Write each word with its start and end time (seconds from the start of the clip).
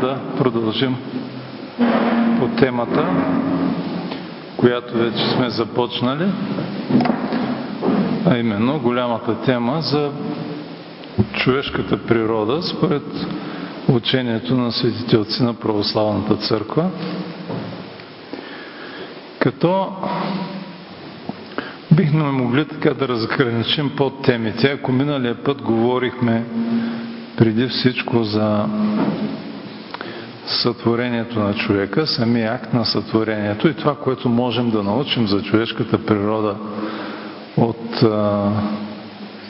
Да 0.00 0.20
продължим 0.38 0.96
по 2.38 2.48
темата, 2.48 3.06
която 4.56 4.98
вече 4.98 5.24
сме 5.26 5.50
започнали, 5.50 6.28
а 8.26 8.38
именно 8.38 8.80
голямата 8.80 9.40
тема 9.40 9.80
за 9.80 10.10
човешката 11.32 12.06
природа 12.06 12.62
според 12.62 13.02
учението 13.88 14.54
на 14.54 14.72
светите 14.72 15.16
отци 15.16 15.42
на 15.42 15.54
Православната 15.54 16.36
църква. 16.36 16.90
Като 19.38 19.92
бихме 21.92 22.22
могли 22.22 22.64
така 22.64 22.94
да 22.94 23.08
разграничим 23.08 23.90
под 23.96 24.22
темите. 24.22 24.66
Ако 24.66 24.92
миналия 24.92 25.34
път 25.34 25.62
говорихме 25.62 26.44
преди 27.36 27.66
всичко 27.68 28.24
за 28.24 28.66
сътворението 30.52 31.40
на 31.40 31.54
човека, 31.54 32.06
самия 32.06 32.52
акт 32.54 32.74
на 32.74 32.84
сътворението 32.84 33.68
и 33.68 33.74
това, 33.74 33.96
което 33.96 34.28
можем 34.28 34.70
да 34.70 34.82
научим 34.82 35.26
за 35.26 35.42
човешката 35.42 36.06
природа 36.06 36.56
от 37.56 38.02
а, 38.02 38.50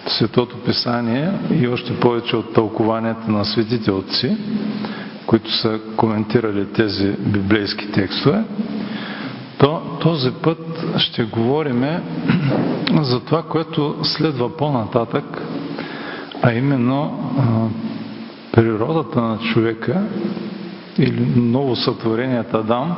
Светото 0.07 0.57
Писание 0.57 1.31
и 1.61 1.69
още 1.69 2.01
повече 2.01 2.37
от 2.37 2.53
тълкованията 2.55 3.31
на 3.31 3.45
светите 3.45 3.91
отци, 3.91 4.37
които 5.27 5.53
са 5.53 5.81
коментирали 5.97 6.67
тези 6.67 7.13
библейски 7.19 7.93
текстове, 7.93 8.45
то 9.59 9.83
този 10.01 10.31
път 10.31 10.59
ще 10.97 11.25
говорим 11.25 11.85
за 13.03 13.21
това, 13.21 13.43
което 13.43 13.97
следва 14.03 14.57
по-нататък, 14.57 15.43
а 16.43 16.53
именно 16.53 17.31
а, 17.39 17.43
природата 18.53 19.21
на 19.21 19.39
човека 19.39 20.03
или 20.99 21.27
ново 21.37 21.77
сътвореният 21.77 22.55
Адам 22.55 22.97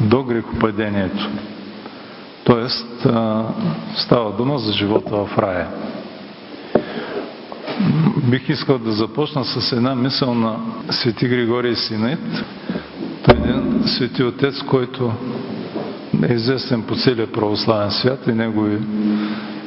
до 0.00 0.24
грехопадението. 0.24 1.30
Тоест 2.44 3.06
става 3.94 4.32
дума 4.36 4.58
за 4.58 4.72
живота 4.72 5.16
в 5.16 5.38
рая. 5.38 5.68
Бих 8.30 8.48
искал 8.48 8.78
да 8.78 8.92
започна 8.92 9.44
с 9.44 9.72
една 9.72 9.94
мисъл 9.94 10.34
на 10.34 10.56
свети 10.90 11.28
Григорий 11.28 11.74
Синайт. 11.74 12.44
Той 13.24 13.34
е 13.34 13.38
един 13.38 13.82
свети 13.86 14.22
отец, 14.22 14.62
който 14.62 15.12
е 16.28 16.32
известен 16.32 16.82
по 16.82 16.94
целия 16.94 17.32
православен 17.32 17.90
свят 17.90 18.26
и 18.26 18.32
негови 18.32 18.78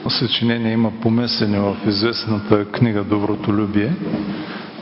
съчинения 0.09 0.73
има 0.73 0.91
помесени 1.01 1.57
в 1.59 1.77
известната 1.87 2.65
книга 2.65 3.03
Доброто 3.03 3.53
любие 3.53 3.93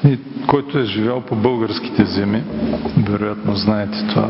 и 0.07 0.19
който 0.47 0.79
е 0.79 0.85
живял 0.85 1.21
по 1.21 1.35
българските 1.35 2.05
земи. 2.05 2.43
Вероятно 2.97 3.55
знаете 3.55 4.07
това. 4.07 4.27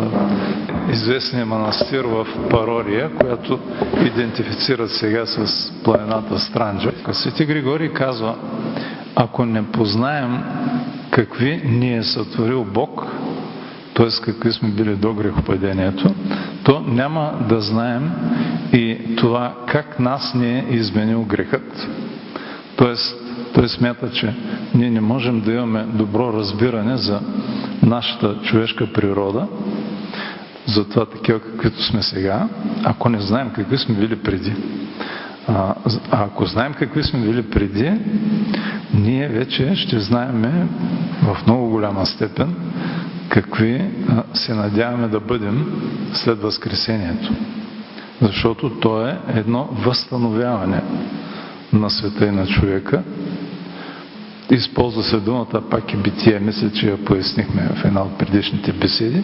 Известният 0.91 1.47
манастир 1.47 2.03
в 2.03 2.27
Парория, 2.49 3.11
която 3.15 3.59
идентифицират 4.05 4.91
сега 4.91 5.25
с 5.25 5.71
планината 5.83 6.39
Странджа. 6.39 6.91
Свети 7.11 7.45
Григорий 7.45 7.89
казва, 7.89 8.35
ако 9.15 9.45
не 9.45 9.63
познаем 9.71 10.43
какви 11.11 11.61
ни 11.65 11.97
е 11.97 12.03
сътворил 12.03 12.63
Бог, 12.63 13.05
т.е. 13.93 14.07
какви 14.25 14.53
сме 14.53 14.69
били 14.69 14.95
до 14.95 15.13
грехопадението, 15.13 16.15
то 16.63 16.79
няма 16.79 17.33
да 17.49 17.61
знаем 17.61 18.11
и 18.73 19.15
това 19.17 19.55
как 19.67 19.99
нас 19.99 20.33
ни 20.35 20.57
е 20.57 20.65
изменил 20.69 21.23
грехът. 21.23 21.87
Тоест, 22.75 23.22
той 23.53 23.69
смята, 23.69 24.11
че 24.11 24.35
ние 24.75 24.89
не 24.89 25.01
можем 25.01 25.41
да 25.41 25.53
имаме 25.53 25.83
добро 25.83 26.33
разбиране 26.33 26.97
за 26.97 27.21
нашата 27.83 28.35
човешка 28.41 28.93
природа, 28.93 29.47
за 30.65 30.89
това 30.89 31.05
такива 31.05 31.39
каквито 31.39 31.83
сме 31.83 32.03
сега, 32.03 32.47
ако 32.83 33.09
не 33.09 33.21
знаем 33.21 33.51
какви 33.55 33.77
сме 33.77 33.95
били 33.95 34.15
преди. 34.15 34.53
А, 35.47 35.75
а 36.11 36.23
ако 36.25 36.45
знаем 36.45 36.73
какви 36.73 37.03
сме 37.03 37.19
били 37.19 37.41
преди, 37.41 37.91
ние 38.93 39.27
вече 39.27 39.75
ще 39.75 39.99
знаем 39.99 40.69
в 41.23 41.37
много 41.47 41.69
голяма 41.69 42.05
степен 42.05 42.55
какви 43.33 43.81
се 44.33 44.53
надяваме 44.53 45.07
да 45.07 45.19
бъдем 45.19 45.65
след 46.13 46.41
Възкресението. 46.41 47.33
Защото 48.21 48.69
то 48.69 49.07
е 49.07 49.17
едно 49.35 49.69
възстановяване 49.71 50.81
на 51.73 51.89
света 51.89 52.25
и 52.25 52.31
на 52.31 52.47
човека. 52.47 53.03
Използва 54.51 55.03
се 55.03 55.17
думата 55.17 55.61
пак 55.71 55.93
и 55.93 55.97
битие. 55.97 56.39
Мисля, 56.39 56.71
че 56.71 56.89
я 56.89 57.05
пояснихме 57.05 57.69
в 57.75 57.85
една 57.85 58.01
от 58.01 58.17
предишните 58.17 58.71
беседи. 58.71 59.23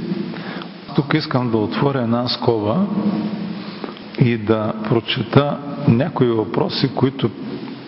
Тук 0.96 1.14
искам 1.14 1.52
да 1.52 1.58
отворя 1.58 2.02
една 2.02 2.28
скоба 2.28 2.86
и 4.20 4.38
да 4.38 4.74
прочета 4.90 5.58
някои 5.88 6.28
въпроси, 6.28 6.90
които 6.96 7.30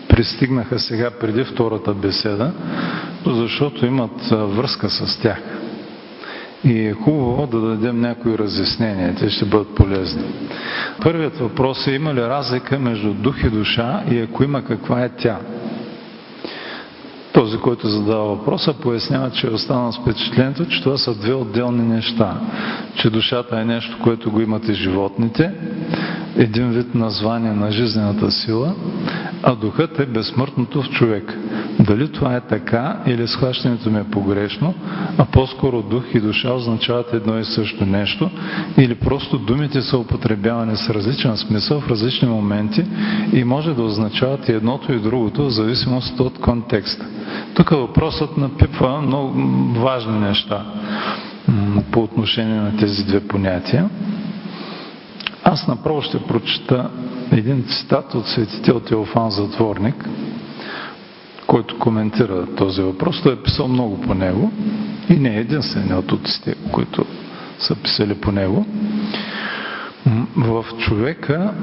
пристигнаха 0.08 0.78
сега 0.78 1.10
преди 1.10 1.44
втората 1.44 1.94
беседа, 1.94 2.52
защото 3.26 3.86
имат 3.86 4.28
връзка 4.30 4.90
с 4.90 5.20
тях. 5.20 5.38
И 6.64 6.86
е 6.86 6.92
хубаво 6.92 7.46
да 7.46 7.60
дадем 7.60 8.00
някои 8.00 8.38
разяснения, 8.38 9.14
те 9.14 9.30
ще 9.30 9.44
бъдат 9.44 9.74
полезни. 9.74 10.22
Първият 11.02 11.38
въпрос 11.38 11.86
е 11.86 11.92
има 11.92 12.14
ли 12.14 12.20
разлика 12.20 12.78
между 12.78 13.14
дух 13.14 13.44
и 13.44 13.50
душа 13.50 14.02
и 14.10 14.18
ако 14.18 14.44
има 14.44 14.64
каква 14.64 15.04
е 15.04 15.08
тя? 15.08 15.38
Този, 17.32 17.58
който 17.58 17.88
задава 17.88 18.24
въпроса, 18.24 18.74
пояснява, 18.74 19.30
че 19.30 19.46
е 19.46 19.50
останал 19.50 19.92
с 19.92 19.98
впечатлението, 19.98 20.66
че 20.68 20.82
това 20.82 20.98
са 20.98 21.14
две 21.14 21.34
отделни 21.34 21.82
неща. 21.82 22.40
Че 22.94 23.10
душата 23.10 23.60
е 23.60 23.64
нещо, 23.64 23.98
което 24.02 24.30
го 24.30 24.40
имат 24.40 24.68
и 24.68 24.74
животните, 24.74 25.50
един 26.36 26.70
вид 26.70 26.94
название 26.94 27.52
на 27.52 27.70
жизнената 27.70 28.30
сила, 28.30 28.74
а 29.42 29.54
духът 29.54 29.98
е 29.98 30.06
безсмъртното 30.06 30.82
в 30.82 30.90
човек. 30.90 31.38
Дали 31.86 32.12
това 32.12 32.36
е 32.36 32.40
така 32.40 32.96
или 33.06 33.28
схващането 33.28 33.90
ми 33.90 33.98
е 33.98 34.10
погрешно, 34.10 34.74
а 35.18 35.24
по-скоро 35.24 35.82
дух 35.82 36.04
и 36.14 36.20
душа 36.20 36.52
означават 36.52 37.12
едно 37.12 37.38
и 37.38 37.44
също 37.44 37.86
нещо, 37.86 38.30
или 38.78 38.94
просто 38.94 39.38
думите 39.38 39.82
са 39.82 39.98
употребявани 39.98 40.76
с 40.76 40.90
различен 40.90 41.36
смисъл 41.36 41.80
в 41.80 41.88
различни 41.88 42.28
моменти 42.28 42.84
и 43.32 43.44
може 43.44 43.74
да 43.74 43.82
означават 43.82 44.48
и 44.48 44.52
едното 44.52 44.92
и 44.92 44.98
другото 44.98 45.44
в 45.44 45.50
зависимост 45.50 46.20
от 46.20 46.40
контекста. 46.40 47.06
Тук 47.54 47.70
въпросът 47.70 48.36
напипва 48.36 49.00
много 49.00 49.32
важни 49.80 50.18
неща 50.18 50.64
по 51.90 52.00
отношение 52.00 52.60
на 52.60 52.76
тези 52.76 53.04
две 53.04 53.20
понятия. 53.20 53.88
Аз 55.44 55.68
направо 55.68 56.02
ще 56.02 56.18
прочета 56.18 56.90
един 57.32 57.64
цитат 57.64 58.14
от 58.14 58.26
светител 58.26 58.80
Теофан 58.80 59.30
Затворник, 59.30 60.08
който 61.52 61.78
коментира 61.78 62.46
този 62.46 62.82
въпрос. 62.82 63.22
Той 63.22 63.32
е 63.32 63.42
писал 63.42 63.68
много 63.68 64.00
по 64.00 64.14
него 64.14 64.52
и 65.08 65.14
не 65.14 65.36
е 65.36 65.40
единственият 65.40 65.98
от 65.98 66.12
отците, 66.12 66.54
които 66.72 67.06
са 67.58 67.74
писали 67.74 68.14
по 68.14 68.32
него. 68.32 68.66
В 70.36 70.64
човека 70.78 71.54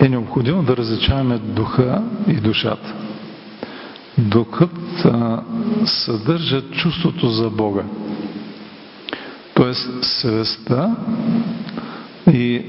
е 0.00 0.08
необходимо 0.08 0.62
да 0.62 0.76
различаваме 0.76 1.38
духа 1.38 2.02
и 2.28 2.32
душата. 2.32 2.94
Духът 4.18 5.04
а, 5.04 5.42
съдържа 5.84 6.62
чувството 6.70 7.28
за 7.28 7.50
Бога. 7.50 7.82
Тоест 9.54 10.04
съвестта 10.04 10.96
и 12.32 12.62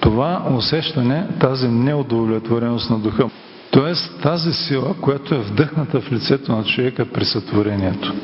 това 0.00 0.46
усещане, 0.56 1.26
тази 1.40 1.68
неудовлетвореност 1.68 2.90
на 2.90 2.98
духа. 2.98 3.28
Тоест 3.72 4.20
тази 4.22 4.52
сила, 4.52 4.94
която 5.00 5.34
е 5.34 5.38
вдъхната 5.38 6.00
в 6.00 6.12
лицето 6.12 6.52
на 6.52 6.64
човека 6.64 7.06
при 7.06 7.24
сътворението. 7.24 8.14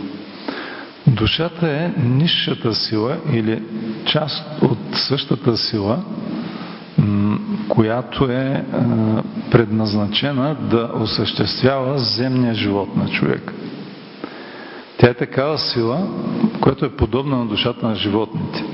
Душата 1.06 1.68
е 1.68 1.92
нисшата 2.02 2.74
сила 2.74 3.16
или 3.32 3.62
част 4.04 4.62
от 4.62 4.78
същата 4.92 5.56
сила, 5.56 5.98
която 7.68 8.24
е 8.24 8.64
предназначена 9.50 10.54
да 10.54 10.90
осъществява 10.94 11.98
земния 11.98 12.54
живот 12.54 12.96
на 12.96 13.08
човека. 13.08 13.54
Тя 14.98 15.06
е 15.06 15.14
такава 15.14 15.58
сила, 15.58 16.08
която 16.60 16.84
е 16.84 16.96
подобна 16.96 17.36
на 17.36 17.46
душата 17.46 17.86
на 17.88 17.94
животните, 17.94 18.64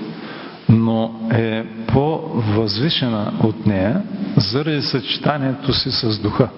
но 0.68 1.28
е 1.32 1.66
по-възвишена 1.86 3.32
от 3.42 3.66
нея 3.66 4.02
заради 4.36 4.82
съчетанието 4.82 5.72
си 5.72 5.90
с 5.90 6.18
духа. 6.18 6.48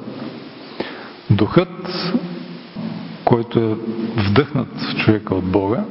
Духът, 1.30 2.12
който 3.24 3.60
е 3.60 3.74
вдъхнат 4.22 4.80
в 4.80 4.96
човека 4.96 5.34
от 5.34 5.44
Бога, 5.44 5.84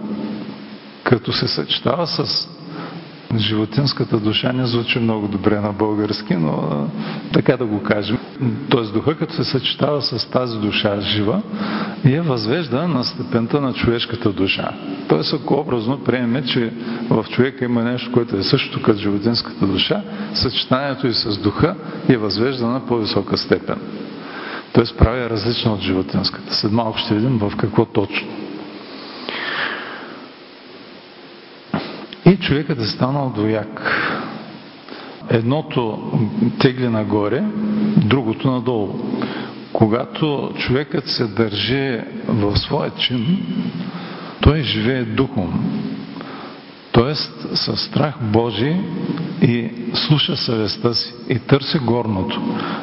като 1.04 1.34
се 1.34 1.48
съчетава 1.48 2.08
с 2.08 2.50
Животинската 3.38 4.18
душа 4.20 4.54
не 4.54 4.66
звучи 4.66 5.00
много 5.00 5.28
добре 5.28 5.60
на 5.60 5.74
български, 5.74 6.36
но 6.36 6.88
така 7.34 7.58
да 7.58 7.66
го 7.66 7.84
кажем. 7.84 8.18
Тоест 8.70 8.94
духа, 8.94 9.16
като 9.18 9.34
се 9.34 9.44
съчетава 9.44 10.02
с 10.02 10.30
тази 10.30 10.60
душа 10.60 11.02
жива, 11.02 11.42
я 12.06 12.24
възвежда 12.24 12.88
на 12.88 13.04
степента 13.04 13.62
на 13.62 13.74
човешката 13.74 14.32
душа. 14.32 14.72
Тоест, 15.10 15.34
ако 15.34 15.54
образно 15.54 16.04
приемем, 16.04 16.44
че 16.44 16.74
в 17.10 17.26
човека 17.30 17.66
има 17.66 17.84
нещо, 17.84 18.12
което 18.12 18.38
е 18.38 18.44
също 18.44 18.82
като 18.82 19.00
животинската 19.00 19.68
душа, 19.68 20.02
съчетанието 20.34 21.08
и 21.08 21.14
с 21.14 21.38
духа 21.38 21.76
е 22.10 22.18
възвежда 22.18 22.68
на 22.68 22.86
по-висока 22.86 23.38
степен. 23.38 23.78
Тоест 24.74 24.98
прави 24.98 25.30
различна 25.30 25.74
от 25.74 25.82
животинската. 25.82 26.56
След 26.56 26.72
малко 26.72 26.98
ще 26.98 27.16
видим 27.16 27.38
в 27.38 27.54
какво 27.58 27.86
точно. 27.86 28.45
Човекът 32.46 32.80
е 32.80 32.88
станал 32.88 33.32
двояк. 33.36 33.92
Едното 35.30 36.12
тегли 36.60 36.88
нагоре, 36.88 37.44
другото 37.98 38.52
надолу. 38.52 38.94
Когато 39.74 40.52
човекът 40.58 41.08
се 41.08 41.28
държи 41.28 42.00
в 42.28 42.58
своя 42.58 42.90
чин, 42.90 43.46
той 44.42 44.62
живее 44.62 45.04
духом. 45.04 45.82
Тоест 46.92 47.58
със 47.58 47.82
страх 47.82 48.16
Божий 48.22 48.76
и 49.42 49.70
слуша 49.94 50.38
съвестта 50.38 50.94
си 50.94 51.14
и 51.30 51.40
търси 51.40 51.80
горното. 51.80 52.42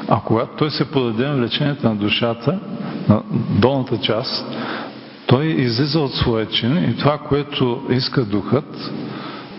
А 0.08 0.20
когато 0.20 0.56
той 0.56 0.70
се 0.70 0.90
подаде 0.90 1.26
на 1.26 1.36
влечението 1.36 1.88
на 1.88 1.96
душата, 1.96 2.58
на 3.08 3.22
долната 3.60 3.98
част, 3.98 4.46
той 5.26 5.46
излиза 5.46 6.00
от 6.00 6.14
своя 6.14 6.46
чин 6.46 6.90
и 6.90 6.96
това, 6.96 7.18
което 7.18 7.82
иска 7.90 8.24
духът, 8.24 8.92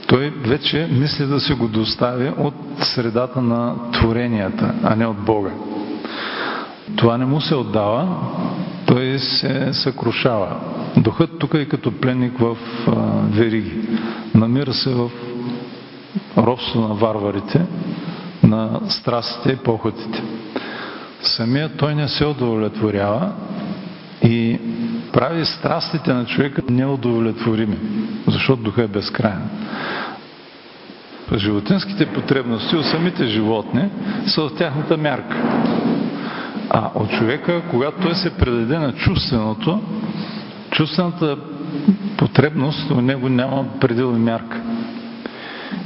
той 0.08 0.30
вече 0.30 0.90
мисли 0.92 1.26
да 1.26 1.40
се 1.40 1.54
го 1.54 1.68
достави 1.68 2.32
от 2.38 2.54
средата 2.80 3.42
на 3.42 3.76
творенията, 3.92 4.74
а 4.84 4.96
не 4.96 5.06
от 5.06 5.18
Бога. 5.18 5.52
Това 6.96 7.18
не 7.18 7.26
му 7.26 7.42
се 7.42 7.56
отдава, 7.56 8.18
той 8.86 9.20
се 9.20 9.74
съкрушава. 9.74 10.56
Духът 10.98 11.40
тук 11.40 11.54
е 11.54 11.66
като 11.66 11.92
пленник 11.92 12.38
в 12.38 12.58
а, 12.88 12.92
вериги. 13.30 13.74
Намира 14.36 14.74
се 14.74 14.90
в 14.90 15.10
робство 16.38 16.80
на 16.82 16.94
варварите, 16.94 17.66
на 18.44 18.80
страстите 18.90 19.52
и 19.52 19.56
похотите. 19.56 20.24
Самият 21.22 21.78
той 21.78 21.96
не 21.96 22.08
се 22.08 22.26
удовлетворява 22.26 23.32
и 24.24 24.60
прави 25.14 25.46
страстите 25.46 26.14
на 26.14 26.26
човека 26.26 26.62
неудовлетворими, 26.70 27.78
защото 28.28 28.64
духа 28.64 28.84
е 28.84 28.88
безкрайен. 28.88 29.50
Животинските 31.34 32.06
потребности 32.06 32.76
от 32.76 32.86
самите 32.86 33.26
животни 33.26 33.90
са 34.28 34.42
в 34.42 34.56
тяхната 34.56 34.98
мярка. 34.98 35.38
А 36.70 36.90
от 36.96 37.12
човека, 37.12 37.62
когато 37.72 38.02
той 38.02 38.16
се 38.16 38.38
предаде 38.38 38.80
на 38.80 38.94
чувственото, 38.94 39.82
чувствената 40.72 41.38
потребност 42.18 42.92
у 42.92 43.02
него 43.02 43.30
няма 43.30 43.66
предел 43.80 44.14
и 44.16 44.20
мярка. 44.20 44.62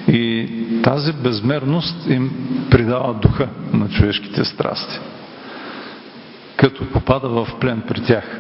И 0.08 0.50
тази 0.84 1.14
безмерност 1.14 2.10
им 2.10 2.32
придава 2.72 3.14
духа 3.14 3.48
на 3.74 3.90
човешките 3.90 4.46
страсти, 4.46 5.00
като 6.58 6.86
попада 6.86 7.30
в 7.30 7.48
плен 7.60 7.82
при 7.88 8.02
тях. 8.04 8.40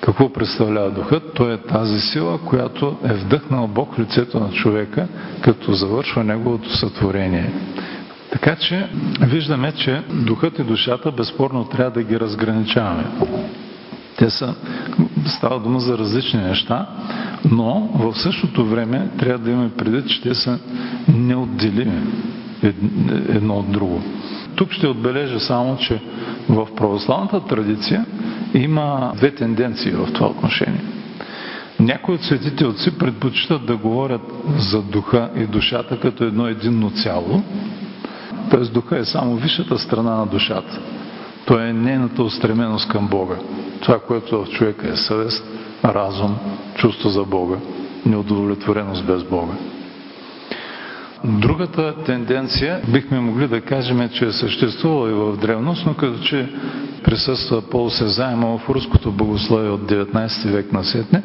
Какво 0.00 0.32
представлява 0.32 0.90
духът? 0.90 1.34
Той 1.34 1.54
е 1.54 1.56
тази 1.56 2.00
сила, 2.00 2.38
която 2.38 2.96
е 3.04 3.12
вдъхнал 3.12 3.66
Бог 3.66 3.94
в 3.94 3.98
лицето 3.98 4.40
на 4.40 4.50
човека, 4.50 5.08
като 5.40 5.72
завършва 5.72 6.24
неговото 6.24 6.76
сътворение. 6.76 7.52
Така 8.32 8.56
че 8.56 8.88
виждаме, 9.20 9.72
че 9.72 10.02
духът 10.10 10.58
и 10.58 10.62
душата 10.62 11.12
безспорно 11.12 11.64
трябва 11.64 11.90
да 11.90 12.02
ги 12.02 12.20
разграничаваме. 12.20 13.04
Те 14.18 14.30
са, 14.30 14.54
става 15.26 15.60
дума 15.60 15.80
за 15.80 15.98
различни 15.98 16.40
неща, 16.40 16.86
но 17.50 17.88
в 17.94 18.14
същото 18.18 18.66
време 18.66 19.08
трябва 19.18 19.38
да 19.38 19.50
имаме 19.50 19.70
предвид, 19.70 20.08
че 20.08 20.22
те 20.22 20.34
са 20.34 20.58
неотделими 21.14 22.02
едно 23.28 23.54
от 23.54 23.72
друго. 23.72 24.02
Тук 24.56 24.72
ще 24.72 24.86
отбележа 24.86 25.40
само, 25.40 25.76
че 25.76 26.00
в 26.48 26.68
православната 26.76 27.40
традиция 27.44 28.06
има 28.54 29.12
две 29.16 29.34
тенденции 29.34 29.92
в 29.92 30.12
това 30.12 30.26
отношение. 30.26 30.84
Някои 31.80 32.14
от 32.14 32.22
светите 32.22 32.66
отци 32.66 32.98
предпочитат 32.98 33.66
да 33.66 33.76
говорят 33.76 34.20
за 34.58 34.82
духа 34.82 35.30
и 35.36 35.44
душата 35.44 36.00
като 36.00 36.24
едно 36.24 36.46
единно 36.46 36.90
цяло, 36.90 37.42
т.е. 38.50 38.60
духа 38.60 38.98
е 38.98 39.04
само 39.04 39.36
висшата 39.36 39.78
страна 39.78 40.16
на 40.16 40.26
душата. 40.26 40.80
То 41.46 41.58
е 41.60 41.72
нейната 41.72 42.22
устременост 42.22 42.88
към 42.88 43.08
Бога. 43.08 43.34
Това, 43.80 43.98
което 43.98 44.44
в 44.44 44.48
човека 44.50 44.88
е 44.88 44.96
съвест, 44.96 45.44
разум, 45.84 46.36
чувство 46.74 47.08
за 47.08 47.24
Бога, 47.24 47.56
неудовлетвореност 48.06 49.06
без 49.06 49.24
Бога. 49.24 49.52
Другата 51.24 51.94
тенденция, 52.06 52.80
бихме 52.92 53.20
могли 53.20 53.48
да 53.48 53.60
кажем, 53.60 54.08
че 54.08 54.26
е 54.26 54.32
съществувала 54.32 55.10
и 55.10 55.12
в 55.12 55.36
древност, 55.36 55.86
но 55.86 55.94
като 55.94 56.18
че 56.18 56.48
присъства 57.04 57.62
по-осезаемо 57.62 58.58
в 58.58 58.68
руското 58.68 59.12
богословие 59.12 59.70
от 59.70 59.80
19 59.80 60.50
век 60.50 60.72
на 60.72 60.84
сетне, 60.84 61.22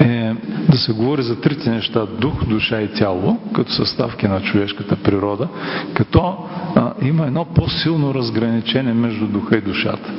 е 0.00 0.34
да 0.70 0.78
се 0.78 0.92
говори 0.92 1.22
за 1.22 1.40
трите 1.40 1.70
неща 1.70 2.06
дух, 2.06 2.44
душа 2.44 2.80
и 2.80 2.92
тяло, 2.92 3.38
като 3.54 3.72
съставки 3.72 4.28
на 4.28 4.42
човешката 4.42 4.96
природа, 4.96 5.48
като 5.94 6.36
а, 6.74 6.92
има 7.02 7.26
едно 7.26 7.44
по-силно 7.44 8.14
разграничение 8.14 8.94
между 8.94 9.26
духа 9.26 9.56
и 9.56 9.60
душата. 9.60 10.12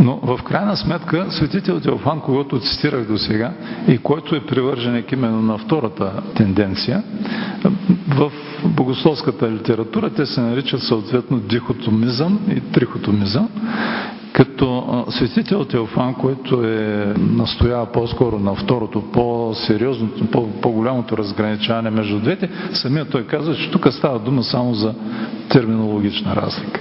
Но 0.00 0.20
в 0.22 0.42
крайна 0.42 0.76
сметка 0.76 1.26
светител 1.30 1.80
Теофан, 1.80 2.20
когато 2.20 2.60
цитирах 2.60 3.06
до 3.06 3.18
сега 3.18 3.52
и 3.88 3.98
който 3.98 4.36
е 4.36 4.46
привърженик 4.46 5.12
именно 5.12 5.42
на 5.42 5.58
втората 5.58 6.22
тенденция, 6.34 7.02
в 8.08 8.32
богословската 8.64 9.50
литература 9.50 10.10
те 10.10 10.26
се 10.26 10.40
наричат 10.40 10.82
съответно 10.82 11.38
дихотомизъм 11.38 12.38
и 12.50 12.60
трихотомизъм, 12.60 13.48
като 14.32 14.84
светител 15.10 15.64
Теофан, 15.64 16.14
който 16.14 16.64
е 16.64 17.14
настоява 17.18 17.86
по-скоро 17.86 18.38
на 18.38 18.54
второто, 18.54 19.02
по-сериозното, 19.12 20.26
по-голямото 20.62 21.16
разграничаване 21.16 21.90
между 21.90 22.18
двете, 22.20 22.48
самият 22.72 23.10
той 23.10 23.26
казва, 23.26 23.54
че 23.54 23.70
тук 23.70 23.86
става 23.92 24.18
дума 24.18 24.42
само 24.42 24.74
за 24.74 24.94
терминологична 25.48 26.36
разлика. 26.36 26.80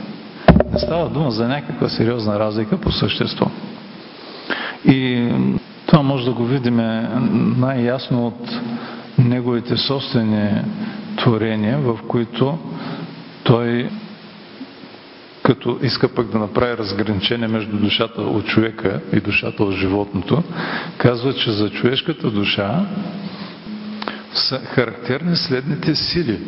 Не 0.74 0.80
става 0.80 1.10
дума 1.10 1.32
за 1.32 1.48
някаква 1.48 1.90
сериозна 1.90 2.40
разлика 2.40 2.78
по 2.78 2.92
същество. 2.92 3.46
И 4.86 5.30
това 5.86 6.04
може 6.04 6.26
да 6.26 6.32
го 6.32 6.46
видим 6.46 6.76
най-ясно 7.58 8.28
от 8.28 8.60
неговите 9.18 9.78
собствени 9.78 10.50
творения, 11.18 11.78
в 11.78 12.00
които 12.08 12.58
той 13.44 13.90
като 15.44 15.80
иска 15.82 16.08
пък 16.16 16.28
да 16.28 16.40
направи 16.40 16.78
разграничение 16.78 17.48
между 17.48 17.78
душата 17.78 18.22
от 18.22 18.46
човека 18.46 19.02
и 19.14 19.20
душата 19.20 19.64
от 19.64 19.74
животното, 19.76 20.44
казва, 20.98 21.34
че 21.34 21.52
за 21.52 21.70
човешката 21.70 22.32
душа 22.32 22.86
са 24.34 24.60
характерни 24.60 25.36
следните 25.36 25.96
сили. 25.96 26.40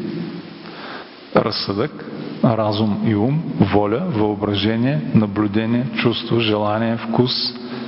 Разсъдък, 1.36 2.06
разум 2.44 2.98
и 3.06 3.16
ум, 3.16 3.44
воля, 3.60 4.04
въображение, 4.08 5.02
наблюдение, 5.16 5.86
чувство, 5.96 6.40
желание, 6.40 6.98
вкус, 6.98 7.32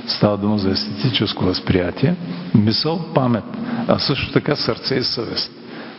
става 0.06 0.36
дума 0.36 0.58
за 0.58 0.70
естетическо 0.70 1.44
възприятие, 1.44 2.14
мисъл, 2.54 3.00
памет, 3.14 3.44
а 3.88 3.98
също 3.98 4.32
така 4.32 4.56
сърце 4.56 4.94
и 4.94 5.02
съвест. 5.02 5.52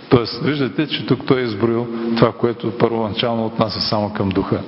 Тоест, 0.10 0.41
виждате, 0.44 0.88
че 0.88 1.06
тук 1.06 1.25
той 1.25 1.41
е 1.41 1.44
изброил 1.44 1.88
това, 2.18 2.32
което 2.32 2.77
първоначално 2.77 3.46
отнася 3.46 3.82
само 3.82 4.13
към 4.13 4.29
духа. 4.29 4.62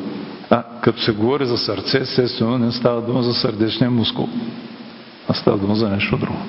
А 0.49 0.63
като 0.81 1.01
се 1.01 1.11
говори 1.11 1.45
за 1.45 1.57
сърце, 1.57 1.97
естествено 1.97 2.57
не 2.57 2.71
става 2.71 3.01
дума 3.01 3.23
за 3.23 3.33
сърдечния 3.33 3.91
мускул, 3.91 4.29
а 5.29 5.33
става 5.33 5.57
дума 5.57 5.75
за 5.75 5.89
нещо 5.89 6.17
друго. 6.17 6.39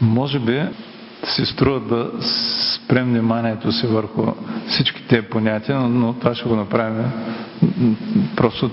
Може 0.00 0.38
би 0.38 0.62
си 1.26 1.46
струва 1.46 1.80
да 1.80 2.10
спрем 2.22 3.04
вниманието 3.04 3.72
си 3.72 3.86
върху 3.86 4.26
всички 4.66 5.02
тези 5.08 5.26
понятия, 5.26 5.80
но, 5.80 6.12
това 6.12 6.34
ще 6.34 6.48
го 6.48 6.56
направим 6.56 7.04
просто 8.36 8.70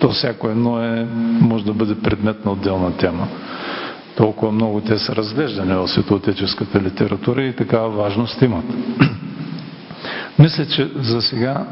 то 0.00 0.08
всяко 0.08 0.48
едно 0.48 0.84
е, 0.84 1.06
може 1.40 1.64
да 1.64 1.72
бъде 1.72 1.94
предмет 1.94 2.44
на 2.44 2.52
отделна 2.52 2.96
тема. 2.96 3.28
Толкова 4.16 4.52
много 4.52 4.80
те 4.80 4.98
са 4.98 5.16
разглеждани 5.16 5.74
в 5.74 5.88
светоотеческата 5.88 6.80
литература 6.80 7.42
и 7.42 7.56
такава 7.56 7.88
важност 7.88 8.42
имат. 8.42 8.64
Мисля, 10.38 10.66
че 10.66 10.90
за 10.96 11.22
сега 11.22 11.66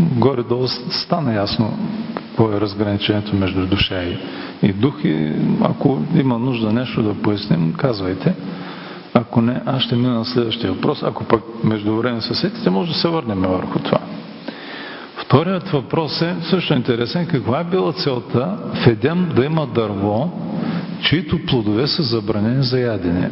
горе-долу 0.00 0.68
стана 0.68 1.34
ясно 1.34 1.78
какво 2.14 2.52
е 2.52 2.60
разграничението 2.60 3.36
между 3.36 3.66
душа 3.66 4.02
и 4.62 4.72
дух 4.72 4.94
и 5.04 5.32
ако 5.62 6.02
има 6.14 6.38
нужда 6.38 6.72
нещо 6.72 7.02
да 7.02 7.14
поясним, 7.14 7.72
казвайте. 7.72 8.34
Ако 9.32 9.40
не, 9.40 9.60
аз 9.66 9.82
ще 9.82 9.96
мина 9.96 10.14
на 10.14 10.24
следващия 10.24 10.72
въпрос. 10.72 11.02
Ако 11.02 11.24
пък 11.24 11.42
между 11.64 11.96
време 11.96 12.20
се 12.20 12.34
сетите, 12.34 12.70
може 12.70 12.92
да 12.92 12.98
се 12.98 13.08
върнем 13.08 13.40
върху 13.40 13.78
това. 13.78 13.98
Вторият 15.16 15.68
въпрос 15.68 16.22
е 16.22 16.36
също 16.42 16.74
интересен. 16.74 17.26
Каква 17.26 17.60
е 17.60 17.64
била 17.64 17.92
целта 17.92 18.58
в 18.74 18.86
Едем 18.86 19.32
да 19.36 19.44
има 19.44 19.66
дърво, 19.66 20.30
чието 21.02 21.38
плодове 21.46 21.86
са 21.86 22.02
забранени 22.02 22.62
за 22.62 22.80
ядене? 22.80 23.30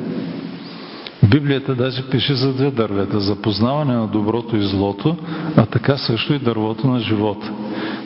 Библията 1.30 1.74
даже 1.74 2.10
пише 2.10 2.34
за 2.34 2.52
две 2.52 2.70
дървета. 2.70 3.20
За 3.20 3.36
познаване 3.36 3.94
на 3.94 4.06
доброто 4.06 4.56
и 4.56 4.62
злото, 4.62 5.16
а 5.56 5.66
така 5.66 5.96
също 5.96 6.34
и 6.34 6.38
дървото 6.38 6.86
на 6.86 7.00
живота. 7.00 7.52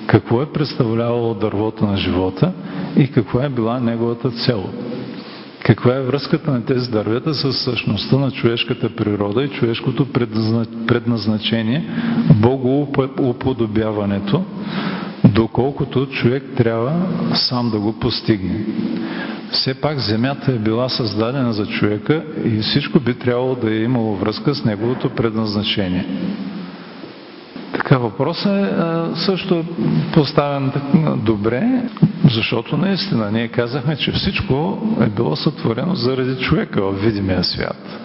Какво 0.07 0.43
е 0.43 0.53
представлявало 0.53 1.35
дървото 1.35 1.85
на 1.85 1.97
живота 1.97 2.53
и 2.97 3.11
каква 3.11 3.45
е 3.45 3.49
била 3.49 3.81
неговата 3.81 4.31
цел? 4.31 4.65
Каква 5.65 5.97
е 5.97 6.03
връзката 6.03 6.51
на 6.51 6.65
тези 6.65 6.91
дървета 6.91 7.35
с 7.35 7.53
същността 7.53 8.17
на 8.17 8.31
човешката 8.31 8.97
природа 8.97 9.45
и 9.45 9.49
човешкото 9.49 10.07
предназначение, 10.87 11.85
богоуподобяването, 12.41 14.45
доколкото 15.25 16.07
човек 16.07 16.45
трябва 16.57 16.93
сам 17.35 17.71
да 17.71 17.79
го 17.79 17.93
постигне. 17.93 18.65
Все 19.51 19.75
пак 19.75 19.99
земята 19.99 20.53
е 20.53 20.59
била 20.59 20.89
създадена 20.89 21.53
за 21.53 21.67
човека 21.67 22.25
и 22.45 22.59
всичко 22.59 23.01
би 23.01 23.15
трябвало 23.15 23.55
да 23.55 23.75
е 23.75 23.83
имало 23.83 24.17
връзка 24.17 24.55
с 24.55 24.65
неговото 24.65 25.11
предназначение. 25.11 26.07
Така 27.85 27.99
въпросът 27.99 28.53
е 28.53 28.75
също 29.17 29.65
поставен 30.15 30.73
добре, 31.25 31.83
защото 32.25 32.77
наистина 32.77 33.31
ние 33.31 33.49
казахме, 33.49 33.97
че 33.97 34.13
всичко 34.13 34.79
е 35.01 35.07
било 35.07 35.37
сътворено 35.37 35.95
заради 35.95 36.37
човека 36.43 36.83
в 36.83 36.93
видимия 36.93 37.45
свят. 37.45 38.01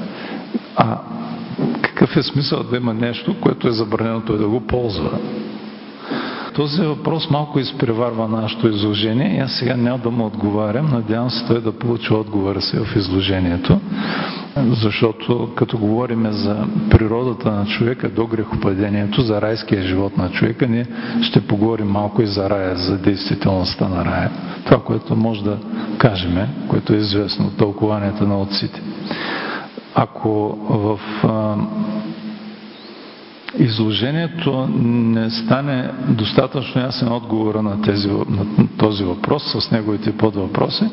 А 0.75 0.97
какъв 1.81 2.17
е 2.17 2.23
смисъл 2.23 2.63
да 2.63 2.77
има 2.77 2.93
нещо, 2.93 3.35
което 3.41 3.67
е 3.67 3.71
забранено 3.71 4.21
той 4.21 4.37
да 4.37 4.47
го 4.47 4.67
ползва? 4.67 5.09
Този 6.59 6.81
въпрос 6.81 7.29
малко 7.29 7.59
изпреварва 7.59 8.27
нашето 8.27 8.67
изложение 8.67 9.35
и 9.35 9.39
аз 9.39 9.51
сега 9.51 9.75
няма 9.75 9.97
да 9.97 10.09
му 10.11 10.25
отговарям. 10.25 10.89
Надявам 10.91 11.29
се 11.29 11.45
той 11.47 11.61
да 11.61 11.71
получи 11.71 12.13
отговора 12.13 12.61
си 12.61 12.77
в 12.77 12.95
изложението, 12.95 13.79
защото 14.57 15.49
като 15.55 15.77
говорим 15.77 16.27
за 16.31 16.67
природата 16.89 17.51
на 17.51 17.65
човека 17.65 18.09
до 18.09 18.27
грехопадението, 18.27 19.21
за 19.21 19.41
райския 19.41 19.81
живот 19.81 20.17
на 20.17 20.31
човека, 20.31 20.67
ние 20.67 20.85
ще 21.21 21.47
поговорим 21.47 21.87
малко 21.87 22.21
и 22.21 22.27
за 22.27 22.49
рая, 22.49 22.75
за 22.75 22.97
действителността 22.97 23.87
на 23.87 24.05
рая. 24.05 24.31
Това, 24.65 24.79
което 24.83 25.15
може 25.15 25.43
да 25.43 25.57
кажем, 25.97 26.37
което 26.67 26.93
е 26.93 26.97
известно 26.97 27.45
от 27.47 27.57
тълкованията 27.57 28.27
на 28.27 28.41
отците. 28.41 28.81
Ако 29.95 30.57
в 30.69 30.99
изложението 33.57 34.67
не 34.79 35.29
стане 35.29 35.91
достатъчно 36.07 36.81
ясен 36.81 37.11
отговор 37.11 37.55
на, 37.55 37.81
тези, 37.81 38.07
на 38.07 38.45
този 38.77 39.03
въпрос 39.03 39.43
с 39.43 39.71
неговите 39.71 40.17
подвъпроси, 40.17 40.83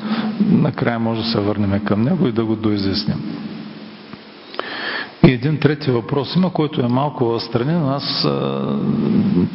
накрая 0.51 0.99
може 0.99 1.21
да 1.21 1.27
се 1.27 1.41
върнем 1.41 1.85
към 1.85 2.03
него 2.03 2.27
и 2.27 2.33
да 2.33 2.45
го 2.45 2.57
доизясним. 2.57 3.47
И 5.27 5.33
един 5.33 5.59
трети 5.59 5.91
въпрос 5.91 6.37
има, 6.37 6.53
който 6.53 6.81
е 6.81 6.89
малко 6.89 7.25
в 7.25 7.41
но 7.67 7.91
аз 7.91 8.29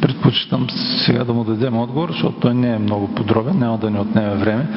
предпочитам 0.00 0.66
сега 0.98 1.24
да 1.24 1.32
му 1.32 1.44
дадем 1.44 1.78
отговор, 1.78 2.08
защото 2.12 2.40
той 2.40 2.54
не 2.54 2.74
е 2.74 2.78
много 2.78 3.14
подробен, 3.14 3.58
няма 3.58 3.78
да 3.78 3.90
ни 3.90 3.98
отнеме 3.98 4.34
време. 4.34 4.68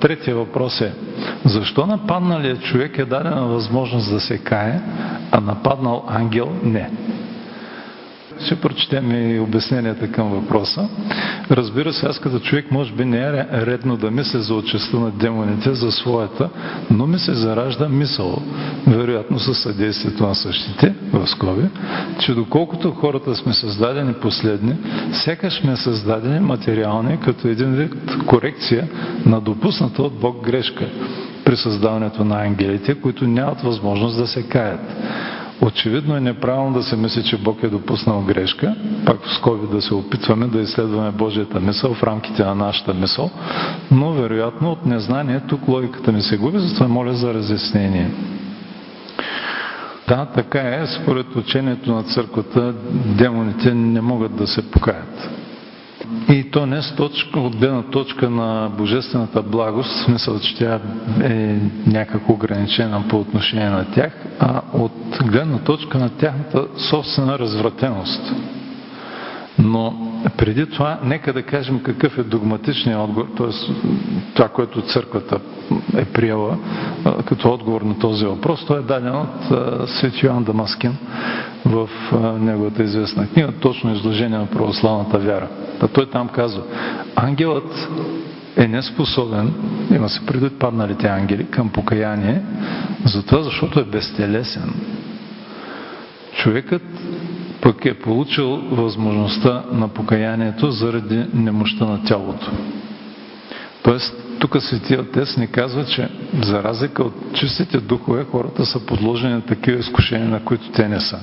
Третия 0.00 0.36
въпрос 0.36 0.80
е, 0.80 0.94
защо 1.44 1.86
нападналият 1.86 2.62
човек 2.62 2.98
е 2.98 3.04
дадена 3.04 3.46
възможност 3.46 4.10
да 4.10 4.20
се 4.20 4.38
кае, 4.38 4.80
а 5.32 5.40
нападнал 5.40 6.04
ангел 6.08 6.48
не? 6.64 6.90
Ще 8.40 8.56
прочетем 8.60 9.10
и 9.34 9.40
обясненията 9.40 10.12
към 10.12 10.28
въпроса. 10.30 10.88
Разбира 11.50 11.92
се, 11.92 12.06
аз 12.06 12.18
като 12.18 12.38
човек 12.38 12.70
може 12.70 12.92
би 12.92 13.04
не 13.04 13.18
е 13.18 13.32
редно 13.52 13.96
да 13.96 14.10
мисля 14.10 14.38
за 14.38 14.54
отчестта 14.54 14.96
на 14.96 15.10
демоните, 15.10 15.74
за 15.74 15.92
своята, 15.92 16.48
но 16.90 17.06
ми 17.06 17.18
се 17.18 17.34
заражда 17.34 17.88
мисъл, 17.88 18.42
вероятно 18.86 19.38
със 19.38 19.58
съдействието 19.58 20.26
на 20.26 20.34
същите, 20.34 20.94
в 21.12 21.26
скоби, 21.26 21.68
че 22.18 22.34
доколкото 22.34 22.90
хората 22.90 23.34
сме 23.34 23.52
създадени 23.52 24.12
последни, 24.12 24.76
сякаш 25.12 25.60
сме 25.60 25.76
създадени 25.76 26.40
материални, 26.40 27.20
като 27.20 27.48
един 27.48 27.74
вид 27.74 27.94
корекция 28.26 28.88
на 29.26 29.40
допусната 29.40 30.02
от 30.02 30.12
Бог 30.20 30.44
грешка 30.44 30.88
при 31.44 31.56
създаването 31.56 32.24
на 32.24 32.44
ангелите, 32.44 32.94
които 32.94 33.26
нямат 33.26 33.60
възможност 33.60 34.16
да 34.18 34.26
се 34.26 34.42
каят. 34.42 34.80
Очевидно 35.62 36.16
е 36.16 36.20
неправилно 36.20 36.72
да 36.72 36.82
се 36.82 36.96
мисли, 36.96 37.24
че 37.24 37.36
Бог 37.36 37.62
е 37.62 37.68
допуснал 37.68 38.20
грешка, 38.20 38.74
пак 39.06 39.24
в 39.24 39.34
скоби 39.34 39.66
да 39.72 39.82
се 39.82 39.94
опитваме 39.94 40.46
да 40.46 40.60
изследваме 40.60 41.10
Божията 41.10 41.60
мисъл 41.60 41.94
в 41.94 42.02
рамките 42.02 42.44
на 42.44 42.54
нашата 42.54 42.94
мисъл, 42.94 43.30
но 43.90 44.12
вероятно 44.12 44.72
от 44.72 44.86
незнание 44.86 45.40
тук 45.48 45.68
логиката 45.68 46.12
ми 46.12 46.22
се 46.22 46.36
губи, 46.36 46.58
затова 46.58 46.88
моля 46.88 47.14
за 47.14 47.34
разяснение. 47.34 48.10
Да, 50.08 50.26
така 50.26 50.60
е. 50.60 50.86
Според 50.86 51.36
учението 51.36 51.92
на 51.92 52.02
църквата 52.02 52.74
демоните 53.18 53.74
не 53.74 54.00
могат 54.00 54.36
да 54.36 54.46
се 54.46 54.70
покаят. 54.70 55.30
И 56.28 56.50
то 56.50 56.66
не 56.66 56.82
с 56.82 56.96
точка, 56.96 57.40
от 57.40 57.56
гледна 57.56 57.82
точка 57.82 58.30
на 58.30 58.70
божествената 58.78 59.42
благост, 59.42 59.90
в 59.90 60.04
смисъл, 60.04 60.38
че 60.38 60.56
тя 60.56 60.80
е 61.22 61.58
някак 61.86 62.28
ограничена 62.30 63.04
по 63.08 63.20
отношение 63.20 63.70
на 63.70 63.84
тях, 63.84 64.12
а 64.40 64.60
от 64.72 65.18
гледна 65.24 65.58
точка 65.58 65.98
на 65.98 66.08
тяхната 66.08 66.66
собствена 66.76 67.38
развратеност. 67.38 68.32
Но 69.58 70.12
преди 70.30 70.66
това, 70.70 70.98
нека 71.04 71.32
да 71.32 71.42
кажем 71.42 71.82
какъв 71.82 72.18
е 72.18 72.22
догматичният 72.22 73.00
отговор, 73.00 73.28
т.е. 73.36 73.72
това, 74.34 74.48
което 74.48 74.82
църквата 74.82 75.40
е 75.96 76.04
приела 76.04 76.58
като 77.26 77.52
отговор 77.52 77.82
на 77.82 77.98
този 77.98 78.26
въпрос. 78.26 78.66
Той 78.66 78.78
е 78.78 78.82
даден 78.82 79.14
от 79.14 79.88
Свети 79.88 80.26
Йоан 80.26 80.44
Дамаскин 80.44 80.96
в 81.64 81.88
неговата 82.40 82.82
известна 82.82 83.26
книга, 83.26 83.52
точно 83.60 83.92
изложение 83.92 84.38
на 84.38 84.46
православната 84.46 85.18
вяра. 85.18 85.48
Та 85.80 85.88
той 85.88 86.10
там 86.10 86.28
казва, 86.28 86.62
ангелът 87.16 87.88
е 88.56 88.68
неспособен, 88.68 89.54
има 89.90 90.08
се 90.08 90.26
предвид 90.26 90.58
падналите 90.58 91.06
ангели, 91.06 91.46
към 91.50 91.68
покаяние, 91.68 92.42
затова 93.04 93.42
защото 93.42 93.80
е 93.80 93.84
безтелесен. 93.84 94.74
Човекът 96.32 96.82
пък 97.62 97.84
е 97.84 97.94
получил 97.94 98.48
възможността 98.56 99.62
на 99.72 99.88
покаянието 99.88 100.70
заради 100.70 101.24
немощта 101.34 101.84
на 101.84 102.04
тялото. 102.04 102.50
Тоест, 103.82 104.14
тук 104.38 104.56
Светия 104.62 105.00
Отец 105.00 105.36
ни 105.36 105.46
казва, 105.46 105.84
че 105.84 106.08
за 106.42 106.62
разлика 106.62 107.02
от 107.02 107.14
чистите 107.34 107.80
духове, 107.80 108.24
хората 108.30 108.66
са 108.66 108.86
подложени 108.86 109.34
на 109.34 109.40
такива 109.40 109.78
изкушения, 109.78 110.28
на 110.28 110.44
които 110.44 110.70
те 110.70 110.88
не 110.88 111.00
са. 111.00 111.18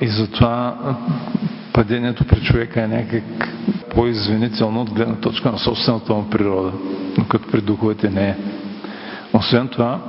И 0.00 0.08
затова 0.08 0.76
падението 1.72 2.24
при 2.24 2.40
човека 2.40 2.82
е 2.82 2.88
някак 2.88 3.48
по-извинително 3.94 4.80
от 4.82 4.90
гледна 4.90 5.14
точка 5.14 5.52
на 5.52 5.58
собствената 5.58 6.14
му 6.14 6.30
природа, 6.30 6.72
но 7.18 7.24
като 7.24 7.50
при 7.50 7.60
духовете 7.60 8.10
не 8.10 8.28
е. 8.28 8.36
Освен 9.32 9.68
това, 9.68 10.00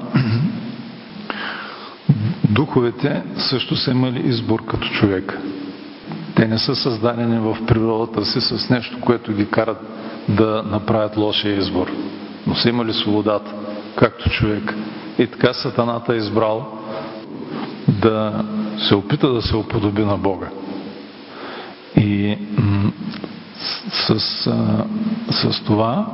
духовете 2.49 3.23
също 3.37 3.75
са 3.75 3.91
имали 3.91 4.27
избор 4.27 4.65
като 4.65 4.87
човек. 4.87 5.39
Те 6.35 6.47
не 6.47 6.57
са 6.57 6.75
създадени 6.75 7.39
в 7.39 7.57
природата 7.67 8.25
си 8.25 8.41
с 8.41 8.69
нещо, 8.69 9.01
което 9.01 9.33
ги 9.33 9.49
карат 9.49 9.77
да 10.29 10.63
направят 10.71 11.17
лошия 11.17 11.57
избор. 11.57 11.91
Но 12.47 12.55
са 12.55 12.69
имали 12.69 12.93
свободата, 12.93 13.51
както 13.95 14.29
човек. 14.29 14.75
И 15.17 15.27
така 15.27 15.53
Сатаната 15.53 16.13
е 16.13 16.17
избрал 16.17 16.67
да 17.87 18.43
се 18.77 18.95
опита 18.95 19.33
да 19.33 19.41
се 19.41 19.55
уподоби 19.55 20.05
на 20.05 20.17
Бога. 20.17 20.47
И 21.97 22.37
с, 23.91 24.19
с, 24.19 24.51
с 25.31 25.63
това 25.65 26.07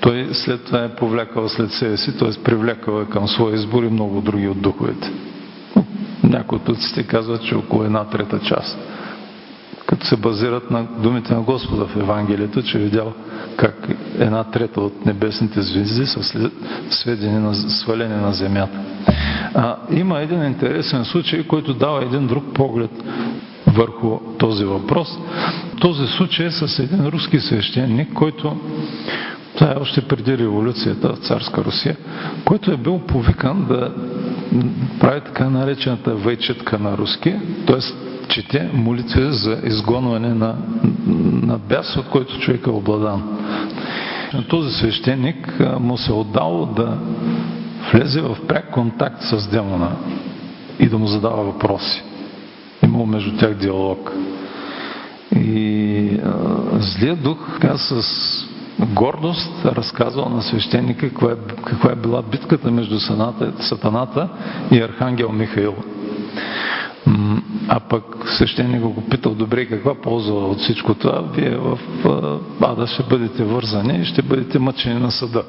той 0.00 0.28
след 0.32 0.64
това 0.64 0.84
е 0.84 0.94
повлякал 0.94 1.48
след 1.48 1.72
себе 1.72 1.96
си, 1.96 2.18
т.е. 2.18 2.42
привлякал 2.42 3.02
е 3.02 3.10
към 3.10 3.28
своя 3.28 3.54
избор 3.54 3.82
и 3.82 3.88
много 3.88 4.20
други 4.20 4.48
от 4.48 4.60
духовете. 4.60 5.10
Някои 6.22 6.56
от 6.56 6.68
отците 6.68 7.02
казват, 7.02 7.42
че 7.44 7.54
около 7.54 7.84
една 7.84 8.04
трета 8.04 8.40
част. 8.40 8.78
Като 9.86 10.06
се 10.06 10.16
базират 10.16 10.70
на 10.70 10.82
думите 11.02 11.34
на 11.34 11.40
Господа 11.40 11.84
в 11.84 11.96
Евангелието, 11.96 12.62
че 12.62 12.78
е 12.78 12.80
видял 12.80 13.12
как 13.56 13.88
една 14.18 14.44
трета 14.44 14.80
от 14.80 15.06
небесните 15.06 15.62
звезди 15.62 16.06
са 16.06 16.50
сведени 16.90 17.38
на, 17.38 17.54
свалени 17.54 18.14
на 18.14 18.32
земята. 18.32 18.78
А, 19.54 19.76
има 19.90 20.20
един 20.20 20.44
интересен 20.44 21.04
случай, 21.04 21.46
който 21.46 21.74
дава 21.74 22.02
един 22.04 22.26
друг 22.26 22.44
поглед 22.54 22.90
върху 23.66 24.18
този 24.38 24.64
въпрос. 24.64 25.18
Този 25.80 26.06
случай 26.06 26.46
е 26.46 26.50
с 26.50 26.78
един 26.78 27.06
руски 27.06 27.40
свещеник, 27.40 28.12
който 28.12 28.56
това 29.58 29.72
е 29.72 29.80
още 29.80 30.00
преди 30.00 30.38
революцията 30.38 31.08
в 31.08 31.18
царска 31.18 31.64
Русия, 31.64 31.96
който 32.44 32.72
е 32.72 32.76
бил 32.76 32.98
повикан 32.98 33.66
да 33.68 33.92
прави 35.00 35.20
така 35.20 35.50
наречената 35.50 36.14
вейчетка 36.14 36.78
на 36.78 36.98
руски, 36.98 37.34
т.е. 37.66 37.78
чете 38.28 38.70
молитви 38.74 39.32
за 39.32 39.60
изгонване 39.64 40.34
на, 40.34 40.54
на 41.42 41.58
бяс, 41.58 41.96
от 41.96 42.08
който 42.08 42.40
човек 42.40 42.66
е 42.66 42.70
обладан. 42.70 43.38
Този 44.48 44.70
свещеник 44.70 45.60
му 45.80 45.98
се 45.98 46.10
е 46.10 46.14
отдал 46.14 46.72
да 46.76 46.98
влезе 47.92 48.20
в 48.20 48.36
пряк 48.48 48.70
контакт 48.70 49.22
с 49.22 49.50
демона 49.50 49.90
и 50.78 50.88
да 50.88 50.98
му 50.98 51.06
задава 51.06 51.42
въпроси. 51.42 52.02
Имало 52.84 53.06
между 53.06 53.36
тях 53.36 53.54
диалог. 53.54 54.12
И 55.36 56.20
а, 56.24 56.32
злият 56.80 57.22
дух 57.22 57.38
така 57.60 57.78
с 57.78 58.02
гордост 58.86 59.64
разказвал 59.64 60.28
на 60.28 60.42
свещеника 60.42 61.08
каква 61.08 61.32
е, 61.32 61.34
каква 61.64 61.92
е 61.92 61.96
била 61.96 62.22
битката 62.22 62.70
между 62.70 63.00
сатаната 63.60 64.28
и 64.72 64.80
архангел 64.80 65.32
Михаил. 65.32 65.74
А 67.68 67.80
пък 67.80 68.04
свещеник 68.26 68.80
го 68.80 69.02
питал, 69.10 69.34
добре, 69.34 69.66
каква 69.66 69.94
полза 69.94 70.32
от 70.32 70.58
всичко 70.58 70.94
това? 70.94 71.22
Вие 71.34 71.56
в 71.56 71.78
ада 72.62 72.86
ще 72.86 73.02
бъдете 73.02 73.44
вързани 73.44 73.98
и 73.98 74.04
ще 74.04 74.22
бъдете 74.22 74.58
мъчени 74.58 75.00
на 75.00 75.10
съда. 75.10 75.42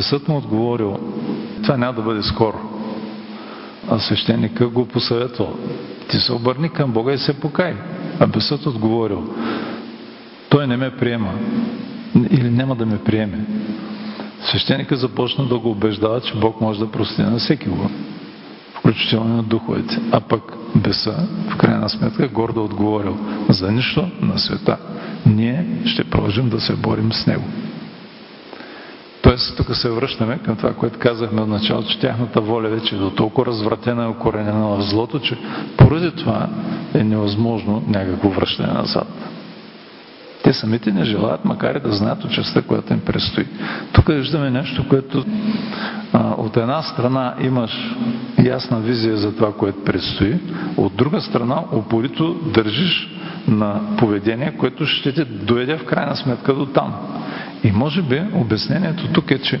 Съд 0.00 0.28
му 0.28 0.36
отговорил, 0.36 0.98
това 1.62 1.76
няма 1.76 1.92
да 1.92 2.02
бъде 2.02 2.22
скоро. 2.22 2.58
А 3.90 3.98
свещеника 3.98 4.68
го 4.68 4.86
посъветвал, 4.86 5.54
ти 6.08 6.16
се 6.16 6.32
обърни 6.32 6.68
към 6.68 6.92
Бога 6.92 7.12
и 7.12 7.18
се 7.18 7.40
покай. 7.40 7.74
А 8.20 8.26
бесът 8.26 8.66
отговорил, 8.66 9.34
той 10.48 10.66
не 10.66 10.76
ме 10.76 10.96
приема 10.96 11.32
или 12.30 12.50
няма 12.50 12.74
да 12.74 12.86
ме 12.86 12.98
приеме. 12.98 13.46
Свещеника 14.42 14.96
започна 14.96 15.44
да 15.44 15.58
го 15.58 15.70
убеждава, 15.70 16.20
че 16.20 16.34
Бог 16.34 16.60
може 16.60 16.78
да 16.78 16.90
прости 16.90 17.22
на 17.22 17.38
всеки 17.38 17.68
го, 17.68 17.90
включително 18.74 19.36
на 19.36 19.42
духовете. 19.42 20.00
А 20.12 20.20
пък 20.20 20.42
беса, 20.76 21.28
в 21.50 21.56
крайна 21.56 21.88
сметка, 21.88 22.28
гордо 22.28 22.64
отговорил, 22.64 23.16
за 23.48 23.72
нищо 23.72 24.08
на 24.22 24.38
света. 24.38 24.76
Ние 25.26 25.66
ще 25.84 26.04
продължим 26.04 26.48
да 26.48 26.60
се 26.60 26.76
борим 26.76 27.12
с 27.12 27.26
него. 27.26 27.44
Тоест, 29.22 29.56
тук 29.56 29.76
се 29.76 29.90
връщаме 29.90 30.38
към 30.38 30.56
това, 30.56 30.74
което 30.74 30.98
казахме 30.98 31.40
от 31.40 31.48
начало, 31.48 31.82
че 31.82 31.98
тяхната 31.98 32.40
воля 32.40 32.68
вече 32.68 32.94
е 32.94 32.98
до 32.98 33.10
толкова 33.10 33.46
развратена 33.46 34.04
и 34.04 34.08
окоренена 34.08 34.66
в 34.68 34.82
злото, 34.82 35.20
че 35.20 35.38
поради 35.76 36.10
това 36.10 36.48
е 36.94 37.04
невъзможно 37.04 37.82
някакво 37.88 38.28
връщане 38.28 38.72
назад. 38.72 39.08
Те 40.44 40.52
самите 40.52 40.92
не 40.92 41.04
желаят, 41.04 41.44
макар 41.44 41.74
и 41.74 41.80
да 41.80 41.92
знаят 41.92 42.24
участта, 42.24 42.62
която 42.62 42.92
им 42.92 43.00
предстои. 43.00 43.46
Тук 43.92 44.08
виждаме 44.08 44.50
нещо, 44.50 44.88
което 44.88 45.24
а, 46.12 46.34
от 46.38 46.56
една 46.56 46.82
страна 46.82 47.34
имаш 47.40 47.96
ясна 48.44 48.80
визия 48.80 49.16
за 49.16 49.36
това, 49.36 49.52
което 49.52 49.84
предстои, 49.84 50.38
от 50.76 50.96
друга 50.96 51.20
страна 51.20 51.62
упорито 51.72 52.34
държиш 52.54 53.10
на 53.48 53.80
поведение, 53.98 54.56
което 54.58 54.86
ще 54.86 55.12
те 55.12 55.24
доведе 55.24 55.76
в 55.76 55.84
крайна 55.84 56.16
сметка 56.16 56.54
до 56.54 56.66
там. 56.66 56.94
И 57.64 57.72
може 57.72 58.02
би 58.02 58.22
обяснението 58.34 59.12
тук 59.12 59.30
е, 59.30 59.38
че 59.38 59.60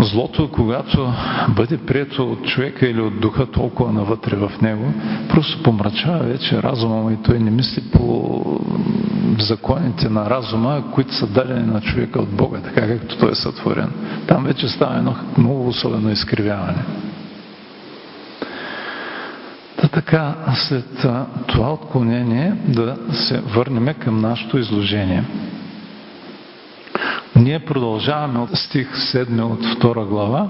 Злото, 0.00 0.50
когато 0.52 1.12
бъде 1.48 1.78
прието 1.78 2.32
от 2.32 2.46
човека 2.46 2.86
или 2.88 3.00
от 3.00 3.20
духа 3.20 3.46
толкова 3.46 3.92
навътре 3.92 4.36
в 4.36 4.52
него, 4.62 4.92
просто 5.28 5.62
помрачава 5.62 6.18
вече 6.18 6.62
разума 6.62 6.96
му 6.96 7.10
и 7.10 7.16
той 7.24 7.38
не 7.38 7.50
мисли 7.50 7.82
по 7.92 8.44
законите 9.38 10.08
на 10.08 10.30
разума, 10.30 10.82
които 10.94 11.14
са 11.14 11.26
дадени 11.26 11.66
на 11.66 11.80
човека 11.80 12.20
от 12.20 12.28
Бога, 12.28 12.58
така 12.58 12.88
както 12.88 13.18
той 13.18 13.30
е 13.30 13.34
сътворен. 13.34 13.90
Там 14.26 14.44
вече 14.44 14.68
става 14.68 14.96
едно 14.96 15.14
много 15.38 15.68
особено 15.68 16.10
изкривяване. 16.10 16.82
Та 19.76 19.88
така, 19.88 20.34
след 20.54 21.06
това 21.46 21.72
отклонение 21.72 22.52
да 22.68 22.96
се 23.12 23.40
върнем 23.40 23.94
към 23.94 24.20
нашето 24.20 24.58
изложение. 24.58 25.24
Ние 27.38 27.58
продължаваме 27.58 28.38
от 28.38 28.50
стих 28.54 28.94
7 28.94 29.42
от 29.42 29.60
2 29.60 30.06
глава. 30.06 30.48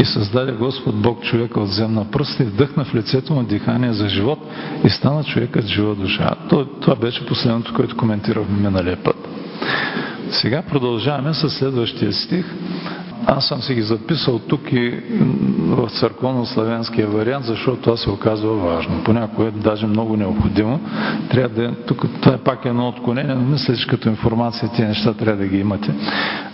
И 0.00 0.04
създаде 0.04 0.52
Господ 0.52 1.02
Бог 1.02 1.22
човека 1.22 1.60
от 1.60 1.68
земна 1.68 2.10
пръст 2.10 2.40
и 2.40 2.44
вдъхна 2.44 2.84
в 2.84 2.94
лицето 2.94 3.32
му 3.34 3.42
дихание 3.42 3.92
за 3.92 4.08
живот 4.08 4.38
и 4.84 4.90
стана 4.90 5.24
човекът 5.24 5.66
жива 5.66 5.94
душа. 5.94 6.34
Това 6.80 6.96
беше 6.96 7.26
последното, 7.26 7.74
което 7.74 7.96
коментирахме 7.96 8.56
миналия 8.56 9.02
път. 9.02 9.28
Сега 10.30 10.62
продължаваме 10.62 11.34
с 11.34 11.50
следващия 11.50 12.12
стих. 12.12 12.54
Аз 13.30 13.48
съм 13.48 13.62
си 13.62 13.74
ги 13.74 13.82
записал 13.82 14.38
тук 14.38 14.72
и 14.72 14.90
в 15.58 15.90
църковно-славянския 15.90 17.06
вариант, 17.06 17.44
защото 17.44 17.82
това 17.82 17.96
се 17.96 18.10
оказва 18.10 18.54
важно. 18.54 19.04
Понякога 19.04 19.48
е 19.48 19.50
даже 19.50 19.86
много 19.86 20.16
необходимо. 20.16 20.80
Трябва 21.30 21.62
да, 21.62 21.74
тук, 21.86 22.04
това 22.20 22.34
е 22.34 22.38
пак 22.38 22.64
едно 22.64 22.88
отклонение, 22.88 23.34
но 23.34 23.42
мисля, 23.42 23.74
като 23.88 24.08
информация 24.08 24.70
тези 24.70 24.88
неща 24.88 25.14
трябва 25.14 25.42
да 25.42 25.48
ги 25.48 25.58
имате. 25.58 25.94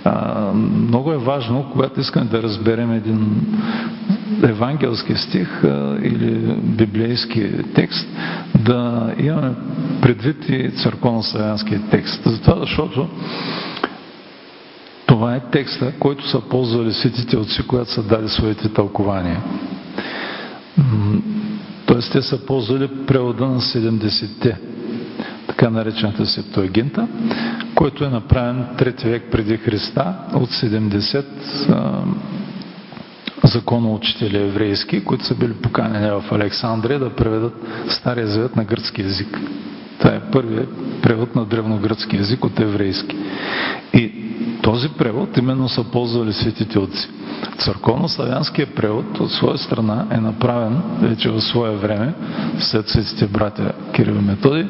А, 0.04 0.52
много 0.52 1.12
е 1.12 1.18
важно, 1.18 1.66
когато 1.72 2.00
искаме 2.00 2.26
да 2.26 2.42
разберем 2.42 2.92
един 2.92 3.46
евангелски 4.42 5.14
стих 5.14 5.64
а, 5.64 5.98
или 6.02 6.56
библейски 6.62 7.50
текст, 7.74 8.08
да 8.58 9.12
имаме 9.18 9.50
предвид 10.02 10.48
и 10.48 10.70
църковно-славянския 10.70 11.90
текст. 11.90 12.22
Затова, 12.26 12.60
защото 12.60 13.08
това 15.14 15.34
е 15.34 15.40
текста, 15.40 15.92
който 16.00 16.28
са 16.28 16.40
ползвали 16.40 16.92
светите 16.92 17.36
отци, 17.36 17.66
когато 17.66 17.90
са 17.90 18.02
дали 18.02 18.28
своите 18.28 18.68
тълкования. 18.68 19.42
Тоест 21.86 22.12
те 22.12 22.22
са 22.22 22.46
ползвали 22.46 22.88
превода 23.06 23.46
на 23.46 23.60
70-те, 23.60 24.56
така 25.46 25.70
наречената 25.70 26.26
Септуагинта, 26.26 27.08
който 27.74 28.04
е 28.04 28.08
направен 28.08 28.66
3 28.78 29.04
век 29.04 29.22
преди 29.32 29.56
Христа 29.56 30.14
от 30.34 30.50
70 30.50 31.24
законоучители 33.44 34.38
еврейски, 34.38 35.04
които 35.04 35.24
са 35.24 35.34
били 35.34 35.52
поканени 35.54 36.10
в 36.10 36.24
Александрия 36.32 36.98
да 36.98 37.10
преведат 37.10 37.54
Стария 37.88 38.26
завет 38.26 38.56
на 38.56 38.64
гръцки 38.64 39.02
язик. 39.02 39.40
Това 39.98 40.10
е 40.14 40.20
първият 40.20 41.02
превод 41.02 41.34
на 41.34 41.44
древногръцки 41.44 42.16
язик 42.16 42.44
от 42.44 42.60
еврейски. 42.60 43.16
И 43.94 44.12
този 44.62 44.88
превод 44.88 45.36
именно 45.36 45.68
са 45.68 45.84
ползвали 45.84 46.32
светите 46.32 46.78
отци. 46.78 47.08
Църковно-славянския 47.58 48.74
превод 48.74 49.20
от 49.20 49.30
своя 49.30 49.58
страна 49.58 50.06
е 50.10 50.16
направен 50.16 50.82
вече 51.00 51.30
в 51.30 51.40
свое 51.40 51.76
време, 51.76 52.14
след 52.58 52.88
светите 52.88 53.26
братя 53.26 53.72
Кирил 53.92 54.14
и 54.14 54.24
Методи, 54.24 54.66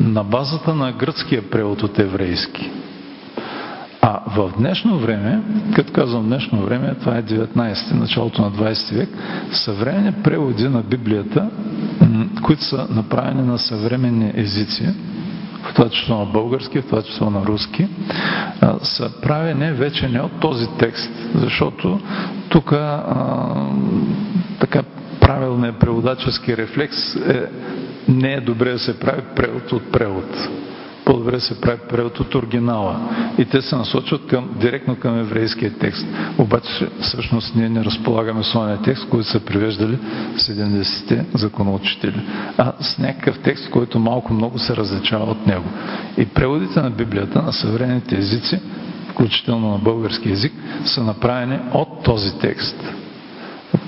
на 0.00 0.24
базата 0.24 0.74
на 0.74 0.92
гръцкия 0.92 1.50
превод 1.50 1.82
от 1.82 1.98
еврейски. 1.98 2.70
А 4.06 4.20
в 4.26 4.52
днешно 4.58 4.98
време, 4.98 5.40
като 5.74 5.92
казвам 5.92 6.26
днешно 6.26 6.62
време, 6.62 6.94
това 7.00 7.16
е 7.18 7.22
19 7.22 7.94
началото 7.94 8.42
на 8.42 8.50
20 8.52 8.94
век, 8.94 9.08
съвременни 9.52 10.12
преводи 10.12 10.68
на 10.68 10.82
Библията, 10.82 11.50
които 12.42 12.62
са 12.64 12.86
направени 12.90 13.42
на 13.42 13.58
съвременни 13.58 14.32
езици, 14.34 14.88
в 15.62 15.74
това 15.74 15.88
число 15.88 16.18
на 16.18 16.26
български, 16.26 16.80
в 16.80 16.86
това 16.86 17.02
число 17.02 17.30
на 17.30 17.46
руски, 17.46 17.88
са 18.82 19.10
правени 19.22 19.72
вече 19.72 20.08
не 20.08 20.20
от 20.20 20.40
този 20.40 20.66
текст, 20.78 21.10
защото 21.34 22.00
тук 22.48 22.74
така 24.60 24.82
правилният 25.20 25.78
преводачески 25.78 26.56
рефлекс 26.56 27.16
е, 27.16 27.46
не 28.08 28.32
е 28.32 28.40
добре 28.40 28.72
да 28.72 28.78
се 28.78 29.00
прави 29.00 29.22
превод 29.36 29.72
от 29.72 29.92
превод 29.92 30.48
по-добре 31.04 31.40
се 31.40 31.60
прави 31.60 31.78
превод 31.88 32.20
от 32.20 32.34
оригинала. 32.34 33.00
И 33.38 33.44
те 33.44 33.62
се 33.62 33.76
насочват 33.76 34.26
към, 34.26 34.48
директно 34.60 34.96
към 34.96 35.18
еврейския 35.20 35.72
текст. 35.78 36.06
Обаче, 36.38 36.88
всъщност, 37.00 37.56
ние 37.56 37.68
не 37.68 37.84
разполагаме 37.84 38.42
с 38.42 38.54
ония 38.54 38.82
текст, 38.82 39.08
който 39.08 39.28
са 39.28 39.40
привеждали 39.40 39.98
70-те 40.36 41.24
законоучители, 41.34 42.20
а 42.58 42.72
с 42.80 42.98
някакъв 42.98 43.38
текст, 43.38 43.70
който 43.70 43.98
малко-много 43.98 44.58
се 44.58 44.76
различава 44.76 45.24
от 45.30 45.46
него. 45.46 45.64
И 46.16 46.26
преводите 46.26 46.80
на 46.82 46.90
Библията 46.90 47.42
на 47.42 47.52
съвременните 47.52 48.16
езици, 48.18 48.60
включително 49.10 49.70
на 49.70 49.78
български 49.78 50.28
язик, 50.28 50.52
са 50.84 51.04
направени 51.04 51.58
от 51.74 52.02
този 52.04 52.38
текст. 52.38 52.76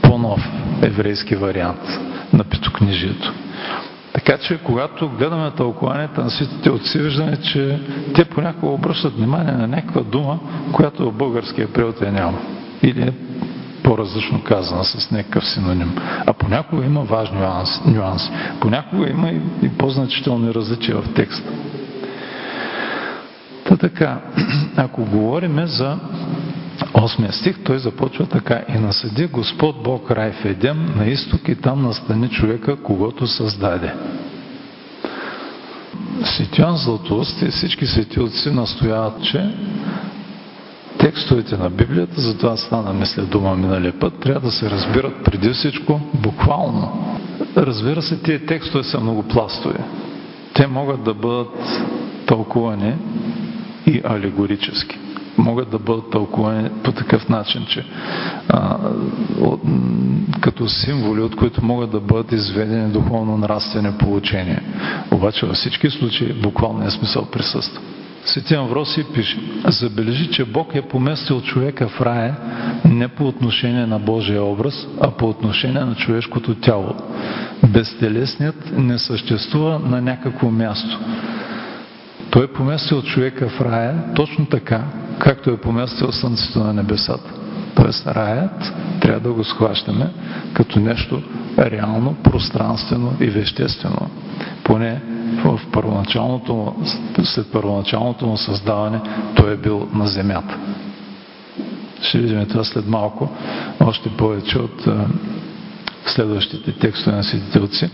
По-нов 0.03 0.49
еврейски 0.83 1.35
вариант 1.35 1.99
на 2.33 2.45
питокнижието. 2.45 3.33
Така 4.17 4.39
че, 4.39 4.59
когато 4.59 5.09
гледаме 5.09 5.51
тълкованията 5.51 6.25
на 6.25 6.31
светите 6.31 6.71
отци, 6.71 6.99
виждаме, 6.99 7.37
че 7.37 7.81
те 8.15 8.25
понякога 8.25 8.73
обръщат 8.73 9.17
внимание 9.17 9.53
на 9.53 9.69
някаква 9.69 10.03
дума, 10.03 10.39
която 10.73 11.11
в 11.11 11.15
българския 11.15 11.73
превод 11.73 12.03
е 12.03 12.11
няма. 12.11 12.39
Или 12.83 13.03
е 13.03 13.13
по-различно 13.83 14.43
казана, 14.45 14.85
с 14.85 15.11
някакъв 15.11 15.47
синоним. 15.47 15.97
А 16.27 16.33
понякога 16.33 16.85
има 16.85 17.01
важни 17.01 17.39
нюанси. 17.87 18.31
Понякога 18.61 19.11
има 19.11 19.31
и, 19.31 19.41
и 19.63 19.69
по-значителни 19.69 20.55
различия 20.55 20.97
в 20.97 21.15
текста. 21.15 21.51
Та 23.65 23.77
така, 23.77 24.21
ако 24.77 25.05
говориме 25.05 25.67
за 25.67 25.99
8 26.97 27.31
стих, 27.31 27.65
той 27.65 27.79
започва 27.79 28.27
така. 28.27 28.63
И 28.69 28.79
насъди 28.79 29.27
Господ 29.27 29.83
Бог 29.83 30.11
рай 30.11 30.33
в 30.33 30.45
Едем 30.45 30.93
на 30.97 31.07
изток 31.07 31.49
и 31.49 31.55
там 31.55 31.83
настани 31.83 32.29
човека, 32.29 32.77
когато 32.77 33.27
създаде. 33.27 33.93
Светян 36.25 36.77
Златост 36.77 37.43
и 37.43 37.47
всички 37.47 37.87
свети 37.87 38.21
отци 38.21 38.51
настояват, 38.51 39.25
че 39.25 39.55
текстовете 40.99 41.57
на 41.57 41.71
Библията, 41.71 42.21
затова 42.21 42.57
стана 42.57 42.93
мисля 42.93 43.23
дума 43.23 43.57
миналия 43.57 43.99
път, 43.99 44.21
трябва 44.21 44.41
да 44.41 44.51
се 44.51 44.71
разбират 44.71 45.25
преди 45.25 45.51
всичко 45.51 46.01
буквално. 46.15 47.17
Разбира 47.57 48.03
се, 48.03 48.23
тия 48.23 48.47
текстове 48.47 48.85
са 48.85 49.01
многопластови. 49.01 49.79
Те 50.55 50.67
могат 50.67 51.05
да 51.05 51.15
бъдат 51.15 51.83
тълкувани 52.27 52.95
и 53.87 54.01
алегорически. 54.05 54.99
Могат 55.39 55.71
да 55.71 55.79
бъдат 55.79 56.11
тълкувани 56.11 56.71
по 56.85 56.93
такъв 56.93 57.29
начин, 57.29 57.67
че 57.69 57.85
а, 58.49 58.77
от, 59.41 59.61
като 60.41 60.69
символи, 60.69 61.21
от 61.21 61.37
които 61.37 61.65
могат 61.65 61.91
да 61.91 62.01
бъдат 62.01 62.33
изведени 62.33 62.93
духовно-нравствени 62.93 63.99
получения. 63.99 64.63
Обаче 65.11 65.47
във 65.47 65.57
всички 65.57 65.91
случаи 65.91 66.33
буквалният 66.33 66.93
смисъл 66.93 67.25
присъства. 67.25 67.81
Свети 68.27 68.55
Авросий 68.55 69.05
пише, 69.15 69.39
забележи, 69.69 70.31
че 70.31 70.45
Бог 70.45 70.75
е 70.75 70.83
поместил 70.83 71.41
човека 71.41 71.89
в 71.89 72.01
рая 72.01 72.37
не 72.85 73.09
по 73.09 73.29
отношение 73.29 73.87
на 73.87 73.99
Божия 73.99 74.43
образ, 74.43 74.87
а 75.01 75.11
по 75.11 75.29
отношение 75.29 75.85
на 75.85 75.95
човешкото 75.95 76.55
тяло. 76.55 76.95
Безтелесният 77.69 78.73
не 78.77 78.99
съществува 78.99 79.79
на 79.79 80.01
някакво 80.03 80.51
място. 80.51 81.01
Той 82.37 82.45
е 82.45 82.53
поместил 82.53 83.03
човека 83.03 83.49
в 83.49 83.61
рая 83.61 84.15
точно 84.15 84.47
така, 84.47 84.85
както 85.19 85.51
е 85.51 85.57
поместил 85.57 86.13
Слънцето 86.13 86.59
на 86.59 86.73
небесата. 86.73 87.33
Тоест 87.77 88.07
раят 88.07 88.75
трябва 89.01 89.21
да 89.21 89.33
го 89.33 89.45
схващаме 89.45 90.11
като 90.53 90.81
нещо 90.81 91.23
реално, 91.59 92.15
пространствено 92.15 93.13
и 93.21 93.27
веществено. 93.27 94.11
Поне 94.65 95.03
в 95.45 95.61
първоначалното, 95.73 96.75
след 97.23 97.53
първоначалното 97.53 98.27
му 98.27 98.37
създаване 98.37 99.01
той 99.37 99.53
е 99.53 99.57
бил 99.57 99.89
на 99.95 100.07
земята. 100.07 100.59
Ще 102.03 102.19
видим 102.19 102.47
това 102.47 102.65
след 102.65 102.87
малко, 102.87 103.29
още 103.81 104.09
повече 104.09 104.59
от 104.59 104.89
следващите 106.11 106.73
текстове 106.73 107.17
на 107.17 107.25
светителци. 107.25 107.91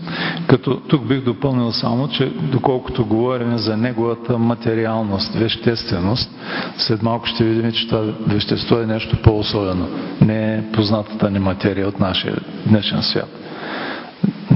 Като 0.47 0.75
тук 0.75 1.07
бих 1.07 1.21
допълнил 1.21 1.71
само, 1.71 2.07
че 2.07 2.33
доколкото 2.51 3.05
говорим 3.05 3.57
за 3.57 3.77
неговата 3.77 4.37
материалност, 4.37 5.33
вещественост, 5.33 6.31
след 6.77 7.03
малко 7.03 7.25
ще 7.25 7.43
видим, 7.43 7.71
че 7.71 7.87
това 7.87 8.13
вещество 8.27 8.79
е 8.79 8.85
нещо 8.85 9.21
по-особено. 9.21 9.87
Не 10.21 10.55
е 10.55 10.71
познатата 10.71 11.31
ни 11.31 11.39
материя 11.39 11.87
от 11.87 11.99
нашия 11.99 12.35
днешен 12.67 13.03
свят. 13.03 13.29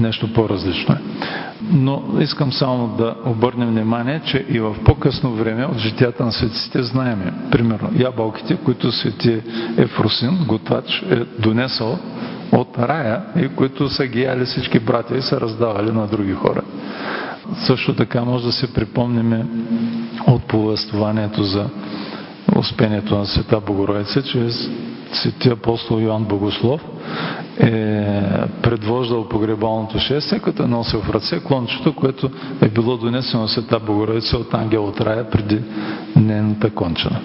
Нещо 0.00 0.32
по-различно 0.32 0.94
е. 0.94 0.98
Но 1.72 2.02
искам 2.20 2.52
само 2.52 2.88
да 2.88 3.14
обърнем 3.26 3.68
внимание, 3.68 4.20
че 4.24 4.46
и 4.48 4.60
в 4.60 4.76
по-късно 4.84 5.34
време 5.34 5.64
от 5.64 5.78
житията 5.78 6.24
на 6.24 6.32
светиците 6.32 6.82
знаеме, 6.82 7.32
примерно, 7.50 7.90
ябълките, 7.98 8.56
които 8.56 8.92
свети 8.92 9.40
Ефросин, 9.76 10.44
готвач, 10.48 11.04
е 11.10 11.16
донесъл 11.38 11.98
от 12.52 12.78
рая 12.78 13.22
и 13.36 13.48
които 13.48 13.88
са 13.88 14.06
ги 14.06 14.22
яли 14.22 14.44
всички 14.44 14.78
братя 14.78 15.16
и 15.16 15.22
са 15.22 15.40
раздавали 15.40 15.92
на 15.92 16.06
други 16.06 16.32
хора. 16.32 16.62
Също 17.56 17.94
така 17.94 18.24
може 18.24 18.44
да 18.44 18.52
се 18.52 18.72
припомниме 18.72 19.46
от 20.26 20.42
повествованието 20.42 21.42
за 21.42 21.66
успението 22.56 23.18
на 23.18 23.26
Света 23.26 23.60
Богородица, 23.60 24.22
че 24.22 24.50
свети 25.12 25.48
апостол 25.48 26.00
Йоанн 26.00 26.24
Богослов 26.24 26.84
е 27.60 28.22
предвождал 28.62 29.28
погребалното 29.28 29.98
шествие, 29.98 30.38
като 30.38 30.62
е 30.62 30.66
носил 30.66 31.00
в 31.00 31.10
ръце 31.10 31.40
клончето, 31.40 31.94
което 31.94 32.30
е 32.62 32.68
било 32.68 32.96
донесено 32.96 33.48
Света 33.48 33.80
Богородица 33.80 34.36
от 34.38 34.54
ангел 34.54 34.84
от 34.84 35.00
рая 35.00 35.30
преди 35.30 35.60
нейната 36.16 36.70
кончина. 36.70 37.20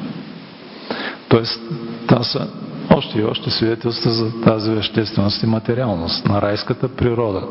Тоест, 1.30 1.62
това 2.08 2.24
са 2.24 2.48
още 2.90 3.20
и 3.20 3.24
още 3.24 3.50
свидетелства 3.50 4.12
за 4.12 4.42
тази 4.42 4.72
вещественост 4.72 5.44
и 5.44 5.48
материалност 5.48 6.26
на 6.26 6.42
райската 6.42 6.88
природа. 6.88 7.48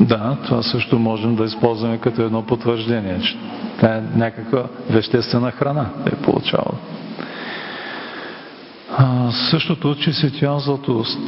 Да, 0.00 0.36
това 0.44 0.62
също 0.62 0.98
можем 0.98 1.36
да 1.36 1.44
използваме 1.44 1.98
като 1.98 2.22
едно 2.22 2.42
потвърждение, 2.46 3.20
че 3.20 3.36
това 3.76 3.94
е 3.96 4.02
някаква 4.16 4.64
веществена 4.90 5.50
храна 5.50 5.86
е 6.06 6.10
получавал. 6.10 6.74
А, 9.00 9.32
същото 9.32 9.90
учи 9.90 10.12
Светиян 10.12 10.58
Златост. 10.58 11.18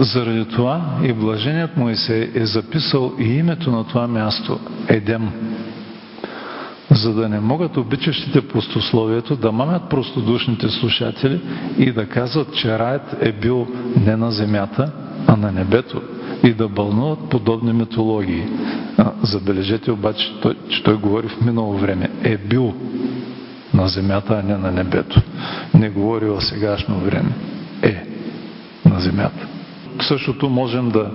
Заради 0.00 0.44
това 0.44 0.98
и 1.02 1.12
блаженият 1.12 1.76
Моисей 1.76 2.30
е 2.34 2.46
записал 2.46 3.12
и 3.18 3.24
името 3.24 3.70
на 3.70 3.84
това 3.84 4.06
място– 4.06 4.58
Едем. 4.88 5.30
За 6.90 7.14
да 7.14 7.28
не 7.28 7.40
могат 7.40 7.76
обичащите 7.76 8.48
пустословието 8.48 9.36
да 9.36 9.52
мамят 9.52 9.82
простодушните 9.90 10.68
слушатели 10.68 11.40
и 11.78 11.92
да 11.92 12.06
казват, 12.06 12.54
че 12.54 12.78
раят 12.78 13.16
е 13.20 13.32
бил 13.32 13.66
не 14.06 14.16
на 14.16 14.30
земята, 14.30 14.92
а 15.26 15.36
на 15.36 15.52
небето 15.52 16.02
и 16.44 16.52
да 16.52 16.68
бълнуват 16.68 17.30
подобни 17.30 17.72
митологии. 17.72 18.44
Забележете 19.22 19.90
обаче, 19.90 20.32
че 20.68 20.82
той 20.82 20.96
говори 20.96 21.28
в 21.28 21.40
минало 21.40 21.72
време. 21.72 22.10
Е 22.22 22.36
бил 22.36 22.74
на 23.78 23.88
земята, 23.88 24.42
а 24.42 24.48
не 24.48 24.56
на 24.56 24.70
небето. 24.70 25.22
Не 25.74 25.88
говори 25.88 26.24
в 26.24 26.40
сегашно 26.40 26.98
време. 26.98 27.30
Е 27.82 28.04
на 28.84 29.00
земята. 29.00 29.46
Същото 30.00 30.48
можем 30.48 30.88
да, 30.88 31.10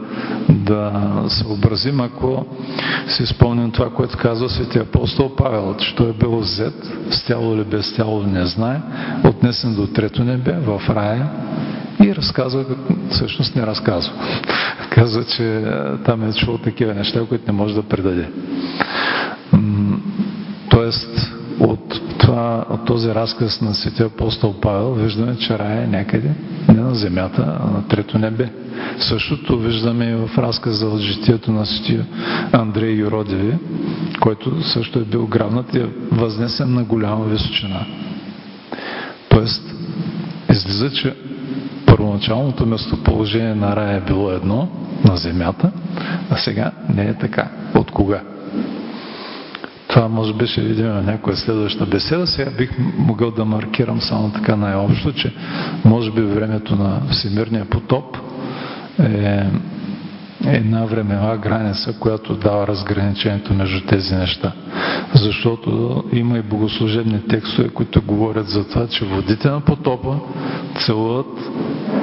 да 0.49 0.91
съобразим, 1.27 2.01
ако 2.01 2.45
си 3.07 3.25
спомним 3.25 3.71
това, 3.71 3.89
което 3.89 4.17
казва 4.17 4.49
светия 4.49 4.81
апостол 4.81 5.35
Павел, 5.35 5.75
че 5.79 5.95
той 5.95 6.09
е 6.09 6.13
бил 6.13 6.39
взет, 6.39 6.73
с 7.09 7.23
тяло 7.25 7.55
или 7.55 7.63
без 7.63 7.95
тяло 7.95 8.23
не 8.23 8.45
знае, 8.45 8.81
отнесен 9.23 9.75
до 9.75 9.87
трето 9.87 10.23
небе, 10.23 10.51
в 10.51 10.81
рая 10.89 11.29
и 12.03 12.15
разказва, 12.15 12.65
всъщност 13.09 13.55
не 13.55 13.65
разказва. 13.67 14.13
Казва, 14.89 15.23
че 15.23 15.63
там 16.05 16.29
е 16.29 16.33
чул 16.33 16.57
такива 16.57 16.93
неща, 16.93 17.25
които 17.29 17.43
не 17.47 17.57
може 17.57 17.75
да 17.75 17.83
предаде. 17.83 18.29
Тоест, 20.69 21.32
от, 21.63 22.01
това, 22.19 22.65
от 22.69 22.85
този 22.85 23.09
разказ 23.09 23.61
на 23.61 23.73
светия 23.73 24.05
апостол 24.05 24.53
Павел 24.61 24.93
виждаме, 24.93 25.37
че 25.37 25.59
рая 25.59 25.83
е 25.83 25.87
някъде, 25.87 26.31
не 26.67 26.81
на 26.81 26.95
земята, 26.95 27.57
а 27.59 27.71
на 27.71 27.87
трето 27.87 28.17
небе. 28.17 28.49
Същото 28.97 29.59
виждаме 29.59 30.05
и 30.05 30.15
в 30.15 30.37
разказа 30.37 30.87
от 30.87 30.99
житието 30.99 31.51
на 31.51 31.65
светия 31.65 32.05
Андрей 32.51 32.93
Юродеви, 32.93 33.57
който 34.21 34.63
също 34.63 34.99
е 34.99 35.03
бил 35.03 35.27
грабнат 35.27 35.75
и 35.75 35.79
е 35.79 35.89
възнесен 36.11 36.73
на 36.73 36.83
голяма 36.83 37.25
височина. 37.25 37.85
Тоест, 39.29 39.75
излиза, 40.51 40.91
че 40.91 41.15
първоначалното 41.85 42.65
местоположение 42.65 43.55
на 43.55 43.75
рая 43.75 43.97
е 43.97 44.01
било 44.01 44.31
едно, 44.31 44.69
на 45.05 45.17
земята, 45.17 45.71
а 46.29 46.37
сега 46.37 46.71
не 46.95 47.03
е 47.03 47.13
така. 47.13 47.49
От 47.75 47.91
кога? 47.91 48.21
Това 49.93 50.07
може 50.07 50.33
би 50.33 50.47
ще 50.47 50.61
видим 50.61 50.85
на 50.85 51.01
някоя 51.01 51.37
следваща 51.37 51.85
беседа. 51.85 52.27
Сега 52.27 52.51
бих 52.51 52.69
могъл 52.97 53.31
да 53.31 53.45
маркирам 53.45 54.01
само 54.01 54.31
така 54.31 54.55
най-общо, 54.55 55.13
че 55.13 55.33
може 55.85 56.11
би 56.11 56.21
времето 56.21 56.75
на 56.75 57.01
Всемирния 57.11 57.65
потоп 57.65 58.17
е 58.99 59.43
една 60.45 60.85
времева 60.85 61.37
граница, 61.37 61.93
която 61.99 62.35
дава 62.35 62.67
разграничението 62.67 63.53
между 63.53 63.85
тези 63.85 64.15
неща. 64.15 64.51
Защото 65.15 66.03
има 66.13 66.37
и 66.37 66.41
богослужебни 66.41 67.27
текстове, 67.27 67.69
които 67.69 68.01
говорят 68.01 68.49
за 68.49 68.67
това, 68.69 68.87
че 68.87 69.05
водите 69.05 69.49
на 69.49 69.61
потопа 69.61 70.15
целуват 70.79 71.49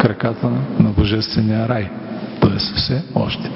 краката 0.00 0.50
на 0.78 0.90
Божествения 0.90 1.68
рай. 1.68 1.90
Тоест 2.40 2.76
все 2.76 3.02
още. 3.14 3.50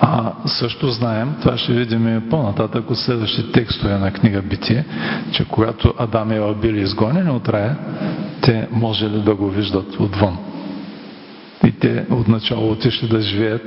А 0.00 0.32
също 0.46 0.90
знаем, 0.90 1.34
това 1.40 1.56
ще 1.56 1.72
видим 1.72 2.22
по-нататък 2.30 2.90
от 2.90 2.98
следващите 2.98 3.52
текстове 3.52 3.98
на 3.98 4.12
книга 4.12 4.42
Битие, 4.42 4.84
че 5.32 5.48
когато 5.48 5.94
Адам 5.98 6.32
и 6.32 6.36
Ева 6.36 6.54
били 6.54 6.80
изгонени 6.80 7.30
от 7.30 7.48
рая, 7.48 7.76
те 8.40 8.68
можели 8.72 9.20
да 9.20 9.34
го 9.34 9.48
виждат 9.48 10.00
отвън. 10.00 10.38
И 11.66 11.72
те 11.72 12.06
отначало 12.10 12.70
отишли 12.70 13.08
да 13.08 13.20
живеят 13.20 13.62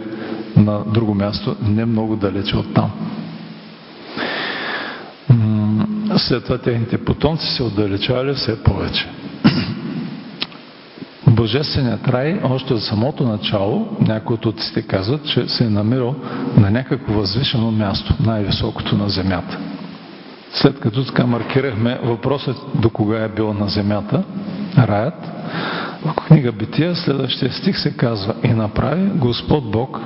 на 0.57 0.83
друго 0.85 1.13
място, 1.13 1.55
не 1.61 1.85
много 1.85 2.15
далече 2.15 2.57
от 2.57 2.73
там. 2.73 2.91
след 6.17 6.43
това 6.43 6.57
техните 6.57 6.97
потомци 6.97 7.47
се 7.47 7.63
отдалечавали 7.63 8.33
все 8.33 8.63
повече. 8.63 9.09
Божественият 11.37 12.07
рай, 12.07 12.39
още 12.43 12.73
от 12.73 12.83
самото 12.83 13.23
начало, 13.23 13.87
някои 13.99 14.33
от 14.33 14.45
отците 14.45 14.81
казват, 14.81 15.25
че 15.25 15.47
се 15.47 15.63
е 15.63 15.69
намирал 15.69 16.15
на 16.57 16.71
някакво 16.71 17.13
възвишено 17.13 17.71
място, 17.71 18.13
най-високото 18.19 18.97
на 18.97 19.09
земята. 19.09 19.57
След 20.51 20.79
като 20.79 21.05
така 21.05 21.25
маркирахме 21.25 21.99
въпросът 22.03 22.57
до 22.81 22.89
кога 22.89 23.23
е 23.23 23.29
бил 23.29 23.53
на 23.53 23.67
земята, 23.67 24.23
раят, 24.77 25.27
в 26.05 26.15
книга 26.27 26.51
Бития, 26.51 26.95
следващия 26.95 27.51
стих 27.51 27.79
се 27.79 27.97
казва 27.97 28.33
И 28.43 28.47
направи 28.47 29.09
Господ 29.15 29.71
Бог 29.71 29.99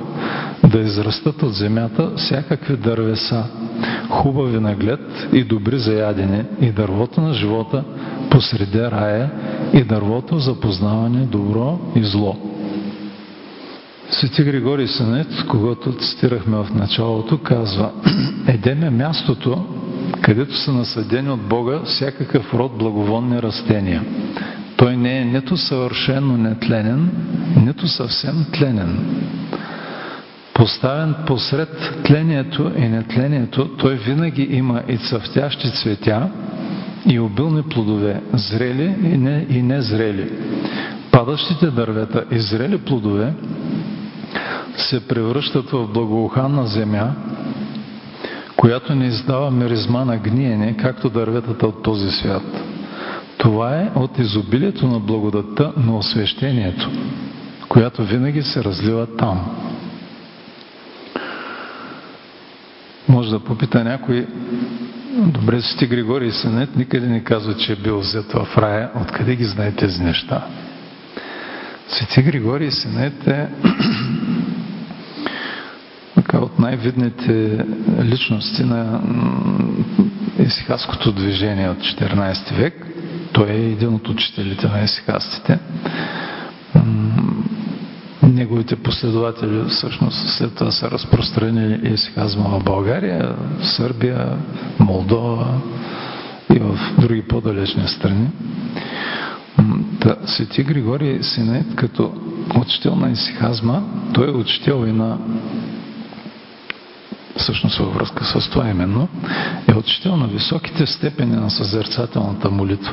да 0.64 0.78
израстат 0.78 1.42
от 1.42 1.54
земята 1.54 2.10
всякакви 2.16 2.76
дървеса, 2.76 3.44
хубави 4.10 4.60
наглед 4.60 5.28
и 5.32 5.44
добри 5.44 5.78
за 5.78 5.94
ядене, 5.94 6.44
и 6.60 6.70
дървото 6.70 7.20
на 7.20 7.34
живота 7.34 7.84
посреди 8.30 8.78
рая, 8.78 9.30
и 9.72 9.84
дървото 9.84 10.38
за 10.38 10.60
познаване 10.60 11.26
добро 11.26 11.78
и 11.96 12.04
зло. 12.04 12.36
Свети 14.10 14.44
Григорий 14.44 14.86
Сенет, 14.86 15.44
когато 15.48 15.92
цитирахме 15.92 16.56
в 16.56 16.66
началото, 16.74 17.38
казва 17.38 17.90
Едеме 18.48 18.90
мястото, 18.90 19.64
където 20.22 20.56
са 20.56 20.72
насъдени 20.72 21.30
от 21.30 21.40
Бога 21.40 21.80
всякакъв 21.84 22.54
род 22.54 22.78
благоволни 22.78 23.42
растения. 23.42 24.02
Той 24.76 24.96
не 24.96 25.18
е 25.18 25.24
нито 25.24 25.56
съвършено 25.56 26.36
нетленен, 26.36 27.10
нито 27.56 27.88
съвсем 27.88 28.46
тленен. 28.52 28.98
Поставен 30.54 31.14
посред 31.26 32.02
тлението 32.04 32.72
и 32.76 32.88
нетлението, 32.88 33.68
той 33.68 33.94
винаги 33.94 34.42
има 34.42 34.82
и 34.88 34.96
цъфтящи 34.96 35.70
цветя, 35.70 36.28
и 37.06 37.20
обилни 37.20 37.62
плодове, 37.62 38.20
зрели 38.32 38.94
и, 39.02 39.18
не, 39.18 39.46
и 39.50 39.62
незрели. 39.62 40.30
Падащите 41.12 41.66
дървета 41.66 42.24
и 42.30 42.38
зрели 42.38 42.78
плодове 42.78 43.32
се 44.76 45.08
превръщат 45.08 45.70
в 45.70 45.86
благоуханна 45.86 46.66
земя, 46.66 47.10
която 48.56 48.94
не 48.94 49.06
издава 49.06 49.50
миризма 49.50 50.04
на 50.04 50.16
гниене, 50.16 50.76
както 50.76 51.10
дърветата 51.10 51.66
от 51.66 51.82
този 51.82 52.10
свят. 52.10 52.42
Това 53.42 53.76
е 53.76 53.90
от 53.94 54.18
изобилието 54.18 54.86
на 54.86 55.00
благодатта 55.00 55.72
на 55.76 55.96
освещението, 55.96 56.90
която 57.68 58.04
винаги 58.04 58.42
се 58.42 58.64
разлива 58.64 59.16
там. 59.16 59.56
Може 63.08 63.30
да 63.30 63.40
попита 63.40 63.84
някой, 63.84 64.26
добре, 65.16 65.62
Свети 65.62 65.86
Григорий 65.86 66.30
Сенет 66.30 66.76
никъде 66.76 67.06
не 67.06 67.24
казва, 67.24 67.56
че 67.56 67.72
е 67.72 67.76
бил 67.76 67.98
взет 67.98 68.32
в 68.32 68.48
рая. 68.58 68.90
Откъде 69.02 69.36
ги 69.36 69.44
знае 69.44 69.72
тези 69.72 70.02
неща? 70.02 70.46
Свети 71.88 72.22
Григорий 72.22 72.70
Сенет 72.70 73.26
е 73.26 73.48
от 76.34 76.58
най-видните 76.58 77.64
личности 78.02 78.64
на 78.64 79.00
исихаското 80.38 81.12
движение 81.12 81.68
от 81.68 81.78
14 81.78 82.54
век. 82.54 82.86
Той 83.32 83.50
е 83.50 83.70
един 83.70 83.94
от 83.94 84.08
учителите 84.08 84.68
на 84.68 84.82
исихастите. 84.82 85.58
Неговите 88.22 88.76
последователи 88.76 89.64
всъщност 89.68 90.28
след 90.28 90.54
това 90.54 90.70
са 90.70 90.90
разпространили 90.90 91.94
исихазма 91.94 92.44
в 92.44 92.64
България, 92.64 93.34
Сърбия, 93.62 94.38
Молдова 94.78 95.60
и 96.54 96.58
в 96.58 96.78
други 96.98 97.22
по-далечни 97.22 97.88
страни. 97.88 98.28
Та, 100.00 100.16
Свети 100.26 100.62
Григорий 100.62 101.22
Синет, 101.22 101.74
като 101.76 102.12
учител 102.60 102.94
на 102.94 103.10
исихазма, 103.10 103.82
той 104.14 104.28
е 104.28 104.32
учител 104.32 104.86
и 104.86 104.92
на 104.92 105.18
всъщност 107.42 107.78
във 107.78 107.94
връзка 107.94 108.24
с 108.24 108.50
това 108.50 108.68
именно, 108.68 109.08
е 109.68 109.74
учител 109.74 110.16
на 110.16 110.26
високите 110.26 110.86
степени 110.86 111.36
на 111.36 111.50
съзерцателната 111.50 112.50
молитва. 112.50 112.92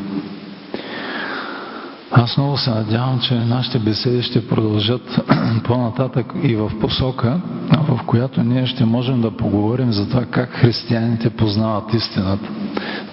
Аз 2.12 2.38
много 2.38 2.58
се 2.58 2.70
надявам, 2.70 3.20
че 3.20 3.36
нашите 3.36 3.80
беседи 3.80 4.24
ще 4.24 4.48
продължат 4.48 5.20
по-нататък 5.64 6.34
и 6.44 6.56
в 6.56 6.72
посока, 6.82 7.42
в 7.88 8.00
която 8.06 8.44
ние 8.44 8.66
ще 8.66 8.86
можем 8.86 9.22
да 9.22 9.32
поговорим 9.32 9.92
за 9.92 10.10
това 10.10 10.26
как 10.26 10.50
християните 10.50 11.30
познават 11.30 11.94
истината. 11.94 12.50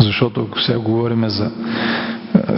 Защото 0.00 0.42
ако 0.42 0.60
сега 0.60 0.78
говорим 0.78 1.28
за 1.28 1.50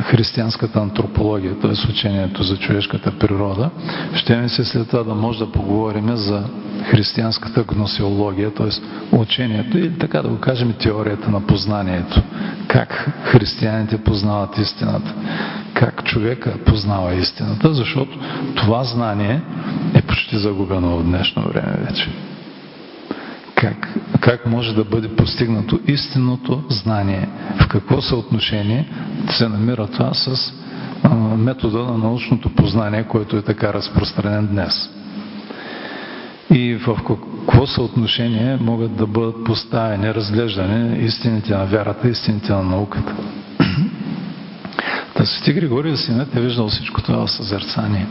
християнската 0.02 0.78
антропология, 0.78 1.58
т.е. 1.58 1.90
учението 1.90 2.42
за 2.42 2.56
човешката 2.56 3.18
природа, 3.18 3.70
ще 4.14 4.36
ми 4.36 4.48
се 4.48 4.64
след 4.64 4.88
това 4.88 5.02
да 5.02 5.14
може 5.14 5.38
да 5.38 5.52
поговорим 5.52 6.16
за 6.16 6.44
християнската 6.84 7.64
гносеология, 7.64 8.54
т.е. 8.54 8.68
учението 9.16 9.78
или 9.78 9.98
така 9.98 10.22
да 10.22 10.28
го 10.28 10.38
кажем 10.38 10.72
теорията 10.72 11.30
на 11.30 11.46
познанието. 11.46 12.22
Как 12.68 13.10
християните 13.24 13.98
познават 13.98 14.58
истината, 14.58 15.14
как 15.74 16.04
човека 16.04 16.58
познава 16.66 17.14
истината, 17.14 17.74
защото 17.74 18.18
това 18.54 18.84
знание 18.84 19.40
е 19.94 20.02
почти 20.02 20.38
загубено 20.38 20.96
в 20.96 21.04
днешно 21.04 21.42
време 21.42 21.76
вече. 21.88 22.10
Как, 23.60 23.88
как 24.20 24.46
може 24.46 24.74
да 24.74 24.84
бъде 24.84 25.16
постигнато 25.16 25.80
истинното 25.86 26.62
знание? 26.68 27.28
В 27.60 27.68
какво 27.68 28.02
съотношение 28.02 28.88
се 29.30 29.48
намира 29.48 29.86
това 29.86 30.14
с 30.14 30.52
а, 31.02 31.14
метода 31.18 31.78
на 31.78 31.98
научното 31.98 32.54
познание, 32.54 33.04
който 33.04 33.36
е 33.36 33.42
така 33.42 33.72
разпространен 33.72 34.46
днес? 34.46 34.90
И 36.54 36.74
в 36.74 36.98
какво 37.06 37.66
съотношение 37.66 38.58
могат 38.60 38.96
да 38.96 39.06
бъдат 39.06 39.44
поставени, 39.44 40.14
разглеждани 40.14 41.04
истините 41.04 41.54
на 41.54 41.64
вярата, 41.64 42.08
истините 42.08 42.52
на 42.52 42.62
науката? 42.62 43.14
Та 45.14 45.24
Свети 45.24 45.52
Григорий 45.52 45.96
Синът 45.96 46.36
е 46.36 46.40
виждал 46.40 46.68
всичко 46.68 47.02
това 47.02 47.26
в 47.26 47.30
съзерцание. 47.30 48.06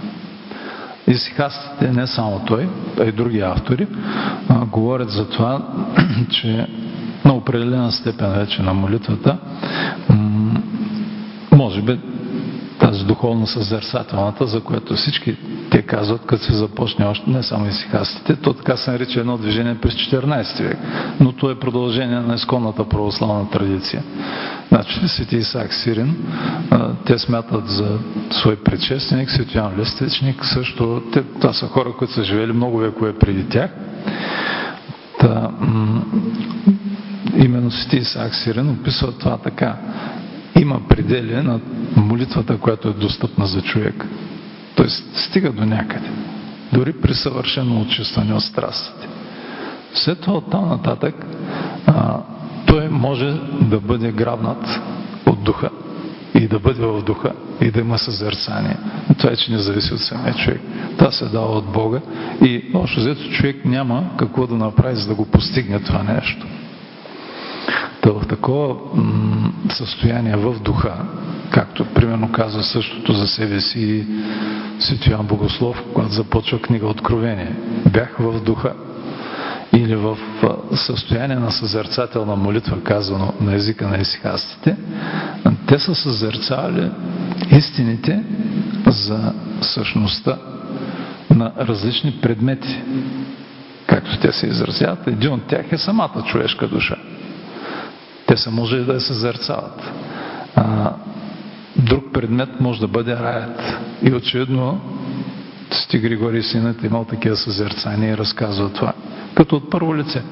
И 1.08 1.16
сихастите, 1.16 1.92
не 1.92 2.08
само 2.08 2.40
той, 2.40 2.70
а 3.00 3.04
и 3.04 3.12
други 3.12 3.40
автори, 3.40 3.88
а, 4.50 4.66
говорят 4.66 5.10
за 5.10 5.30
това, 5.30 5.62
че 6.30 6.68
на 7.26 7.34
определена 7.34 7.92
степен 7.92 8.32
вече 8.32 8.62
на 8.62 8.74
молитвата, 8.74 9.38
може 11.52 11.82
би 11.82 12.00
тази 12.80 13.06
духовно 13.06 13.48
съзерцателната, 13.48 14.48
за 14.48 14.62
което 14.62 14.96
всички 14.96 15.38
те 15.72 15.82
казват, 15.82 16.26
като 16.26 16.44
се 16.44 16.54
започне 16.54 17.06
още 17.06 17.30
не 17.30 17.44
само 17.44 17.68
и 17.68 17.72
сихастите, 17.72 18.36
то 18.36 18.54
така 18.54 18.78
се 18.78 18.92
нарича 18.92 19.20
едно 19.20 19.38
движение 19.38 19.78
през 19.82 19.94
14 19.94 20.64
век, 20.64 20.78
но 21.20 21.32
то 21.32 21.52
е 21.52 21.60
продължение 21.60 22.20
на 22.20 22.36
изконната 22.36 22.90
православна 22.90 23.50
традиция. 23.50 24.04
Значи 24.68 25.08
свети 25.08 25.36
Исаак 25.38 25.74
Сирин, 25.74 26.16
те 27.06 27.20
смятат 27.20 27.68
за 27.68 28.00
свой 28.32 28.56
предшественик, 28.56 29.32
свети 29.32 29.58
Йоан 29.58 29.80
Лестечник, 29.80 30.46
също, 30.46 31.04
те, 31.14 31.24
това 31.24 31.54
са 31.54 31.68
хора, 31.68 31.94
които 31.98 32.14
са 32.14 32.24
живели 32.24 32.54
много 32.54 32.78
векове 32.78 33.14
преди 33.14 33.50
тях. 33.50 33.72
Та, 35.20 35.52
именно 37.38 37.72
свети 37.72 37.98
Исаак 37.98 38.36
Сирин 38.36 38.70
описва 38.70 39.12
това 39.12 39.38
така. 39.38 39.76
Има 40.60 40.88
предели 40.88 41.36
на 41.36 41.60
молитвата, 41.96 42.58
която 42.58 42.88
е 42.88 42.94
достъпна 42.94 43.48
за 43.48 43.62
човек. 43.62 44.06
Тоест, 44.76 45.18
стига 45.18 45.52
до 45.52 45.66
някъде. 45.66 46.10
Дори 46.74 46.94
при 46.94 47.14
съвършено 47.14 47.82
очистване 47.82 48.34
от 48.34 48.44
страстите. 48.44 49.08
След 49.94 50.20
това 50.20 50.38
оттам 50.38 50.70
нататък 50.70 51.26
а, 51.88 52.18
той 52.66 52.90
може 52.90 53.34
да 53.62 53.80
бъде 53.80 54.12
грабнат 54.12 54.80
от 55.26 55.44
духа 55.44 55.70
и 56.36 56.48
да 56.48 56.60
бъде 56.60 56.82
в 56.82 57.02
духа 57.02 57.32
и 57.62 57.72
да 57.72 57.80
има 57.80 57.98
съзерцание. 57.98 58.78
Това 59.18 59.32
е, 59.32 59.36
че 59.36 59.52
не 59.52 59.58
зависи 59.58 59.94
от 59.94 60.00
самия 60.00 60.34
човек. 60.34 60.62
Това 60.98 61.12
се 61.12 61.26
дава 61.26 61.58
от 61.58 61.66
Бога 61.66 62.00
и 62.42 62.64
общо 62.74 63.00
взето 63.00 63.30
човек 63.30 63.66
няма 63.66 64.10
какво 64.18 64.48
да 64.48 64.56
направи, 64.56 64.96
за 64.96 65.08
да 65.08 65.16
го 65.16 65.26
постигне 65.26 65.80
това 65.80 66.04
нещо. 66.04 66.48
Та 68.08 68.14
в 68.14 68.28
такова 68.28 68.76
състояние 69.70 70.36
в 70.36 70.60
духа, 70.60 70.94
както 71.52 71.86
примерно 71.86 72.32
казва 72.32 72.64
същото 72.64 73.14
за 73.14 73.28
себе 73.28 73.60
си 73.60 74.08
Свети 74.80 75.12
Йоан 75.12 75.26
Богослов, 75.26 75.84
когато 75.94 76.14
започва 76.14 76.62
книга 76.62 76.88
Откровение. 76.88 77.56
Бях 77.94 78.16
в 78.20 78.44
духа 78.44 78.74
или 79.74 79.96
в 79.96 80.18
състояние 80.74 81.36
на 81.36 81.52
съзерцателна 81.52 82.36
молитва, 82.36 82.84
казано 82.84 83.34
на 83.42 83.56
езика 83.56 83.88
на 83.88 83.98
исихастите, 83.98 84.76
те 85.68 85.80
са 85.80 85.96
съзерцавали 85.96 86.92
истините 87.52 88.24
за 88.88 89.34
същността 89.62 90.38
на 91.30 91.52
различни 91.60 92.20
предмети. 92.22 92.82
Както 93.88 94.20
те 94.20 94.32
се 94.32 94.48
изразяват, 94.48 95.08
един 95.08 95.34
от 95.34 95.48
тях 95.48 95.72
е 95.72 95.78
самата 95.78 96.24
човешка 96.26 96.68
душа. 96.68 96.96
Те 98.28 98.38
са 98.38 98.52
може 98.52 98.78
да 98.78 99.02
се 99.02 99.14
зерцават. 99.14 99.92
А, 100.56 100.94
друг 101.76 102.04
предмет 102.14 102.60
може 102.60 102.80
да 102.80 102.88
бъде 102.88 103.16
раят. 103.16 103.78
И 104.04 104.14
очевидно 104.14 104.82
Сти 105.72 106.00
Григорий 106.00 106.42
синът 106.42 106.84
имал 106.84 107.06
такива 107.06 107.36
съзерцания 107.36 108.14
и 108.14 108.18
разказва 108.18 108.74
това. 108.74 108.94
Като 109.36 109.56
от 109.56 109.70
първо 109.70 109.96
лице. 109.96 110.24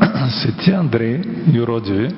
Свети 0.28 0.70
Андрей 0.70 1.22
Юродиви, 1.52 2.08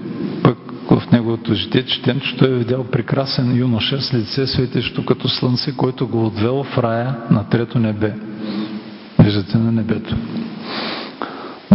пък 0.43 0.59
в 0.91 1.03
неговото 1.13 1.55
житие 1.55 1.85
четем, 1.85 2.21
че 2.21 2.37
той 2.37 2.49
е 2.49 2.55
видял 2.55 2.85
прекрасен 2.85 3.57
юноша 3.57 4.03
с 4.03 4.15
лице 4.15 4.47
светещо 4.47 5.05
като 5.05 5.29
слънце, 5.29 5.77
който 5.77 6.09
го 6.09 6.27
отвел 6.27 6.65
в 6.65 6.79
рая 6.79 7.17
на 7.31 7.49
трето 7.49 7.79
небе. 7.79 8.15
Виждате 9.19 9.59
на 9.59 9.73
небето. 9.73 10.17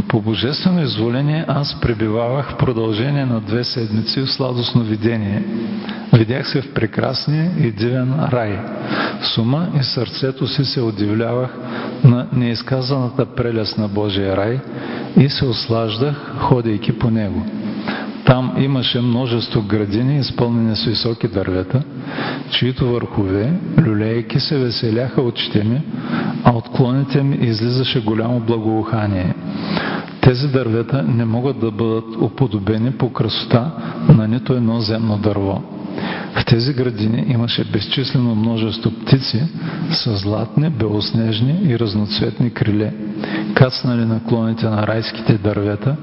По 0.07 0.21
божествено 0.21 0.81
изволение 0.81 1.45
аз 1.47 1.79
пребивавах 1.81 2.51
в 2.51 2.57
продължение 2.57 3.25
на 3.25 3.41
две 3.41 3.63
седмици 3.63 4.21
в 4.21 4.31
сладостно 4.31 4.83
видение. 4.83 5.43
Видях 6.13 6.49
се 6.49 6.62
в 6.62 6.73
прекрасния 6.73 7.51
и 7.60 7.71
дивен 7.71 8.13
рай. 8.31 8.60
С 9.21 9.38
ума 9.38 9.67
и 9.79 9.83
сърцето 9.83 10.47
си 10.47 10.65
се 10.65 10.81
удивлявах 10.81 11.57
на 12.03 12.27
неизказаната 12.33 13.25
прелест 13.25 13.77
на 13.77 13.88
Божия 13.88 14.38
рай 14.38 14.60
и 15.19 15.29
се 15.29 15.45
ослаждах, 15.45 16.33
ходейки 16.38 16.99
по 16.99 17.10
него. 17.10 17.45
Там 18.28 18.56
имаше 18.60 19.02
множество 19.02 19.62
градини, 19.62 20.20
изпълнени 20.20 20.76
с 20.76 20.86
високи 20.86 21.28
дървета, 21.28 21.84
чието 22.52 22.88
върхове, 22.88 23.54
люлейки 23.86 24.40
се 24.40 24.58
веселяха 24.58 25.22
очите 25.22 25.63
ми, 25.63 25.82
а 26.44 26.52
от 26.52 26.70
клоните 26.70 27.24
ми 27.24 27.36
излизаше 27.42 28.04
голямо 28.04 28.40
благоухание. 28.40 29.36
Тези 30.22 30.48
дървета 30.48 31.04
не 31.04 31.26
могат 31.26 31.60
да 31.60 31.72
бъдат 31.72 32.16
уподобени 32.22 32.92
по 32.92 33.13
красота 33.13 33.72
на 34.10 34.28
нито 34.28 34.54
едно 34.54 34.80
земно 34.80 35.18
дърво. 35.18 35.62
В 36.36 36.46
тези 36.46 36.74
градини 36.74 37.26
имаше 37.28 37.63
безчислено 37.63 38.36
множество 38.36 38.92
птици 38.92 39.44
с 39.92 40.18
златни, 40.18 40.70
белоснежни 40.70 41.60
и 41.63 41.80
разноцветни 41.80 42.54
криле. 42.54 42.94
Кацнали 43.54 44.06
на 44.06 44.24
клоните 44.24 44.66
на 44.66 44.88
райските 44.88 45.38
дървета, 45.38 45.96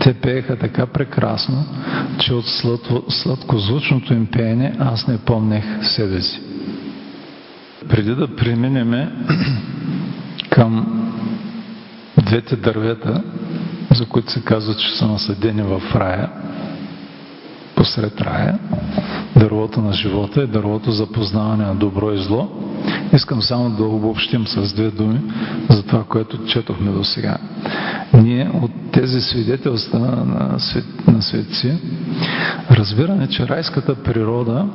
те 0.00 0.14
пееха 0.14 0.56
така 0.56 0.86
прекрасно, 0.86 1.64
че 2.18 2.34
от 2.34 2.44
сладкозвучното 3.08 4.14
им 4.14 4.26
пеене 4.26 4.76
аз 4.78 5.08
не 5.08 5.18
помнех 5.18 5.64
себе 5.86 6.20
си. 6.20 6.40
Преди 7.88 8.14
да 8.14 8.36
преминеме 8.36 9.12
към 10.50 10.86
двете 12.22 12.56
дървета, 12.56 13.22
за 13.94 14.06
които 14.06 14.32
се 14.32 14.44
казва, 14.44 14.74
че 14.74 14.90
са 14.90 15.06
насъдени 15.06 15.62
в 15.62 15.82
рая, 15.94 16.30
посред 17.76 18.20
рая, 18.20 18.58
дървото 19.38 19.80
на 19.80 19.92
живота 19.92 20.42
е 20.42 20.46
дървото 20.46 20.90
за 20.90 21.06
познаване 21.06 21.64
на 21.64 21.74
добро 21.74 22.12
и 22.12 22.18
зло. 22.18 22.48
Искам 23.12 23.42
само 23.42 23.70
да 23.70 23.84
обобщим 23.84 24.46
с 24.46 24.74
две 24.74 24.90
думи 24.90 25.20
за 25.70 25.82
това, 25.82 26.04
което 26.04 26.44
четохме 26.44 26.90
до 26.90 27.04
сега. 27.04 27.36
Ние 28.14 28.50
от 28.62 28.70
тези 28.92 29.20
свидетелства 29.20 29.98
на, 29.98 30.60
свет, 30.60 30.84
на 31.06 31.22
светци 31.22 31.72
разбираме, 32.70 33.28
че 33.28 33.48
райската 33.48 33.94
природа, 33.94 34.66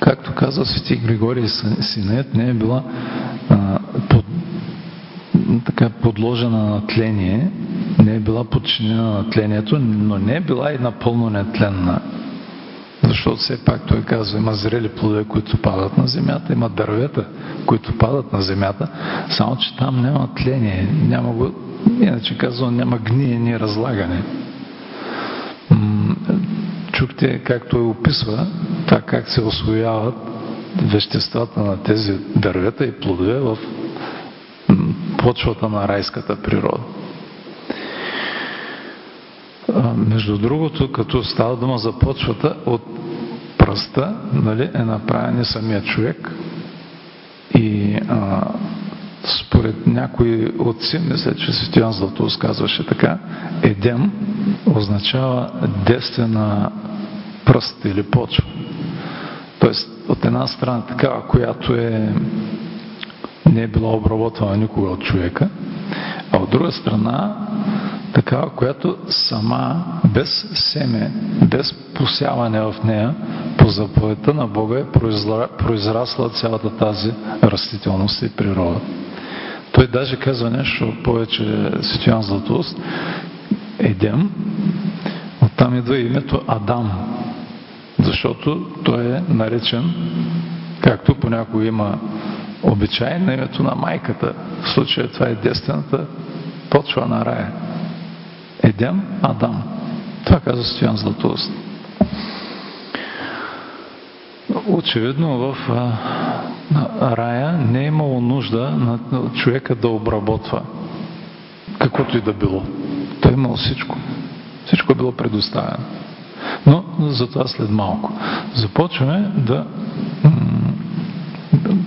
както 0.00 0.34
казва 0.34 0.66
свети 0.66 0.96
Григорий 0.96 1.48
Синет, 1.80 2.34
не 2.34 2.50
е 2.50 2.54
била 2.54 2.82
а, 3.50 3.78
под, 4.08 4.24
така 5.64 5.90
подложена 5.90 6.64
на 6.64 6.86
тление, 6.86 7.50
не 7.98 8.16
е 8.16 8.20
била 8.20 8.44
подчинена 8.44 9.02
на 9.02 9.30
тлението, 9.30 9.78
но 9.78 10.18
не 10.18 10.36
е 10.36 10.40
била 10.40 10.72
и 10.72 10.78
напълно 10.78 11.30
нетленна. 11.30 12.00
Защото 13.08 13.36
все 13.36 13.64
пак 13.64 13.86
той 13.86 14.02
казва, 14.02 14.38
има 14.38 14.54
зрели 14.54 14.88
плодове, 14.88 15.24
които 15.24 15.56
падат 15.56 15.98
на 15.98 16.06
земята, 16.06 16.52
има 16.52 16.68
дървета, 16.68 17.24
които 17.66 17.98
падат 17.98 18.32
на 18.32 18.42
земята, 18.42 18.88
само 19.30 19.56
че 19.56 19.76
там 19.76 20.02
няма 20.02 20.28
тление, 20.34 20.88
няма 21.08 21.32
го, 21.32 21.52
иначе 22.00 22.38
казвам, 22.38 22.76
няма 22.76 22.98
гниене 22.98 23.50
и 23.50 23.60
разлагане. 23.60 24.22
Чухте 26.92 27.38
как 27.38 27.68
той 27.68 27.80
описва 27.80 28.46
това 28.86 29.00
как 29.00 29.28
се 29.28 29.40
освояват 29.40 30.14
веществата 30.82 31.60
на 31.60 31.82
тези 31.82 32.12
дървета 32.36 32.84
и 32.84 33.00
плодове 33.00 33.40
в 33.40 33.58
почвата 35.18 35.68
на 35.68 35.88
райската 35.88 36.42
природа. 36.42 36.78
Между 39.96 40.38
другото, 40.38 40.92
като 40.92 41.24
става 41.24 41.56
дума 41.56 41.78
за 41.78 41.98
почвата, 41.98 42.56
от 42.66 42.82
пръста 43.58 44.14
нали, 44.32 44.70
е 44.74 44.82
направен 44.82 45.40
и 45.40 45.44
самия 45.44 45.82
човек. 45.82 46.32
И 47.54 47.98
а, 48.08 48.42
според 49.24 49.86
някои 49.86 50.48
отци, 50.58 50.98
мисля, 50.98 51.34
че 51.34 51.52
Светиян 51.52 51.92
Златоус 51.92 52.36
казваше 52.36 52.86
така, 52.86 53.18
едем 53.62 54.12
означава 54.74 55.50
действена 55.86 56.70
пръст 57.44 57.84
или 57.84 58.02
почва. 58.02 58.44
Тоест, 59.60 59.90
от 60.08 60.24
една 60.24 60.46
страна 60.46 60.86
такава, 60.86 61.26
която 61.26 61.74
е 61.74 62.14
не 63.52 63.62
е 63.62 63.66
била 63.66 63.92
обработвана 63.92 64.56
никога 64.56 64.90
от 64.90 65.00
човека, 65.00 65.48
а 66.32 66.38
от 66.38 66.50
друга 66.50 66.72
страна 66.72 67.36
такава, 68.14 68.50
която 68.50 68.96
сама, 69.08 69.84
без 70.04 70.46
семе, 70.54 71.12
без 71.42 71.72
посяване 71.72 72.60
в 72.60 72.74
нея, 72.84 73.14
по 73.58 73.68
заповедта 73.68 74.34
на 74.34 74.46
Бога 74.46 74.78
е 74.78 74.90
произрасла 75.58 76.30
цялата 76.30 76.76
тази 76.76 77.12
растителност 77.42 78.22
и 78.22 78.36
природа. 78.36 78.80
Той 79.72 79.86
даже 79.86 80.16
казва 80.16 80.50
нещо 80.50 80.92
повече 81.04 81.70
Светиян 81.82 82.22
Златост. 82.22 82.78
Едем, 83.78 84.30
оттам 85.42 85.78
идва 85.78 85.98
името 85.98 86.42
Адам, 86.46 86.90
защото 87.98 88.66
той 88.84 89.04
е 89.04 89.22
наречен, 89.28 89.94
както 90.80 91.14
понякога 91.14 91.64
има 91.64 91.98
обичай 92.62 93.18
на 93.18 93.34
името 93.34 93.62
на 93.62 93.74
майката. 93.74 94.32
В 94.62 94.68
случая 94.68 95.08
това 95.08 95.26
е 95.26 95.34
дестената 95.34 96.06
почва 96.70 97.06
на 97.06 97.24
рая. 97.24 97.52
Едем 98.68 99.02
Адам. 99.22 99.62
Това 100.24 100.40
казва 100.40 100.64
Стоян 100.64 100.96
Златоуст. 100.96 101.52
Очевидно 104.66 105.38
в 105.38 105.56
а, 105.70 105.92
рая 107.16 107.52
не 107.52 107.80
е 107.80 107.86
имало 107.86 108.20
нужда 108.20 108.70
на 108.70 108.98
човека 109.34 109.74
да 109.74 109.88
обработва 109.88 110.62
каквото 111.78 112.18
и 112.18 112.20
да 112.20 112.32
било. 112.32 112.62
Той 113.22 113.30
е 113.30 113.34
имал 113.34 113.56
всичко. 113.56 113.96
Всичко 114.66 114.92
е 114.92 114.96
било 114.96 115.12
предоставено. 115.12 115.84
Но 116.66 116.84
за 116.98 117.26
това 117.26 117.46
след 117.46 117.70
малко. 117.70 118.12
Започваме 118.54 119.30
да 119.36 119.66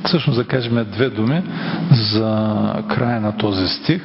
всъщност 0.04 0.39
да 0.39 0.48
кажем 0.48 0.86
две 0.91 1.10
думи 1.10 1.44
за 1.91 2.74
края 2.88 3.22
на 3.22 3.38
този 3.38 3.67
стих 3.67 4.02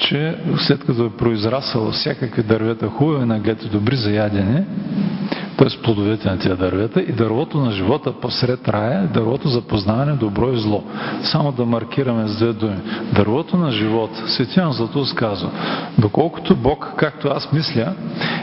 че 0.00 0.36
след 0.58 0.84
като 0.84 1.04
е 1.04 1.10
произрасъл 1.10 1.90
всякакви 1.90 2.42
дървета 2.42 2.86
хубави, 2.86 3.24
нагати 3.24 3.68
добри 3.68 3.96
за 3.96 4.10
ядене, 4.10 4.64
т.е. 5.58 5.82
плодовете 5.82 6.30
на 6.30 6.38
тия 6.38 6.56
дървета 6.56 7.00
и 7.00 7.12
дървото 7.12 7.58
на 7.58 7.70
живота 7.70 8.12
посред 8.12 8.68
рая 8.68 9.06
дървото 9.06 9.48
за 9.48 9.60
познаване 9.60 10.12
добро 10.12 10.52
и 10.52 10.60
зло. 10.60 10.84
Само 11.22 11.52
да 11.52 11.64
маркираме 11.64 12.28
с 12.28 12.36
две 12.36 12.52
думи. 12.52 12.76
Дървото 13.12 13.56
на 13.56 13.70
живот, 13.70 14.10
Светиян 14.26 14.72
Златус 14.72 15.14
казва, 15.14 15.50
доколкото 15.98 16.56
Бог, 16.56 16.92
както 16.96 17.28
аз 17.28 17.52
мисля 17.52 17.92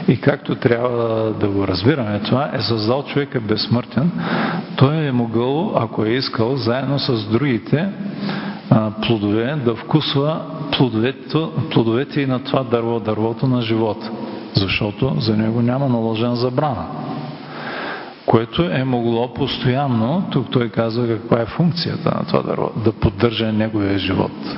и 0.08 0.20
както 0.20 0.54
трябва 0.54 1.32
да 1.40 1.48
го 1.48 1.68
разбираме 1.68 2.20
това, 2.20 2.50
е 2.54 2.60
създал 2.60 3.02
човека 3.02 3.40
безсмъртен, 3.40 4.10
той 4.76 4.96
е 4.96 5.12
могъл, 5.12 5.72
ако 5.76 6.04
е 6.04 6.10
искал, 6.10 6.56
заедно 6.56 6.98
с 6.98 7.28
другите 7.30 7.88
плодове, 9.02 9.56
да 9.64 9.74
вкусва 9.74 10.40
плодовете, 11.70 12.20
и 12.20 12.26
на 12.26 12.44
това 12.44 12.62
дърво, 12.62 13.00
дървото 13.00 13.46
на 13.46 13.62
живота, 13.62 14.10
защото 14.54 15.14
за 15.18 15.36
него 15.36 15.62
няма 15.62 15.88
наложена 15.88 16.36
забрана. 16.36 16.86
Което 18.26 18.62
е 18.62 18.84
могло 18.84 19.34
постоянно, 19.34 20.28
тук 20.30 20.50
той 20.50 20.68
казва 20.68 21.06
каква 21.06 21.40
е 21.40 21.46
функцията 21.46 22.10
на 22.18 22.24
това 22.26 22.42
дърво, 22.42 22.70
да 22.84 22.92
поддържа 22.92 23.52
неговия 23.52 23.98
живот. 23.98 24.56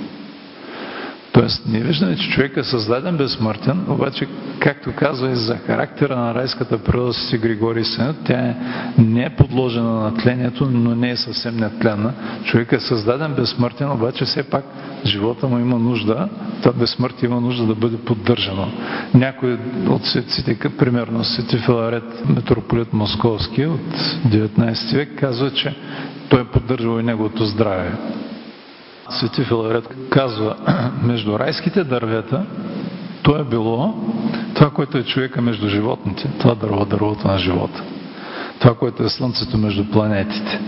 Тоест, 1.32 1.62
ние 1.66 1.80
виждаме, 1.80 2.16
че 2.16 2.30
човек 2.30 2.56
е 2.56 2.64
създаден 2.64 3.16
безсмъртен, 3.16 3.84
обаче, 3.88 4.26
както 4.58 4.92
казва 4.92 5.30
и 5.30 5.34
за 5.34 5.56
характера 5.56 6.16
на 6.16 6.34
райската 6.34 6.78
природа 6.78 7.12
си 7.12 7.38
Григорий 7.38 7.84
Сенът, 7.84 8.16
тя 8.24 8.38
е, 8.38 8.56
не 8.98 9.22
е 9.22 9.30
подложена 9.30 10.00
на 10.00 10.14
тлението, 10.14 10.68
но 10.70 10.94
не 10.94 11.10
е 11.10 11.16
съвсем 11.16 11.56
нетленна. 11.56 12.12
Човек 12.44 12.72
е 12.72 12.80
създаден 12.80 13.34
безсмъртен, 13.34 13.90
обаче 13.90 14.24
все 14.24 14.42
пак 14.42 14.64
живота 15.04 15.48
му 15.48 15.58
има 15.58 15.78
нужда, 15.78 16.28
това 16.62 16.72
безсмъртие 16.72 17.28
има 17.28 17.40
нужда 17.40 17.66
да 17.66 17.74
бъде 17.74 17.96
поддържано. 17.96 18.72
Някой 19.14 19.58
от 19.88 20.04
светците, 20.04 20.58
примерно 20.78 21.24
свети 21.24 21.58
Филарет, 21.58 22.28
митрополит 22.28 22.92
Московски 22.92 23.66
от 23.66 23.80
19 24.28 24.96
век, 24.96 25.18
казва, 25.18 25.50
че 25.50 25.76
той 26.28 26.40
е 26.40 26.44
поддържал 26.44 27.00
и 27.00 27.02
неговото 27.02 27.44
здраве. 27.44 27.92
Свети 29.10 29.44
Филарет 29.44 29.88
казва, 30.10 30.56
между 31.02 31.38
райските 31.38 31.84
дървета, 31.84 32.46
то 33.22 33.36
е 33.36 33.44
било 33.44 33.94
това, 34.54 34.70
което 34.70 34.98
е 34.98 35.02
човека 35.02 35.42
между 35.42 35.68
животните. 35.68 36.30
Това 36.38 36.54
дърво, 36.54 36.84
дървото 36.84 37.28
на 37.28 37.38
живота. 37.38 37.82
Това, 38.60 38.74
което 38.74 39.02
е 39.02 39.08
слънцето 39.08 39.58
между 39.58 39.90
планетите. 39.90 40.60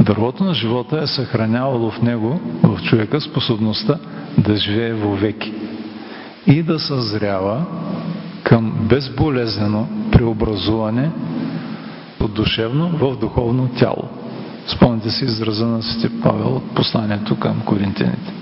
Дървото 0.00 0.44
на 0.44 0.54
живота 0.54 1.00
е 1.02 1.06
съхранявало 1.06 1.90
в 1.90 2.02
него, 2.02 2.40
в 2.62 2.82
човека, 2.82 3.20
способността 3.20 3.98
да 4.38 4.56
живее 4.56 4.92
вовеки 4.92 5.54
и 6.46 6.62
да 6.62 6.78
съзрява 6.78 7.64
към 8.42 8.72
безболезнено 8.88 9.86
преобразуване 10.12 11.10
от 12.20 12.34
душевно 12.34 12.88
в 12.88 13.16
духовно 13.16 13.68
тяло. 13.78 14.17
Спомните 14.68 15.10
си 15.10 15.24
израза 15.24 15.66
на 15.66 15.82
Свети 15.82 16.20
Павел 16.22 16.56
от 16.56 16.74
посланието 16.74 17.36
към 17.36 17.60
коринтяните. 17.60 18.32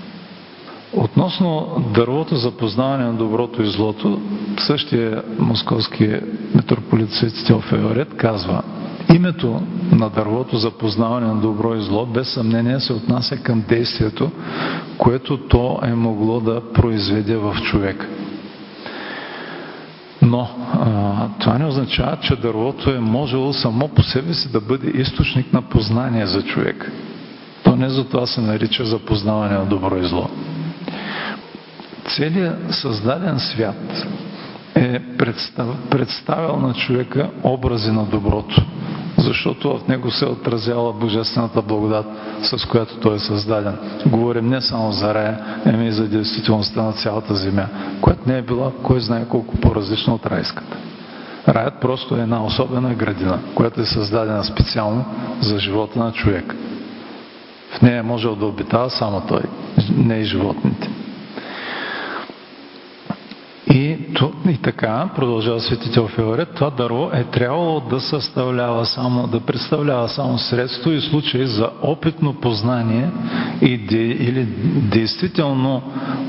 Относно 0.93 1.69
дървото 1.95 2.37
за 2.37 2.51
познаване 2.51 3.05
на 3.05 3.13
доброто 3.13 3.63
и 3.63 3.71
злото, 3.71 4.21
същия 4.59 5.23
московски 5.39 6.21
митрополит 6.55 7.13
Свети 7.13 7.45
Теофеорет 7.45 8.17
казва 8.17 8.63
Името 9.15 9.61
на 9.93 10.11
дървото 10.11 10.57
за 10.57 10.71
познаване 10.71 11.27
на 11.27 11.41
добро 11.41 11.75
и 11.75 11.83
зло 11.83 12.07
без 12.07 12.29
съмнение 12.29 12.81
се 12.81 12.93
отнася 12.93 13.37
към 13.37 13.65
действието, 13.69 14.31
което 14.99 15.37
то 15.39 15.81
е 15.83 15.95
могло 15.95 16.41
да 16.41 16.73
произведе 16.73 17.37
в 17.37 17.57
човек. 17.63 18.09
Но 20.27 20.49
а, 20.73 21.29
това 21.41 21.59
не 21.59 21.67
означава, 21.67 22.17
че 22.17 22.37
дървото 22.37 22.91
е 22.91 23.01
можело 23.01 23.53
само 23.53 23.89
по 23.89 24.03
себе 24.03 24.35
си 24.35 24.53
да 24.53 24.61
бъде 24.61 24.91
източник 24.91 25.53
на 25.53 25.63
познание 25.63 26.27
за 26.27 26.43
човек. 26.43 26.93
То 27.65 27.77
не 27.77 27.89
за 27.89 28.09
това 28.09 28.27
се 28.27 28.41
нарича 28.41 28.85
за 28.85 28.99
познаване 28.99 29.59
на 29.59 29.65
добро 29.65 29.97
и 29.97 30.07
зло. 30.07 30.31
Целият 32.09 32.75
създаден 32.75 33.39
свят 33.39 34.07
е 34.75 34.99
представ, 35.19 35.67
представил 35.91 36.57
на 36.57 36.75
човека 36.75 37.31
образи 37.43 37.91
на 37.91 38.05
доброто, 38.05 38.65
защото 39.27 39.79
в 39.79 39.89
него 39.89 40.11
се 40.11 40.25
е 40.25 40.29
отразяла 40.29 40.93
божествената 40.93 41.63
благодат, 41.63 42.07
с 42.43 42.67
която 42.67 42.97
той 42.97 43.17
е 43.17 43.19
създаден. 43.19 43.77
Говорим 44.07 44.47
не 44.47 44.61
само 44.61 44.93
за 44.93 45.15
рая, 45.15 45.39
ами 45.65 45.87
и 45.87 45.93
за 45.93 46.09
действителността 46.09 46.83
на 46.83 46.93
цялата 46.93 47.35
земя, 47.35 47.67
която 48.01 48.21
не 48.27 48.39
е 48.39 48.43
била 48.43 48.73
кой 48.83 49.01
знае 49.01 49.29
колко 49.29 49.57
по-различна 49.57 50.15
от 50.15 50.27
райската. 50.27 50.77
Раят 51.49 51.81
просто 51.81 52.17
е 52.17 52.21
една 52.21 52.45
особена 52.45 52.95
градина, 52.95 53.39
която 53.55 53.81
е 53.81 53.85
създадена 53.85 54.45
специално 54.45 55.05
за 55.41 55.59
живота 55.59 55.99
на 55.99 56.13
човек. 56.13 56.55
В 57.71 57.83
нея 57.83 57.99
е 57.99 58.03
можел 58.03 58.35
да 58.35 58.47
обитава 58.47 58.91
само 58.91 59.23
той, 59.29 59.43
не 59.97 60.15
и 60.15 60.25
животните. 60.25 60.76
И, 64.51 64.57
така, 64.57 65.09
продължава 65.17 65.61
свети 65.61 65.93
Теофиларет, 65.93 66.55
това 66.55 66.71
дърво 66.71 67.11
е 67.13 67.25
трябвало 67.25 67.81
да 67.81 68.01
съставлява 68.01 68.87
само, 68.87 69.27
да 69.27 69.41
представлява 69.41 70.09
само 70.09 70.39
средство 70.39 70.91
и 70.91 71.01
случай 71.01 71.47
за 71.47 71.71
опитно 71.83 72.35
познание 72.35 73.11
и 73.61 73.79
де, 73.79 74.03
или 74.03 74.45
действително 74.91 75.83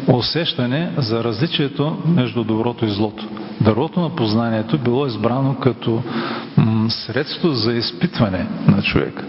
усещане 0.08 0.92
за 0.98 1.24
различието 1.24 1.98
между 2.06 2.44
доброто 2.44 2.86
и 2.86 2.90
злото. 2.90 3.28
Дървото 3.62 4.00
на 4.00 4.16
познанието 4.16 4.78
било 4.78 5.06
избрано 5.06 5.56
като 5.56 6.04
м, 6.58 6.90
средство 6.90 7.50
за 7.50 7.74
изпитване 7.74 8.48
на 8.68 8.82
човека 8.82 9.26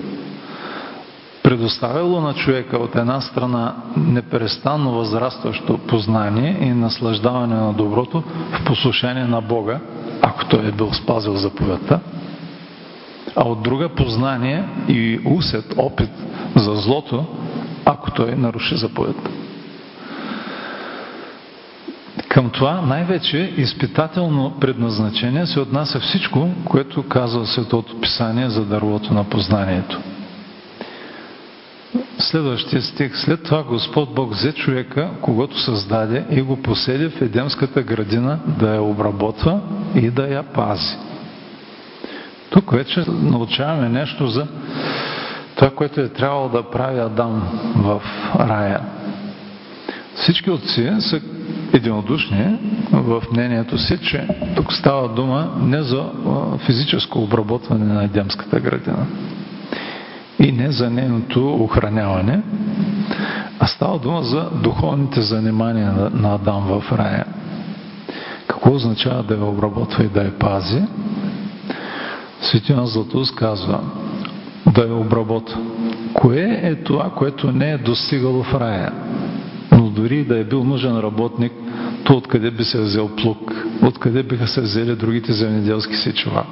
предоставило 1.48 2.20
на 2.20 2.34
човека 2.34 2.78
от 2.78 2.96
една 2.96 3.20
страна 3.20 3.74
непрестанно 3.96 4.90
възрастващо 4.90 5.78
познание 5.78 6.58
и 6.60 6.70
наслаждаване 6.70 7.54
на 7.54 7.72
доброто 7.72 8.22
в 8.52 8.64
послушание 8.64 9.24
на 9.24 9.40
Бога, 9.40 9.80
ако 10.22 10.44
той 10.44 10.68
е 10.68 10.72
бил 10.72 10.92
спазил 10.92 11.36
заповедта, 11.36 12.00
а 13.36 13.48
от 13.48 13.62
друга 13.62 13.88
познание 13.88 14.64
и 14.88 15.20
усет, 15.24 15.74
опит 15.76 16.10
за 16.56 16.74
злото, 16.76 17.26
ако 17.84 18.10
той 18.10 18.36
наруши 18.36 18.76
заповедта. 18.76 19.30
Към 22.28 22.50
това 22.50 22.80
най-вече 22.80 23.52
изпитателно 23.56 24.52
предназначение 24.60 25.46
се 25.46 25.60
отнася 25.60 26.00
всичко, 26.00 26.48
което 26.64 27.08
казва 27.08 27.46
Светото 27.46 28.00
Писание 28.00 28.50
за 28.50 28.64
дървото 28.64 29.14
на 29.14 29.24
познанието. 29.24 30.00
Следващия 32.18 32.82
стих. 32.82 33.16
След 33.16 33.42
това 33.42 33.62
Господ 33.62 34.14
Бог 34.14 34.32
взе 34.32 34.52
човека, 34.52 35.10
когато 35.22 35.60
създаде 35.60 36.24
и 36.30 36.42
го 36.42 36.62
поседи 36.62 37.08
в 37.08 37.22
Едемската 37.22 37.82
градина 37.82 38.38
да 38.46 38.74
я 38.74 38.82
обработва 38.82 39.60
и 39.94 40.10
да 40.10 40.28
я 40.28 40.42
пази. 40.42 40.96
Тук 42.50 42.72
вече 42.72 43.04
научаваме 43.08 43.88
нещо 43.88 44.26
за 44.26 44.46
това, 45.56 45.70
което 45.70 46.00
е 46.00 46.08
трябвало 46.08 46.48
да 46.48 46.70
прави 46.70 46.98
Адам 47.00 47.42
в 47.76 48.02
рая. 48.40 48.80
Всички 50.14 50.50
отци 50.50 50.90
са 50.98 51.20
единодушни 51.72 52.58
в 52.92 53.22
мнението 53.32 53.78
си, 53.78 53.98
че 54.02 54.28
тук 54.56 54.72
става 54.72 55.08
дума 55.08 55.50
не 55.60 55.82
за 55.82 56.04
физическо 56.66 57.18
обработване 57.22 57.84
на 57.84 58.04
Едемската 58.04 58.60
градина 58.60 59.06
и 60.38 60.52
не 60.52 60.72
за 60.72 60.90
нейното 60.90 61.54
охраняване, 61.54 62.42
а 63.58 63.66
става 63.66 63.98
дума 63.98 64.22
за 64.22 64.50
духовните 64.62 65.20
занимания 65.20 65.92
на 66.12 66.34
Адам 66.34 66.64
в 66.80 66.92
рая. 66.92 67.24
Какво 68.46 68.74
означава 68.74 69.22
да 69.22 69.34
я 69.34 69.44
обработва 69.44 70.04
и 70.04 70.08
да 70.08 70.22
я 70.22 70.38
пази? 70.38 70.82
Светина 72.40 72.86
Златус 72.86 73.30
казва 73.30 73.80
да 74.74 74.82
я 74.82 74.94
обработва. 74.94 75.60
Кое 76.14 76.60
е 76.62 76.74
това, 76.74 77.10
което 77.10 77.52
не 77.52 77.70
е 77.70 77.78
достигало 77.78 78.42
в 78.42 78.54
рая? 78.54 78.92
Но 79.72 79.90
дори 79.90 80.24
да 80.24 80.38
е 80.38 80.44
бил 80.44 80.64
нужен 80.64 80.98
работник, 80.98 81.52
то 82.04 82.16
откъде 82.16 82.50
би 82.50 82.64
се 82.64 82.80
взел 82.80 83.08
плук? 83.08 83.66
Откъде 83.82 84.22
биха 84.22 84.46
се 84.46 84.60
взели 84.60 84.96
другите 84.96 85.32
земеделски 85.32 85.96
сечива? 85.96 86.44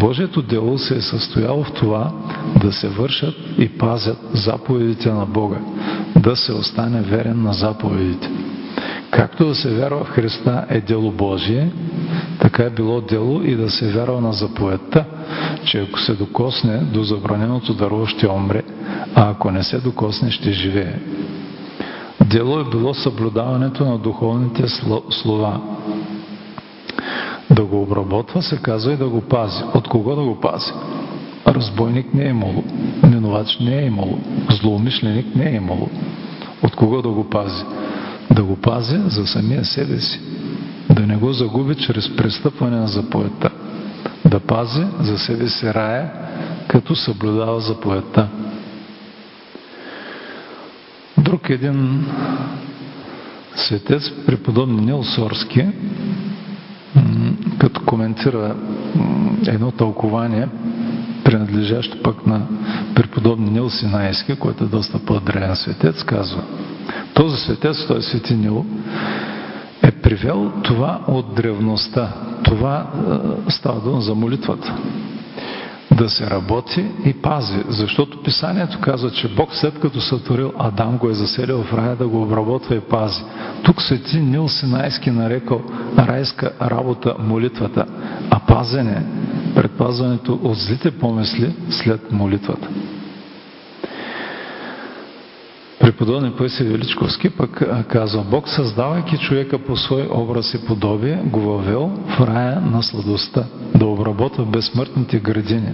Божието 0.00 0.42
дело 0.42 0.78
се 0.78 0.96
е 0.96 1.00
състояло 1.00 1.64
в 1.64 1.72
това 1.72 2.12
да 2.60 2.72
се 2.72 2.88
вършат 2.88 3.34
и 3.58 3.68
пазят 3.68 4.18
заповедите 4.32 5.10
на 5.12 5.26
Бога, 5.26 5.58
да 6.16 6.36
се 6.36 6.52
остане 6.52 7.00
верен 7.00 7.42
на 7.42 7.52
заповедите. 7.52 8.30
Както 9.10 9.46
да 9.46 9.54
се 9.54 9.74
вярва 9.74 10.04
в 10.04 10.08
Христа 10.08 10.64
е 10.68 10.80
дело 10.80 11.12
Божие, 11.12 11.70
така 12.40 12.62
е 12.62 12.70
било 12.70 13.00
дело 13.00 13.42
и 13.42 13.54
да 13.54 13.70
се 13.70 13.92
вярва 13.92 14.20
на 14.20 14.32
заповедта, 14.32 15.04
че 15.64 15.80
ако 15.80 15.98
се 15.98 16.14
докосне 16.14 16.78
до 16.78 17.02
забраненото 17.02 17.74
дърво 17.74 18.06
ще 18.06 18.28
умре, 18.28 18.62
а 19.14 19.30
ако 19.30 19.50
не 19.50 19.62
се 19.62 19.78
докосне 19.78 20.30
ще 20.30 20.52
живее. 20.52 20.94
Дело 22.24 22.60
е 22.60 22.70
било 22.70 22.94
съблюдаването 22.94 23.84
на 23.84 23.98
духовните 23.98 24.64
слова, 25.10 25.60
да 27.56 27.64
го 27.64 27.82
обработва, 27.82 28.42
се 28.42 28.56
казва 28.56 28.92
и 28.92 28.96
да 28.96 29.08
го 29.08 29.20
пази. 29.20 29.62
От 29.74 29.88
кого 29.88 30.14
да 30.14 30.22
го 30.22 30.40
пази? 30.40 30.72
Разбойник 31.46 32.14
не 32.14 32.24
е 32.24 32.28
имало, 32.28 32.64
минувач 33.02 33.58
не 33.58 33.78
е 33.78 33.86
имало, 33.86 34.18
злоумишленик 34.50 35.36
не 35.36 35.50
е 35.50 35.54
имало. 35.54 35.88
От 36.62 36.76
кого 36.76 37.02
да 37.02 37.08
го 37.08 37.30
пази? 37.30 37.64
Да 38.30 38.42
го 38.42 38.56
пази 38.56 38.98
за 39.06 39.26
самия 39.26 39.64
себе 39.64 40.00
си. 40.00 40.20
Да 40.90 41.06
не 41.06 41.16
го 41.16 41.32
загуби 41.32 41.74
чрез 41.74 42.16
престъпване 42.16 42.76
на 42.76 42.86
заповедта. 42.86 43.50
Да 44.24 44.40
пази 44.40 44.84
за 45.00 45.18
себе 45.18 45.48
си 45.48 45.66
рая, 45.66 46.10
като 46.68 46.94
съблюдава 46.94 47.60
заповедта. 47.60 48.28
Друг 51.18 51.50
един 51.50 52.06
светец, 53.56 54.12
преподобен 54.26 54.84
Нил 54.84 55.04
Сорски, 55.04 55.66
коментира 57.86 58.56
едно 59.46 59.70
тълкование, 59.70 60.48
принадлежащо 61.24 62.02
пък 62.02 62.26
на 62.26 62.46
преподобни 62.94 63.50
Нил 63.50 63.70
Синайски, 63.70 64.36
който 64.36 64.64
е 64.64 64.66
доста 64.66 64.98
по-древен 64.98 65.56
светец, 65.56 66.02
казва 66.02 66.42
Този 67.14 67.36
светец, 67.36 67.86
той 67.86 67.98
е 67.98 68.02
свети 68.02 68.34
Нил, 68.34 68.64
е 69.82 69.90
привел 69.90 70.52
това 70.64 71.00
от 71.08 71.34
древността. 71.34 72.08
Това 72.44 72.86
е, 73.48 73.50
става 73.50 73.80
дума 73.80 74.00
за 74.00 74.14
молитвата 74.14 74.76
да 75.96 76.10
се 76.10 76.30
работи 76.30 76.84
и 77.04 77.12
пази. 77.12 77.62
Защото 77.68 78.22
писанието 78.22 78.80
казва, 78.80 79.10
че 79.10 79.34
Бог 79.34 79.54
след 79.54 79.80
като 79.80 80.00
сътворил 80.00 80.52
Адам 80.58 80.98
го 80.98 81.10
е 81.10 81.14
заселил 81.14 81.62
в 81.62 81.74
рая 81.74 81.96
да 81.96 82.08
го 82.08 82.22
обработва 82.22 82.74
и 82.74 82.80
пази. 82.80 83.22
Тук 83.64 83.82
свети 83.82 84.20
Нил 84.20 84.48
Синайски 84.48 85.10
нарекал 85.10 85.62
райска 85.98 86.52
работа 86.62 87.14
молитвата, 87.18 87.86
а 88.30 88.40
пазене, 88.40 89.02
предпазването 89.54 90.40
от 90.42 90.56
злите 90.56 90.90
помисли 90.90 91.54
след 91.70 92.12
молитвата. 92.12 92.68
Преподобен 95.86 96.32
Паисий 96.38 96.66
Величковски 96.66 97.30
пък 97.30 97.62
казва, 97.88 98.24
Бог 98.30 98.48
създавайки 98.48 99.18
човека 99.18 99.58
по 99.58 99.76
свой 99.76 100.08
образ 100.10 100.54
и 100.54 100.66
подобие, 100.66 101.22
го 101.24 101.40
въвел 101.40 101.90
в 102.08 102.20
рая 102.20 102.60
на 102.60 102.82
сладостта, 102.82 103.44
да 103.74 103.86
обработва 103.86 104.44
безсмъртните 104.44 105.18
градини, 105.18 105.72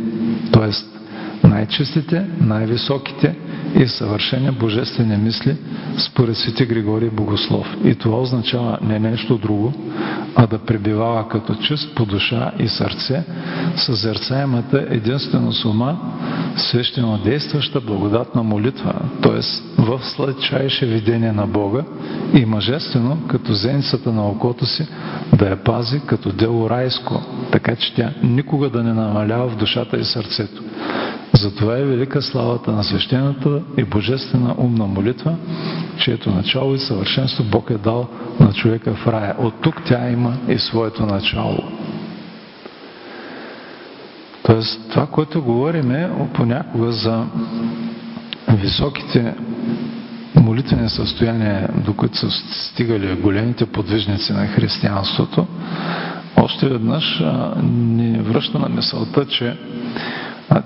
т.е. 0.52 1.01
най-чистите, 1.44 2.26
най-високите 2.40 3.34
и 3.74 3.86
съвършени 3.86 4.50
божествени 4.50 5.16
мисли 5.16 5.56
според 5.98 6.36
свети 6.36 6.66
Григорий 6.66 7.10
Богослов. 7.10 7.76
И 7.84 7.94
това 7.94 8.20
означава 8.20 8.78
не 8.82 8.98
нещо 8.98 9.38
друго, 9.38 9.72
а 10.36 10.46
да 10.46 10.58
пребивава 10.58 11.28
като 11.28 11.54
чист 11.54 11.94
по 11.94 12.06
душа 12.06 12.52
и 12.58 12.68
сърце, 12.68 13.24
съзерцаемата 13.76 14.86
единствено 14.90 15.52
с 15.52 15.64
ума, 15.64 15.98
свещено 16.56 17.18
действаща 17.18 17.80
благодатна 17.80 18.42
молитва, 18.42 18.94
т.е. 19.22 19.40
в 19.82 20.00
сладчайше 20.02 20.86
видение 20.86 21.32
на 21.32 21.46
Бога 21.46 21.82
и 22.34 22.44
мъжествено, 22.44 23.18
като 23.28 23.52
зеницата 23.52 24.12
на 24.12 24.28
окото 24.28 24.66
си, 24.66 24.86
да 25.38 25.48
я 25.48 25.56
пази 25.56 26.00
като 26.06 26.32
дело 26.32 26.70
райско, 26.70 27.22
така 27.52 27.76
че 27.76 27.94
тя 27.94 28.10
никога 28.22 28.70
да 28.70 28.82
не 28.82 28.92
намалява 28.92 29.48
в 29.48 29.56
душата 29.56 29.96
и 29.96 30.04
сърцето. 30.04 30.62
Затова 31.34 31.78
е 31.78 31.84
велика 31.84 32.22
славата 32.22 32.72
на 32.72 32.84
свещената 32.84 33.62
и 33.76 33.84
божествена 33.84 34.54
умна 34.58 34.86
молитва, 34.86 35.36
чието 35.98 36.30
начало 36.30 36.74
и 36.74 36.78
съвършенство 36.78 37.44
Бог 37.44 37.70
е 37.70 37.78
дал 37.78 38.08
на 38.40 38.52
човека 38.52 38.94
в 38.94 39.06
рая. 39.06 39.36
От 39.38 39.54
тук 39.60 39.82
тя 39.84 40.10
има 40.10 40.36
и 40.48 40.58
своето 40.58 41.06
начало. 41.06 41.58
Тоест, 44.42 44.90
това, 44.90 45.06
което 45.06 45.42
говорим 45.42 45.90
е 45.90 46.10
понякога 46.34 46.92
за 46.92 47.24
високите 48.48 49.34
молитвени 50.34 50.88
състояния, 50.88 51.68
до 51.84 51.94
които 51.94 52.18
са 52.18 52.30
стигали 52.50 53.14
големите 53.14 53.66
подвижници 53.66 54.32
на 54.32 54.46
християнството, 54.46 55.46
още 56.36 56.68
веднъж 56.68 57.22
ни 57.62 58.18
връща 58.18 58.58
на 58.58 58.68
мисълта, 58.68 59.26
че 59.26 59.56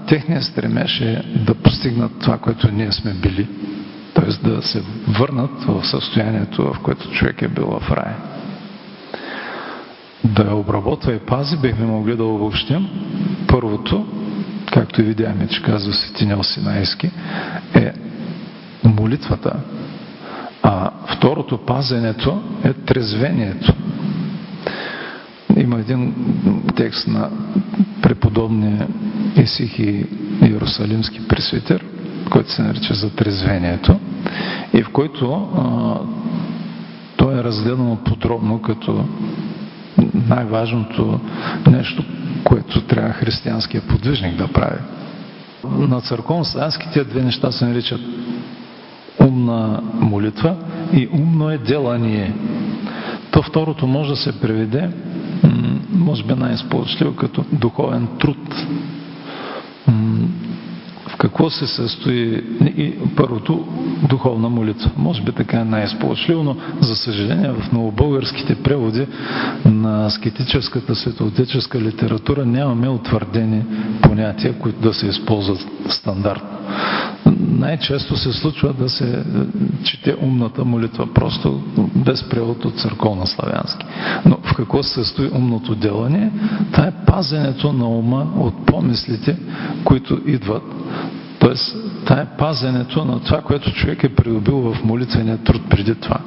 техният 0.06 0.44
стремеж 0.44 1.00
е 1.00 1.22
да 1.46 1.54
постигнат 1.54 2.12
това, 2.20 2.38
което 2.38 2.72
ние 2.72 2.92
сме 2.92 3.14
били. 3.14 3.48
Т.е. 4.14 4.48
да 4.48 4.62
се 4.62 4.82
върнат 5.08 5.64
в 5.64 5.86
състоянието, 5.86 6.62
в 6.62 6.80
което 6.82 7.10
човек 7.10 7.42
е 7.42 7.48
бил 7.48 7.66
в 7.66 7.90
рая. 7.90 8.16
Да 10.24 10.42
я 10.42 10.54
обработва 10.54 11.12
и 11.12 11.18
пази, 11.18 11.56
бихме 11.56 11.86
могли 11.86 12.16
да 12.16 12.24
обобщим. 12.24 12.88
Първото, 13.48 14.06
както 14.72 15.00
и 15.00 15.04
видяхме, 15.04 15.48
че 15.48 15.62
казва 15.62 15.92
Светинел 15.92 16.42
Синайски, 16.42 17.10
е 17.74 17.92
молитвата. 18.84 19.52
А 20.62 20.90
второто 21.16 21.58
пазенето 21.58 22.42
е 22.64 22.72
трезвението. 22.72 23.74
Има 25.56 25.78
един 25.78 26.14
текст 26.76 27.08
на 27.08 27.30
преподобния 28.02 28.88
Исихи 29.36 30.06
Иерусалимски 30.42 31.28
пресвитер, 31.28 31.84
който 32.30 32.52
се 32.52 32.62
нарича 32.62 32.94
за 32.94 33.10
трезвението 33.10 33.98
и 34.74 34.82
в 34.82 34.88
който 34.88 35.32
а, 35.34 35.94
той 37.16 37.38
е 37.38 37.44
разгледано 37.44 37.96
подробно 37.96 38.62
като 38.62 39.04
най-важното 40.28 41.20
нещо, 41.70 42.04
което 42.44 42.80
трябва 42.80 43.12
християнския 43.12 43.82
подвижник 43.82 44.36
да 44.36 44.48
прави. 44.48 44.78
На 45.64 46.00
църковно-славянски 46.00 46.92
тези 46.92 47.08
две 47.08 47.22
неща 47.22 47.52
се 47.52 47.66
наричат 47.66 48.00
умна 49.20 49.82
молитва 49.94 50.56
и 50.92 51.08
умно 51.12 51.50
е 51.50 51.58
делание. 51.58 52.34
То 53.30 53.42
второто 53.42 53.86
може 53.86 54.10
да 54.10 54.16
се 54.16 54.40
преведе 54.40 54.90
може 56.06 56.24
би 56.24 56.34
най-сполучливо 56.34 57.16
като 57.16 57.44
духовен 57.52 58.08
труд. 58.20 58.66
Какво 61.26 61.50
се 61.50 61.66
състои 61.66 62.44
и 62.76 62.94
първото 63.16 63.66
духовна 64.08 64.48
молитва? 64.48 64.90
Може 64.96 65.22
би 65.22 65.32
така 65.32 65.60
е 65.60 65.64
най-сполучливо, 65.64 66.42
но 66.42 66.56
за 66.80 66.96
съжаление 66.96 67.50
в 67.50 67.72
новобългарските 67.72 68.54
преводи 68.54 69.06
на 69.64 70.06
аскетическата 70.06 70.94
светоотеческа 70.94 71.80
литература 71.80 72.44
нямаме 72.46 72.88
утвърдени 72.88 73.62
понятия, 74.02 74.58
които 74.58 74.80
да 74.80 74.94
се 74.94 75.06
използват 75.06 75.66
стандартно 75.88 76.58
най-често 77.46 78.16
се 78.16 78.32
случва 78.32 78.72
да 78.72 78.88
се 78.88 79.18
е, 79.18 79.22
чете 79.84 80.16
умната 80.22 80.64
молитва, 80.64 81.14
просто 81.14 81.62
без 81.94 82.28
превод 82.28 82.64
от 82.64 82.78
църковна 82.78 83.26
славянски. 83.26 83.86
Но 84.26 84.36
в 84.42 84.54
какво 84.56 84.82
се 84.82 84.94
състои 84.94 85.30
умното 85.34 85.74
делане? 85.74 86.30
Това 86.72 86.86
е 86.86 87.04
пазенето 87.06 87.72
на 87.72 87.88
ума 87.88 88.26
от 88.36 88.66
помислите, 88.66 89.36
които 89.84 90.20
идват. 90.26 90.62
Тоест, 91.38 91.76
това 92.04 92.20
е 92.20 92.36
пазенето 92.38 93.04
на 93.04 93.20
това, 93.20 93.40
което 93.40 93.72
човек 93.72 94.04
е 94.04 94.14
придобил 94.14 94.58
в 94.58 94.84
молитвения 94.84 95.38
труд 95.38 95.62
преди 95.70 95.94
това. 95.94 96.18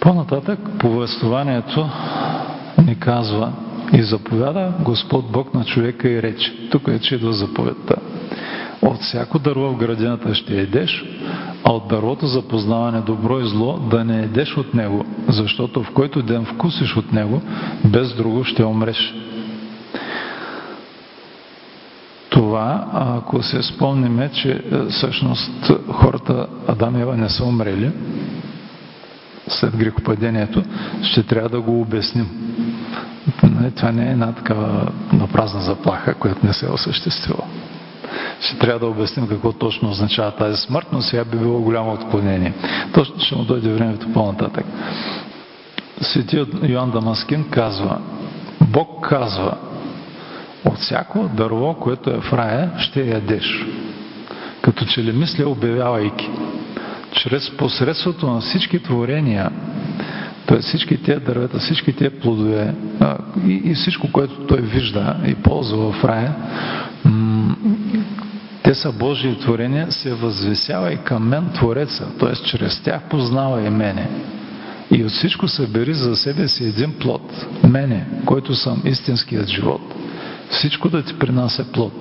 По-нататък 0.00 0.58
повествованието 0.78 1.88
ни 2.86 2.98
казва 2.98 3.52
и 3.92 4.02
заповяда 4.02 4.72
Господ 4.80 5.32
Бог 5.32 5.54
на 5.54 5.64
човека 5.64 6.08
и 6.08 6.22
рече. 6.22 6.68
Тук 6.70 6.88
е, 6.88 6.98
че 6.98 7.14
идва 7.14 7.32
заповедта. 7.32 7.94
От 8.82 9.00
всяко 9.00 9.38
дърво 9.38 9.68
в 9.68 9.76
градината 9.76 10.34
ще 10.34 10.60
едеш, 10.60 11.04
а 11.64 11.72
от 11.72 11.88
дървото 11.88 12.26
за 12.26 12.42
познаване 12.42 13.00
добро 13.00 13.40
и 13.40 13.48
зло 13.48 13.78
да 13.78 14.04
не 14.04 14.22
едеш 14.22 14.56
от 14.56 14.74
него, 14.74 15.04
защото 15.28 15.82
в 15.82 15.90
който 15.90 16.22
ден 16.22 16.44
вкусиш 16.44 16.96
от 16.96 17.12
него, 17.12 17.42
без 17.84 18.14
друго 18.14 18.44
ще 18.44 18.64
умреш. 18.64 19.14
Това, 22.30 22.86
ако 22.94 23.42
се 23.42 23.62
спомниме, 23.62 24.30
че 24.34 24.50
е, 24.50 24.84
всъщност 24.88 25.72
хората 25.92 26.46
Адам 26.66 26.96
и 26.96 27.00
Ева 27.00 27.16
не 27.16 27.28
са 27.28 27.44
умрели 27.44 27.90
след 29.48 29.76
грехопадението, 29.76 30.62
ще 31.02 31.22
трябва 31.22 31.48
да 31.48 31.60
го 31.60 31.80
обясним. 31.80 32.26
Това 33.76 33.92
не 33.92 34.08
е 34.08 34.12
една 34.12 34.32
такава 34.32 34.92
напразна 35.12 35.60
заплаха, 35.60 36.14
която 36.14 36.46
не 36.46 36.52
се 36.52 36.66
е 36.66 36.70
осъществила. 36.70 37.44
Ще 38.40 38.58
трябва 38.58 38.78
да 38.78 38.86
обясним 38.86 39.28
какво 39.28 39.52
точно 39.52 39.90
означава 39.90 40.30
тази 40.30 40.56
смърт, 40.56 40.86
но 40.92 41.02
сега 41.02 41.24
би 41.24 41.36
било 41.36 41.60
голямо 41.60 41.92
отклонение. 41.92 42.54
Точно 42.94 43.20
ще 43.20 43.36
му 43.36 43.44
дойде 43.44 43.72
времето 43.72 44.12
по-нататък. 44.12 44.64
Светият 46.00 46.48
Йоан 46.68 46.90
Дамаскин 46.90 47.44
казва, 47.50 47.98
Бог 48.60 49.08
казва, 49.08 49.56
от 50.64 50.78
всяко 50.78 51.30
дърво, 51.34 51.74
което 51.74 52.10
е 52.10 52.20
в 52.20 52.32
рая, 52.32 52.70
ще 52.78 53.04
ядеш. 53.04 53.66
Като 54.62 54.84
че 54.84 55.04
ли 55.04 55.12
мисля, 55.12 55.48
обявявайки, 55.48 56.30
чрез 57.12 57.56
посредството 57.56 58.26
на 58.26 58.40
всички 58.40 58.82
творения, 58.82 59.50
т.е. 60.48 60.58
всички 60.58 61.02
тези 61.02 61.20
дървета, 61.20 61.58
всички 61.58 61.92
тези 61.92 62.14
плодове 62.14 62.74
и, 63.46 63.62
и 63.64 63.74
всичко, 63.74 64.12
което 64.12 64.34
той 64.34 64.60
вижда 64.60 65.16
и 65.26 65.34
ползва 65.34 65.92
в 65.92 66.04
рая, 66.04 66.34
те 68.62 68.74
са 68.74 68.92
Божии 68.92 69.38
творения, 69.38 69.92
се 69.92 70.14
възвесява 70.14 70.92
и 70.92 70.96
към 70.96 71.28
мен 71.28 71.50
Твореца, 71.54 72.06
т.е. 72.20 72.34
чрез 72.34 72.80
тях 72.80 73.02
познава 73.10 73.62
и 73.62 73.70
мене. 73.70 74.08
И 74.90 75.04
от 75.04 75.10
всичко 75.10 75.48
събери 75.48 75.94
за 75.94 76.16
себе 76.16 76.48
си 76.48 76.64
един 76.64 76.92
плод, 76.92 77.46
мене, 77.68 78.06
който 78.24 78.54
съм 78.54 78.82
истинският 78.84 79.48
живот. 79.48 79.94
Всичко 80.50 80.88
да 80.88 81.02
ти 81.02 81.18
принася 81.18 81.72
плод. 81.72 81.92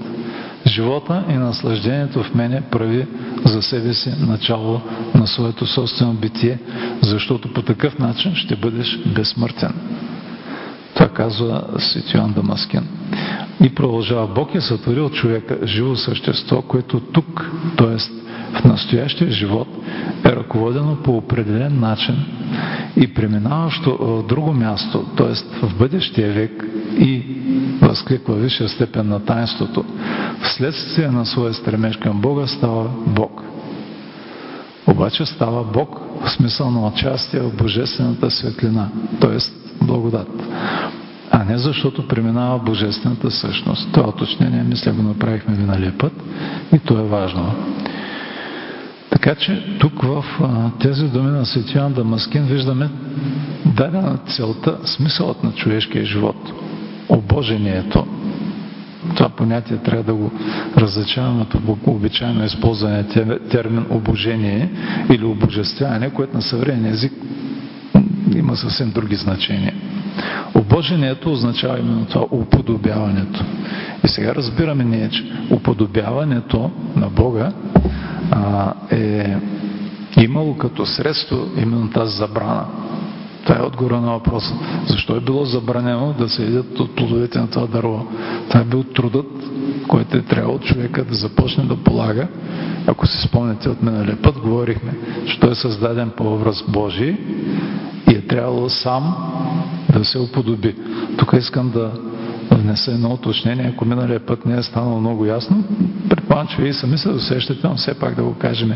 Живота 0.67 1.23
и 1.29 1.33
наслаждението 1.33 2.23
в 2.23 2.35
мене 2.35 2.61
прави 2.61 3.07
за 3.45 3.61
себе 3.61 3.93
си 3.93 4.13
начало 4.19 4.81
на 5.15 5.27
своето 5.27 5.65
собствено 5.65 6.13
битие, 6.13 6.59
защото 7.01 7.53
по 7.53 7.61
такъв 7.61 7.99
начин 7.99 8.35
ще 8.35 8.55
бъдеш 8.55 8.99
безсмъртен. 9.15 9.73
Това 10.93 11.09
казва 11.09 11.63
Свети 11.79 12.17
Дамаскин. 12.35 12.87
И 13.63 13.75
продължава, 13.75 14.27
Бог 14.27 14.55
е 14.55 14.61
сътворил 14.61 15.09
човека, 15.09 15.57
живо 15.63 15.95
същество, 15.95 16.61
което 16.61 16.99
тук, 16.99 17.51
т.е. 17.77 17.97
в 18.59 18.63
настоящия 18.63 19.31
живот, 19.31 19.67
е 20.25 20.29
ръководено 20.29 20.95
по 21.03 21.17
определен 21.17 21.79
начин 21.79 22.15
и 22.97 23.13
преминаващо 23.13 23.97
в 23.99 24.27
друго 24.27 24.53
място, 24.53 25.05
т.е. 25.17 25.65
в 25.65 25.77
бъдещия 25.77 26.31
век 26.31 26.65
и 26.99 27.23
възкликва 27.81 28.35
висша 28.35 28.69
степен 28.69 29.07
на 29.07 29.25
таинството, 29.25 29.85
вследствие 30.43 31.07
на 31.07 31.25
своя 31.25 31.53
стремеж 31.53 31.97
към 31.97 32.21
Бога 32.21 32.47
става 32.47 32.89
Бог. 33.07 33.43
Обаче 34.87 35.25
става 35.25 35.63
Бог 35.63 36.01
в 36.23 36.29
смисъл 36.29 36.71
на 36.71 36.87
участие 36.87 37.39
в 37.39 37.55
Божествената 37.55 38.31
светлина, 38.31 38.89
т.е. 39.21 39.37
благодат. 39.85 40.29
А 41.31 41.43
не 41.43 41.57
защото 41.57 42.07
преминава 42.07 42.59
Божествената 42.59 43.31
същност. 43.31 43.91
Това 43.91 44.09
уточнение, 44.09 44.63
мисля, 44.63 44.91
го 44.91 45.03
направихме 45.03 45.57
миналия 45.57 45.97
път 45.97 46.13
и 46.73 46.79
то 46.79 46.99
е 46.99 47.03
важно. 47.03 47.55
Така 49.09 49.35
че 49.35 49.77
тук 49.79 50.01
в 50.03 50.25
тези 50.79 51.07
думи 51.07 51.31
на 51.31 51.45
Светиян 51.45 51.93
Дамаскин 51.93 52.43
виждаме 52.43 52.89
дадена 53.65 54.17
целта, 54.27 54.77
смисълът 54.83 55.43
на 55.43 55.51
човешкия 55.51 56.05
живот. 56.05 56.51
Обожението. 57.09 58.07
Това 59.15 59.29
понятие 59.29 59.77
трябва 59.77 60.03
да 60.03 60.13
го 60.13 60.31
различаваме 60.77 61.41
от 61.41 61.55
обичайно 61.87 62.45
използване 62.45 63.03
термин 63.49 63.85
обожение 63.89 64.69
или 65.11 65.23
обожествяване, 65.25 66.09
което 66.09 66.35
на 66.35 66.41
съвременен 66.41 66.91
език 66.91 67.13
има 68.35 68.55
съвсем 68.55 68.91
други 68.91 69.15
значения. 69.15 69.73
Обожението 70.55 71.31
означава 71.31 71.79
именно 71.79 72.05
това 72.05 72.25
уподобяването. 72.31 73.43
И 74.03 74.07
сега 74.07 74.35
разбираме 74.35 74.83
ние, 74.83 75.09
че 75.09 75.23
уподобяването 75.51 76.71
на 76.95 77.09
Бога 77.09 77.51
а, 78.31 78.73
е 78.91 79.35
имало 80.17 80.57
като 80.57 80.85
средство 80.85 81.47
именно 81.57 81.89
тази 81.89 82.17
забрана. 82.17 82.65
Това 83.47 83.59
е 83.59 83.65
отговора 83.65 84.01
на 84.01 84.11
въпроса. 84.11 84.53
Защо 84.87 85.15
е 85.15 85.19
било 85.19 85.45
забранено 85.45 86.15
да 86.19 86.29
се 86.29 86.43
едят 86.43 86.79
от 86.79 86.95
плодовете 86.95 87.39
на 87.39 87.49
това 87.49 87.67
дърво? 87.67 88.05
Това 88.49 88.59
е 88.59 88.63
бил 88.63 88.83
трудът, 88.83 89.25
който 89.87 90.17
е 90.17 90.21
трябвало 90.21 90.59
човека 90.59 91.05
да 91.05 91.15
започне 91.15 91.63
да 91.63 91.75
полага. 91.75 92.27
Ако 92.87 93.07
си 93.07 93.27
спомняте 93.27 93.69
от 93.69 93.83
миналия 93.83 94.21
път, 94.21 94.39
говорихме, 94.39 94.93
че 95.27 95.39
той 95.39 95.51
е 95.51 95.55
създаден 95.55 96.09
по 96.17 96.33
образ 96.33 96.63
Божий 96.67 97.17
и 98.11 98.15
е 98.15 98.21
трябвало 98.21 98.69
сам 98.69 99.15
да 99.93 100.05
се 100.05 100.19
уподоби. 100.19 100.75
Тук 101.17 101.33
искам 101.33 101.69
да 101.69 101.91
внеса 102.51 102.91
едно 102.91 103.09
уточнение, 103.09 103.71
ако 103.73 103.85
миналия 103.85 104.19
път 104.19 104.45
не 104.45 104.57
е 104.57 104.63
станало 104.63 104.99
много 104.99 105.25
ясно, 105.25 105.63
предполагам, 106.09 106.47
че 106.47 106.61
вие 106.61 106.73
сами 106.73 106.97
се 106.97 107.09
досещате, 107.09 107.67
но 107.67 107.75
все 107.75 107.99
пак 107.99 108.15
да 108.15 108.23
го 108.23 108.33
кажем 108.33 108.73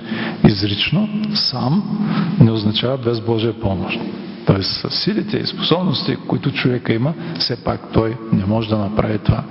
изрично, 0.47 1.09
сам 1.33 1.99
не 2.39 2.51
означава 2.51 2.97
без 2.97 3.21
Божия 3.21 3.53
помощ. 3.53 3.99
Тоест 4.45 4.71
с 4.71 4.89
силите 4.89 5.37
и 5.37 5.45
способности, 5.45 6.17
които 6.27 6.51
човека 6.51 6.93
има, 6.93 7.13
все 7.39 7.63
пак 7.63 7.81
той 7.93 8.17
не 8.33 8.45
може 8.45 8.69
да 8.69 8.77
направи 8.77 9.17
това. 9.17 9.43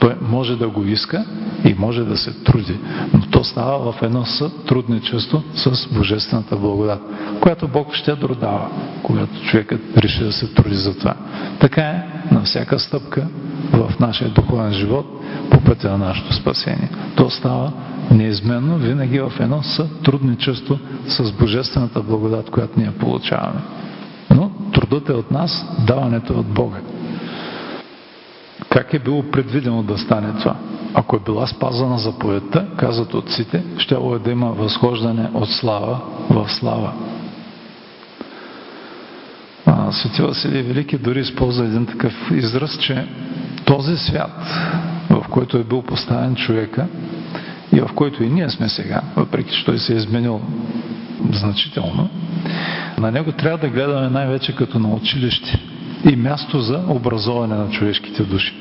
Той 0.00 0.14
може 0.22 0.56
да 0.56 0.68
го 0.68 0.84
иска 0.84 1.24
и 1.64 1.74
може 1.78 2.04
да 2.04 2.16
се 2.16 2.32
труди, 2.32 2.76
но 3.14 3.20
то 3.20 3.44
става 3.44 3.92
в 3.92 4.02
едно 4.02 4.24
сътрудничество 4.24 5.42
с 5.54 5.88
Божествената 5.94 6.56
благодат, 6.56 7.00
която 7.40 7.68
Бог 7.68 7.94
ще 7.94 8.14
дава, 8.14 8.70
когато 9.02 9.42
човекът 9.42 9.80
реши 9.96 10.24
да 10.24 10.32
се 10.32 10.54
труди 10.54 10.76
за 10.76 10.98
това. 10.98 11.14
Така 11.60 11.82
е 11.82 12.04
на 12.32 12.42
всяка 12.42 12.78
стъпка 12.78 13.26
в 13.72 13.92
нашия 14.00 14.30
духовен 14.30 14.72
живот 14.72 15.06
по 15.50 15.60
пътя 15.60 15.90
на 15.90 15.98
нашето 15.98 16.34
спасение. 16.34 16.90
То 17.16 17.30
става 17.30 17.72
неизменно 18.10 18.76
винаги 18.76 19.20
в 19.20 19.32
едно 19.40 19.62
сътрудничество 19.62 20.78
с 21.08 21.32
Божествената 21.32 22.02
благодат, 22.02 22.50
която 22.50 22.80
ние 22.80 22.90
получаваме. 22.90 23.60
Трудът 24.88 25.08
е 25.08 25.12
от 25.12 25.30
нас, 25.30 25.66
даването 25.86 26.32
е 26.32 26.36
от 26.36 26.46
Бога. 26.46 26.76
Как 28.70 28.94
е 28.94 28.98
било 28.98 29.22
предвидено 29.22 29.82
да 29.82 29.98
стане 29.98 30.32
това? 30.40 30.56
Ако 30.94 31.16
е 31.16 31.20
била 31.24 31.46
спазана 31.46 31.98
заповедта, 31.98 32.66
казват 32.76 33.14
отците, 33.14 33.62
ще 33.78 33.94
е 33.94 34.18
да 34.24 34.30
има 34.30 34.52
възхождане 34.52 35.30
от 35.34 35.48
слава 35.48 36.00
в 36.30 36.50
слава. 36.50 36.92
Свети 39.90 40.22
Василий 40.22 40.62
Велики 40.62 40.98
дори 40.98 41.20
използва 41.20 41.64
един 41.64 41.86
такъв 41.86 42.30
израз, 42.30 42.78
че 42.78 43.06
този 43.64 43.96
свят, 43.96 44.44
в 45.10 45.24
който 45.30 45.56
е 45.56 45.64
бил 45.64 45.82
поставен 45.82 46.34
човека 46.34 46.86
и 47.72 47.80
в 47.80 47.90
който 47.94 48.24
и 48.24 48.28
ние 48.28 48.48
сме 48.48 48.68
сега, 48.68 49.00
въпреки 49.16 49.54
че 49.54 49.64
той 49.64 49.78
се 49.78 49.92
е 49.92 49.96
изменил 49.96 50.40
значително, 51.32 52.08
на 53.00 53.10
него 53.10 53.32
трябва 53.32 53.58
да 53.58 53.68
гледаме 53.68 54.08
най-вече 54.08 54.54
като 54.54 54.78
на 54.78 54.88
училище 54.88 55.60
и 56.10 56.16
място 56.16 56.60
за 56.60 56.80
образование 56.88 57.56
на 57.56 57.70
човешките 57.70 58.22
души. 58.22 58.54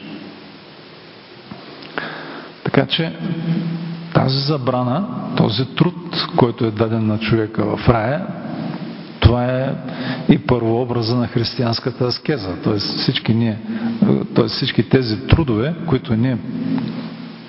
Така 2.63 2.85
че 2.85 3.13
тази 4.13 4.39
забрана, 4.39 5.07
този 5.38 5.65
труд, 5.75 6.27
който 6.38 6.65
е 6.65 6.71
даден 6.71 7.07
на 7.07 7.19
човека 7.19 7.77
в 7.77 7.89
рая, 7.89 8.27
това 9.19 9.45
е 9.45 9.75
и 10.29 10.38
първообраза 10.38 11.15
на 11.15 11.27
християнската 11.27 12.05
аскеза. 12.05 12.55
Т.е. 12.63 12.75
всички, 12.75 13.33
ние, 13.33 13.57
т.е. 14.35 14.47
всички 14.47 14.89
тези 14.89 15.27
трудове, 15.27 15.73
които 15.88 16.15
ние 16.15 16.38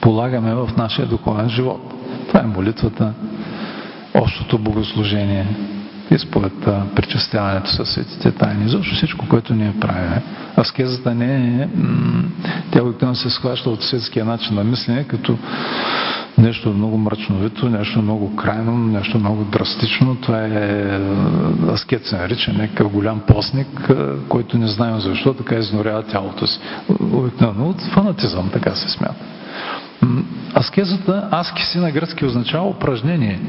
полагаме 0.01 0.55
в 0.55 0.71
нашия 0.77 1.07
духовен 1.07 1.49
живот. 1.49 1.95
Това 2.29 2.41
е 2.41 2.47
молитвата, 2.47 3.13
общото 4.15 4.59
богослужение, 4.59 5.47
изповедта, 6.11 6.83
причастяването 6.97 7.71
със 7.71 7.89
светите 7.89 8.31
тайни, 8.33 8.69
защото 8.69 8.95
всичко, 8.95 9.27
което 9.29 9.55
ние 9.55 9.75
правим. 9.81 10.23
Аскезата 10.59 11.15
не 11.15 11.63
е, 11.63 11.69
тя 12.73 12.83
обикновено 12.83 13.15
се 13.15 13.31
схваща 13.31 13.71
от 13.71 13.83
светския 13.83 14.25
начин 14.25 14.57
на 14.57 14.65
мислене, 14.65 15.05
като 15.05 15.39
нещо 16.39 16.71
много 16.71 16.99
мрачновито, 16.99 17.69
нещо 17.69 18.03
много 18.03 18.37
крайно, 18.37 18.79
нещо 18.79 19.19
много 19.19 19.45
драстично. 19.45 20.17
Това 20.17 20.45
е 20.45 21.01
аскет 21.73 22.07
се 22.07 22.17
нарича, 22.17 22.53
някакъв 22.53 22.93
голям 22.93 23.21
постник, 23.21 23.91
който 24.29 24.59
не 24.59 24.67
знаем 24.67 25.01
защо, 25.01 25.35
така 25.35 25.55
изнорява 25.55 26.03
тялото 26.03 26.47
си. 26.47 26.61
Обикновено 27.13 27.69
от 27.69 27.83
фанатизъм, 27.83 28.51
така 28.53 28.75
се 28.75 28.89
смята. 28.89 29.25
Аскезата, 30.55 31.29
аскиси 31.31 31.79
на 31.79 31.91
гръцки 31.91 32.25
означава 32.25 32.69
упражнение. 32.69 33.41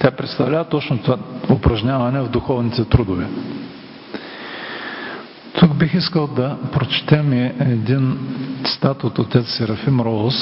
Тя 0.00 0.10
представлява 0.10 0.64
точно 0.64 0.98
това 0.98 1.16
упражняване 1.50 2.20
в 2.20 2.28
духовните 2.28 2.84
трудове. 2.84 3.26
Тук 5.60 5.74
бих 5.74 5.94
искал 5.94 6.26
да 6.26 6.56
прочетем 6.72 7.32
един 7.60 8.18
цитат 8.64 9.04
от 9.04 9.18
отец 9.18 9.48
Серафим 9.48 10.00
Роуз. 10.00 10.34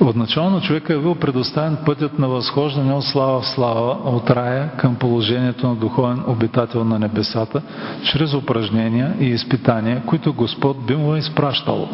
Отначално 0.00 0.60
човека 0.60 0.94
е 0.94 0.98
бил 0.98 1.14
предоставен 1.14 1.76
пътят 1.86 2.18
на 2.18 2.28
възхождане 2.28 2.92
от 2.92 3.04
слава 3.04 3.40
в 3.40 3.46
слава, 3.46 3.96
от 4.04 4.30
рая 4.30 4.70
към 4.76 4.94
положението 4.94 5.68
на 5.68 5.74
духовен 5.74 6.22
обитател 6.26 6.84
на 6.84 6.98
небесата, 6.98 7.62
чрез 8.02 8.34
упражнения 8.34 9.14
и 9.20 9.24
изпитания, 9.24 10.02
които 10.06 10.32
Господ 10.32 10.86
би 10.86 10.96
му 10.96 11.14
е 11.14 11.18
изпращал, 11.18 11.88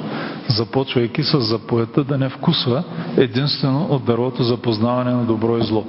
започвайки 0.48 1.22
с 1.22 1.40
заповедта 1.40 2.04
да 2.04 2.18
не 2.18 2.28
вкусва 2.28 2.82
единствено 3.16 3.86
от 3.90 4.04
дървото 4.04 4.42
за 4.42 4.56
познаване 4.56 5.12
на 5.12 5.24
добро 5.24 5.58
и 5.58 5.62
зло. 5.62 5.84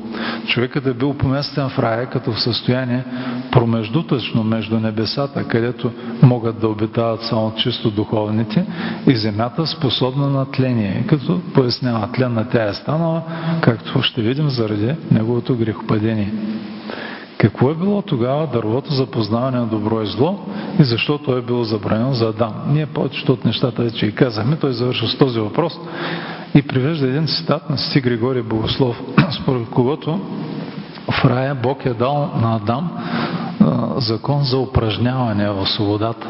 Човекът 0.48 0.88
е 0.88 0.94
бил 0.94 1.14
поместен 1.14 1.70
в 1.70 1.80
рая 1.80 2.10
като 2.10 2.32
в 2.32 2.42
състояние 2.42 3.04
промеждутъчно 3.52 4.44
между 4.44 4.80
небесата, 4.80 5.48
където 5.48 5.92
могат 6.24 6.60
да 6.60 6.68
обитават 6.68 7.22
само 7.22 7.56
чисто 7.56 7.92
духовните, 7.92 8.66
и 9.08 9.16
земята 9.16 9.68
способна 9.68 10.30
на 10.30 10.46
тление, 10.46 11.06
като 11.08 11.42
пояснява 11.54 12.03
тленна 12.12 12.50
тя 12.50 12.64
е 12.64 12.74
станала, 12.74 13.22
както 13.62 14.02
ще 14.02 14.22
видим 14.22 14.50
заради 14.50 14.96
неговото 15.12 15.56
грехопадение. 15.56 16.34
Какво 17.38 17.72
е 17.72 17.76
било 17.76 18.02
тогава 18.02 18.48
дървото 18.48 18.94
за 18.94 19.06
познаване 19.06 19.58
на 19.58 19.66
добро 19.66 20.02
и 20.02 20.06
зло 20.06 20.40
и 20.80 20.84
защо 20.84 21.18
то 21.18 21.38
е 21.38 21.42
било 21.42 21.64
забранено 21.64 22.14
за 22.14 22.28
Адам? 22.28 22.54
Ние 22.68 22.86
повечето 22.86 23.34
от 23.34 23.46
нещата 23.46 23.82
вече 23.84 24.06
и 24.06 24.16
казахме, 24.16 24.56
той 24.56 24.74
завършва 24.74 25.08
с 25.08 25.18
този 25.18 25.40
въпрос 25.40 25.74
и 26.56 26.62
привежда 26.62 27.08
един 27.08 27.28
цитат 27.28 27.70
на 27.70 27.78
Сти 27.78 28.02
Григорий 28.02 28.42
Богослов, 28.42 29.02
според 29.42 29.70
когото 29.70 30.20
в 31.12 31.26
рая 31.26 31.56
Бог 31.56 31.86
е 31.86 31.94
дал 31.94 32.32
на 32.42 32.56
Адам 32.56 32.92
закон 33.98 34.44
за 34.44 34.58
упражняване 34.58 35.50
в 35.50 35.68
свободата. 35.68 36.28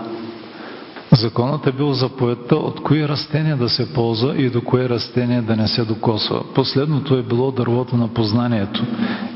Законът 1.14 1.68
е 1.68 1.72
бил 1.72 1.94
заповедта 1.94 2.56
от 2.56 2.84
кои 2.84 3.08
растения 3.08 3.58
да 3.58 3.70
се 3.70 3.94
ползва 3.94 4.38
и 4.38 4.50
до 4.50 4.62
кое 4.62 4.90
растение 4.90 5.42
да 5.42 5.56
не 5.56 5.68
се 5.68 5.86
докосва. 5.86 6.44
Последното 6.56 7.16
е 7.16 7.24
било 7.24 7.52
дървото 7.52 7.98
на 7.98 8.08
познанието 8.08 8.86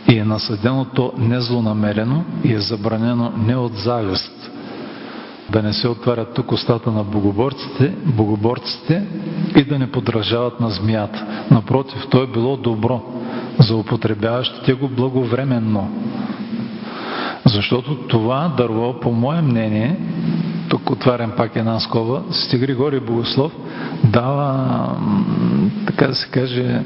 и 0.10 0.18
е 0.18 0.26
насъдено 0.26 0.86
то 0.86 1.14
незлонамерено 1.18 2.24
и 2.44 2.54
е 2.54 2.60
забранено 2.60 3.34
не 3.38 3.56
от 3.56 3.76
завист, 3.76 4.52
да 5.50 5.62
не 5.64 5.74
се 5.74 5.88
отварят 5.88 6.34
тук 6.34 6.52
устата 6.52 6.92
на 6.92 7.04
богоборците, 7.04 7.94
богоборците 8.06 9.04
и 9.56 9.64
да 9.64 9.80
не 9.80 9.92
подражават 9.92 10.60
на 10.60 10.70
змията. 10.70 11.26
Напротив, 11.52 12.08
то 12.10 12.24
е 12.24 12.28
било 12.28 12.58
добро 12.58 13.02
за 13.60 13.76
употребяващите 13.76 14.74
го 14.74 14.88
благовременно. 14.88 15.92
Защото 17.46 17.96
това 17.96 18.54
дърво, 18.58 19.00
по 19.00 19.12
мое 19.12 19.42
мнение, 19.42 19.98
тук 20.70 20.90
отварям 20.92 21.32
пак 21.38 21.56
една 21.56 21.80
скоба, 21.80 22.24
Сти 22.32 22.58
Григорий 22.58 23.00
Богослов 23.00 23.52
дава, 24.04 24.98
така 25.88 26.08
да 26.08 26.16
се 26.16 26.30
каже, 26.30 26.84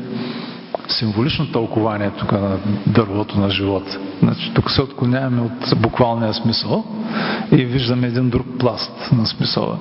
символично 0.92 1.52
тълкование 1.52 2.12
тук 2.20 2.32
на 2.32 2.58
дървото 2.88 3.39
на 3.39 3.50
живота. 3.50 4.00
Значи, 4.20 4.52
тук 4.54 4.72
се 4.72 4.82
отклоняваме 4.82 5.42
от 5.42 5.82
буквалния 5.82 6.34
смисъл 6.34 6.86
и 7.52 7.66
виждаме 7.66 8.08
един 8.08 8.30
друг 8.30 8.46
пласт 8.60 9.10
на 9.12 9.26
смисъла. 9.26 9.78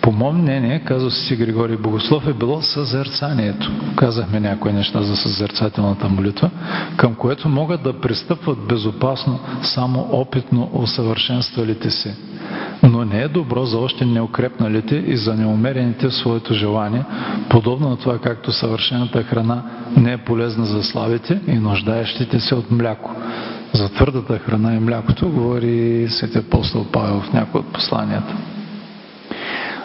По 0.00 0.12
мое 0.12 0.32
мнение, 0.32 0.82
казва 0.84 1.10
си 1.10 1.36
Григорий 1.36 1.76
Богослов, 1.76 2.26
е 2.26 2.32
било 2.32 2.62
съзерцанието. 2.62 3.70
Казахме 3.96 4.40
някои 4.40 4.72
неща 4.72 5.02
за 5.02 5.16
съзерцателната 5.16 6.08
молитва, 6.08 6.50
към 6.96 7.14
което 7.14 7.48
могат 7.48 7.82
да 7.82 8.00
пристъпват 8.00 8.58
безопасно 8.58 9.38
само 9.62 10.08
опитно 10.12 10.70
усъвършенствалите 10.72 11.90
си. 11.90 12.14
Но 12.82 13.04
не 13.04 13.22
е 13.22 13.28
добро 13.28 13.64
за 13.64 13.78
още 13.78 14.04
неукрепналите 14.04 14.96
и 14.96 15.16
за 15.16 15.34
неумерените 15.34 16.08
в 16.08 16.14
своето 16.14 16.54
желание, 16.54 17.04
подобно 17.48 17.88
на 17.88 17.96
това 17.96 18.18
както 18.18 18.52
съвършената 18.52 19.22
храна 19.22 19.62
не 19.96 20.13
полезна 20.18 20.64
за 20.64 20.82
слабите 20.82 21.40
и 21.46 21.54
нуждаещите 21.54 22.40
се 22.40 22.54
от 22.54 22.70
мляко. 22.70 23.10
За 23.72 23.88
твърдата 23.88 24.38
храна 24.38 24.74
и 24.74 24.78
млякото 24.78 25.28
говори 25.28 26.06
свети 26.08 26.38
апостол 26.38 26.86
Павел 26.92 27.20
в 27.20 27.32
някои 27.32 27.60
от 27.60 27.72
посланията. 27.72 28.34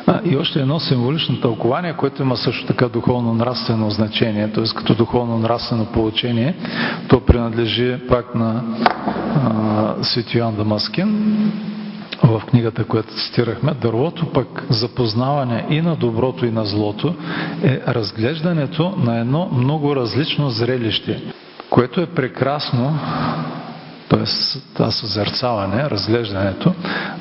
А, 0.07 0.19
и 0.25 0.37
още 0.37 0.59
едно 0.59 0.79
символично 0.79 1.41
тълкование, 1.41 1.93
което 1.93 2.21
има 2.21 2.37
също 2.37 2.65
така 2.65 2.87
духовно-нравствено 2.89 3.89
значение, 3.89 4.51
т.е. 4.51 4.63
като 4.75 4.95
духовно-нравствено 4.95 5.85
получение, 5.85 6.55
то 7.07 7.19
принадлежи 7.19 7.97
пак 8.09 8.35
на 8.35 8.63
а, 9.35 10.03
Свети 10.03 10.37
Йоан 10.37 10.55
Дамаскин, 10.55 11.51
в 12.23 12.41
книгата, 12.49 12.83
която 12.83 13.13
цитирахме, 13.15 13.73
дървото 13.73 14.25
пък 14.25 14.65
за 14.69 14.87
познаване 14.87 15.65
и 15.69 15.81
на 15.81 15.95
доброто 15.95 16.45
и 16.45 16.51
на 16.51 16.65
злото 16.65 17.15
е 17.63 17.79
разглеждането 17.87 18.93
на 18.97 19.19
едно 19.19 19.49
много 19.53 19.95
различно 19.95 20.49
зрелище, 20.49 21.21
което 21.69 22.01
е 22.01 22.05
прекрасно 22.05 22.99
т.е. 24.09 24.23
това 24.73 24.91
съзерцаване, 24.91 25.89
разглеждането, 25.89 26.73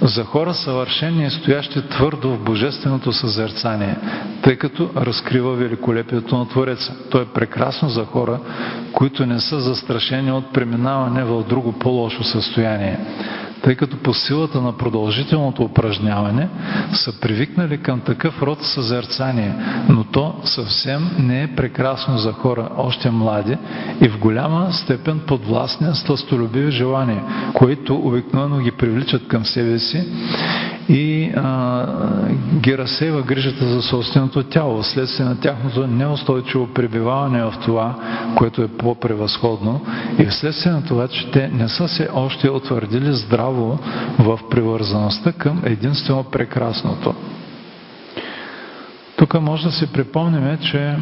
за 0.02 0.24
хора 0.24 0.54
съвършени 0.54 1.24
и 1.26 1.30
стоящи 1.30 1.88
твърдо 1.88 2.28
в 2.30 2.38
божественото 2.44 3.12
съзерцание, 3.12 3.96
тъй 4.42 4.56
като 4.56 4.90
разкрива 4.96 5.54
великолепието 5.54 6.38
на 6.38 6.48
Твореца. 6.48 6.94
То 7.10 7.20
е 7.20 7.24
прекрасно 7.24 7.88
за 7.88 8.04
хора, 8.04 8.38
които 8.92 9.26
не 9.26 9.40
са 9.40 9.60
застрашени 9.60 10.32
от 10.32 10.52
преминаване 10.52 11.24
в 11.24 11.44
друго 11.48 11.72
по-лошо 11.72 12.24
състояние 12.24 12.98
тъй 13.62 13.74
като 13.74 13.96
по 13.96 14.14
силата 14.14 14.60
на 14.60 14.76
продължителното 14.76 15.62
упражняване 15.62 16.48
са 16.92 17.20
привикнали 17.20 17.78
към 17.78 18.00
такъв 18.00 18.42
род 18.42 18.62
съзерцание, 18.62 19.54
но 19.88 20.04
то 20.04 20.34
съвсем 20.44 21.10
не 21.18 21.42
е 21.42 21.54
прекрасно 21.56 22.18
за 22.18 22.32
хора 22.32 22.68
още 22.76 23.10
млади 23.10 23.56
и 24.00 24.08
в 24.08 24.18
голяма 24.18 24.72
степен 24.72 25.20
подвластни 25.26 25.94
сластолюбиви 25.94 26.70
желания, 26.70 27.22
които 27.54 27.96
обикновено 27.96 28.58
ги 28.58 28.70
привличат 28.70 29.28
към 29.28 29.44
себе 29.44 29.78
си 29.78 30.04
и 30.88 31.32
а, 31.36 31.86
ги 32.60 32.78
разсейва 32.78 33.22
грижата 33.22 33.68
за 33.68 33.82
собственото 33.82 34.42
тяло, 34.42 34.82
вследствие 34.82 35.26
на 35.26 35.40
тяхното 35.40 35.86
неустойчиво 35.86 36.66
пребиваване 36.66 37.42
в 37.42 37.54
това, 37.64 37.94
което 38.36 38.62
е 38.62 38.68
по-превъзходно 38.68 39.80
и 40.18 40.26
вследствие 40.26 40.72
на 40.72 40.84
това, 40.84 41.08
че 41.08 41.30
те 41.30 41.48
не 41.48 41.68
са 41.68 41.88
се 41.88 42.08
още 42.14 42.50
утвърдили 42.50 43.12
здраво 43.12 43.78
в 44.18 44.40
привързаността 44.50 45.32
към 45.32 45.62
единствено 45.64 46.24
прекрасното. 46.24 47.14
Тук 49.16 49.40
може 49.40 49.64
да 49.64 49.72
си 49.72 49.92
припомним, 49.92 50.58
че 50.58 50.96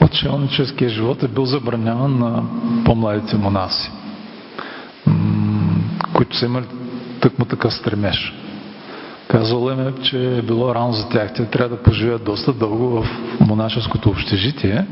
отшелническия 0.00 0.90
живот 0.90 1.22
е 1.22 1.28
бил 1.28 1.44
забраняван 1.44 2.18
на 2.18 2.42
по-младите 2.84 3.36
монаси, 3.36 3.90
които 6.14 6.36
са 6.36 6.46
имали 6.46 6.64
тъкмо 7.22 7.44
такъв 7.44 7.74
стремеж. 7.74 8.34
Казвало 9.28 9.70
им 9.70 9.80
е, 9.88 9.92
че 10.02 10.38
е 10.38 10.42
било 10.42 10.74
рано 10.74 10.92
за 10.92 11.08
тях. 11.08 11.34
Те 11.34 11.44
трябва 11.44 11.76
да 11.76 11.82
поживеят 11.82 12.24
доста 12.24 12.52
дълго 12.52 13.02
в 13.02 13.06
монашеското 13.40 14.08
общежитие, 14.08 14.86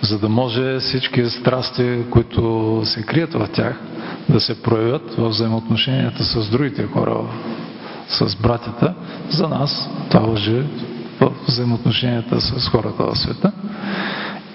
за 0.00 0.18
да 0.18 0.28
може 0.28 0.78
всички 0.78 1.30
страсти, 1.30 1.98
които 2.10 2.80
се 2.84 3.02
крият 3.02 3.34
в 3.34 3.48
тях, 3.52 3.80
да 4.28 4.40
се 4.40 4.62
проявят 4.62 5.14
в 5.14 5.28
взаимоотношенията 5.28 6.24
с 6.24 6.50
другите 6.50 6.86
хора, 6.86 7.16
с 8.08 8.36
братята. 8.36 8.94
За 9.30 9.48
нас 9.48 9.90
това 10.10 10.20
въжи 10.20 10.62
в 11.20 11.32
взаимоотношенията 11.48 12.40
с 12.40 12.68
хората 12.68 13.02
в 13.02 13.18
света 13.18 13.52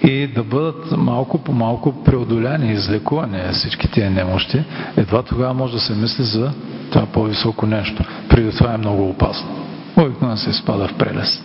и 0.08 0.26
да 0.26 0.44
бъдат 0.44 0.96
малко 0.96 1.38
по 1.38 1.52
малко 1.52 2.04
преодоляни 2.04 2.72
излекувани 2.72 3.52
всички 3.52 3.90
тия 3.90 4.10
немощи, 4.10 4.64
едва 4.96 5.22
тогава 5.22 5.54
може 5.54 5.72
да 5.72 5.80
се 5.80 5.94
мисли 5.94 6.24
за 6.24 6.52
това 6.90 7.06
по-високо 7.06 7.66
нещо. 7.66 8.04
Преди 8.28 8.56
това 8.56 8.74
е 8.74 8.78
много 8.78 9.08
опасно. 9.08 9.48
Обикновено 9.96 10.36
се 10.36 10.50
изпада 10.50 10.88
в 10.88 10.94
прелест. 10.94 11.44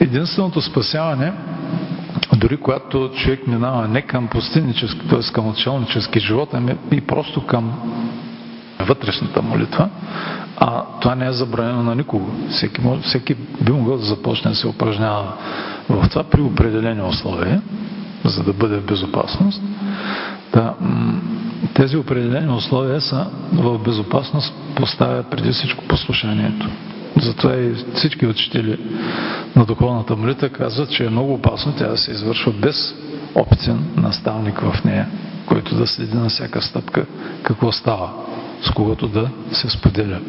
Единственото 0.00 0.60
спасяване, 0.60 1.32
дори 2.36 2.56
когато 2.56 3.10
човек 3.14 3.46
минава 3.46 3.88
не 3.88 4.02
към 4.02 4.28
пустиннически, 4.28 5.08
т.е. 5.08 5.32
към 5.32 5.48
отшелнически 5.48 6.20
живот, 6.20 6.48
ами 6.52 6.76
и 6.92 7.00
просто 7.00 7.46
към 7.46 7.72
вътрешната 8.80 9.42
молитва, 9.42 9.88
а 10.60 10.84
това 11.00 11.14
не 11.14 11.26
е 11.26 11.32
забранено 11.32 11.82
на 11.82 11.94
никого. 11.94 12.30
Всеки, 12.50 12.80
може, 12.80 13.02
всеки 13.02 13.34
би 13.34 13.72
могъл 13.72 13.96
да 13.96 14.04
започне 14.04 14.50
да 14.50 14.56
се 14.56 14.68
упражнява 14.68 15.32
в 15.88 16.08
това 16.08 16.24
при 16.24 16.40
определени 16.40 17.02
условия, 17.02 17.62
за 18.24 18.42
да 18.42 18.52
бъде 18.52 18.76
в 18.76 18.86
безопасност. 18.86 19.62
Да, 20.52 20.74
тези 21.74 21.96
определени 21.96 22.52
условия 22.52 23.00
са 23.00 23.26
в 23.52 23.78
безопасност 23.78 24.54
поставя 24.76 25.22
преди 25.22 25.52
всичко 25.52 25.84
послушанието. 25.84 26.68
Затова 27.16 27.56
и 27.56 27.74
всички 27.94 28.26
учители 28.26 28.78
на 29.56 29.64
духовната 29.64 30.16
молитва 30.16 30.48
казват, 30.48 30.90
че 30.90 31.04
е 31.04 31.10
много 31.10 31.34
опасно 31.34 31.72
тя 31.78 31.88
да 31.88 31.96
се 31.96 32.10
извършва 32.10 32.52
без 32.52 32.94
опитен 33.34 33.84
наставник 33.96 34.60
в 34.60 34.84
нея, 34.84 35.08
който 35.46 35.74
да 35.74 35.86
следи 35.86 36.16
на 36.16 36.28
всяка 36.28 36.62
стъпка 36.62 37.06
какво 37.42 37.72
става, 37.72 38.10
с 38.62 38.70
когото 38.70 39.08
да 39.08 39.30
се 39.52 39.70
споделя. 39.70 40.20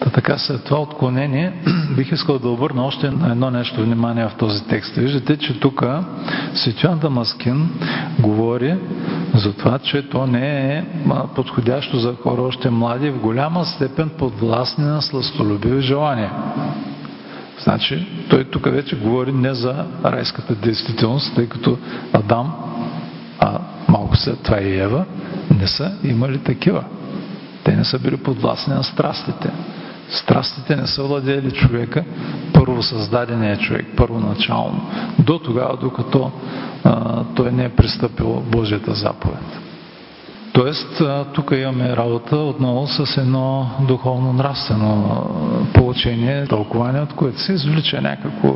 Та 0.00 0.10
така 0.10 0.38
след 0.38 0.64
това 0.64 0.80
отклонение 0.80 1.52
бих 1.96 2.12
искал 2.12 2.38
да 2.38 2.48
обърна 2.48 2.86
още 2.86 3.10
на 3.10 3.30
едно 3.30 3.50
нещо 3.50 3.82
внимание 3.82 4.28
в 4.28 4.34
този 4.38 4.64
текст. 4.64 4.94
Виждате, 4.94 5.36
че 5.36 5.60
тук 5.60 5.84
Светян 6.54 6.98
Дамаскин 6.98 7.68
говори 8.20 8.76
за 9.34 9.52
това, 9.52 9.78
че 9.78 10.08
то 10.08 10.26
не 10.26 10.74
е 10.74 10.84
подходящо 11.34 11.98
за 11.98 12.14
хора 12.22 12.42
още 12.42 12.70
млади, 12.70 13.10
в 13.10 13.20
голяма 13.20 13.64
степен 13.64 14.10
подвластни 14.18 14.84
на 14.84 15.02
сластолюбиви 15.02 15.80
желания. 15.80 16.32
Значи, 17.58 18.06
той 18.30 18.44
тук 18.44 18.70
вече 18.70 18.96
говори 18.96 19.32
не 19.32 19.54
за 19.54 19.84
райската 20.04 20.54
действителност, 20.54 21.34
тъй 21.34 21.48
като 21.48 21.78
Адам, 22.12 22.54
а 23.38 23.58
малко 23.88 24.16
след 24.16 24.42
това 24.42 24.60
и 24.60 24.78
Ева, 24.78 25.04
не 25.64 25.68
са 25.68 25.92
имали 26.04 26.38
такива. 26.38 26.84
Те 27.64 27.76
не 27.76 27.84
са 27.84 27.98
били 27.98 28.16
подвластни 28.16 28.74
на 28.74 28.84
страстите. 28.84 29.50
Страстите 30.08 30.76
не 30.76 30.86
са 30.86 31.02
владели 31.02 31.50
човека, 31.50 32.04
първо 32.52 32.82
създадения 32.82 33.58
човек, 33.58 33.86
първоначално, 33.96 34.90
до 35.18 35.38
тогава, 35.38 35.76
докато 35.76 36.32
а, 36.84 37.24
той 37.36 37.52
не 37.52 37.64
е 37.64 37.68
пристъпил 37.68 38.42
Божията 38.50 38.94
заповед. 38.94 39.58
Тоест, 40.52 41.02
тук 41.34 41.52
имаме 41.56 41.96
работа 41.96 42.36
отново 42.36 42.86
с 42.86 43.16
едно 43.16 43.70
духовно-нравствено 43.88 45.26
получение, 45.74 46.46
тълкование, 46.46 47.00
от 47.00 47.12
което 47.12 47.40
се 47.40 47.52
извлича 47.52 48.00
някакво 48.00 48.54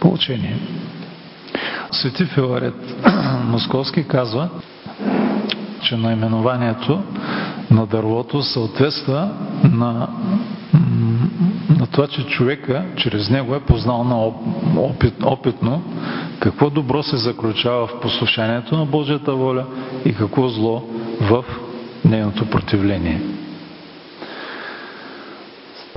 получение. 0.00 0.58
Свети 1.92 2.24
Филарет 2.24 2.96
Московски 3.44 4.04
казва, 4.04 4.48
че 5.84 5.96
наименованието 5.96 7.02
на 7.70 7.86
дървото 7.86 8.42
съответства 8.42 9.30
на, 9.64 10.08
на 11.78 11.86
това, 11.86 12.06
че 12.06 12.26
човека 12.26 12.84
чрез 12.96 13.30
него 13.30 13.54
е 13.54 13.60
познал 13.60 14.04
на 14.04 14.16
опит, 14.80 15.14
опитно 15.22 15.82
какво 16.40 16.70
добро 16.70 17.02
се 17.02 17.16
заключава 17.16 17.86
в 17.86 18.00
послушанието 18.00 18.76
на 18.76 18.86
Божията 18.86 19.34
воля 19.34 19.64
и 20.04 20.14
какво 20.14 20.48
зло 20.48 20.82
в 21.20 21.44
нейното 22.04 22.50
противление. 22.50 23.43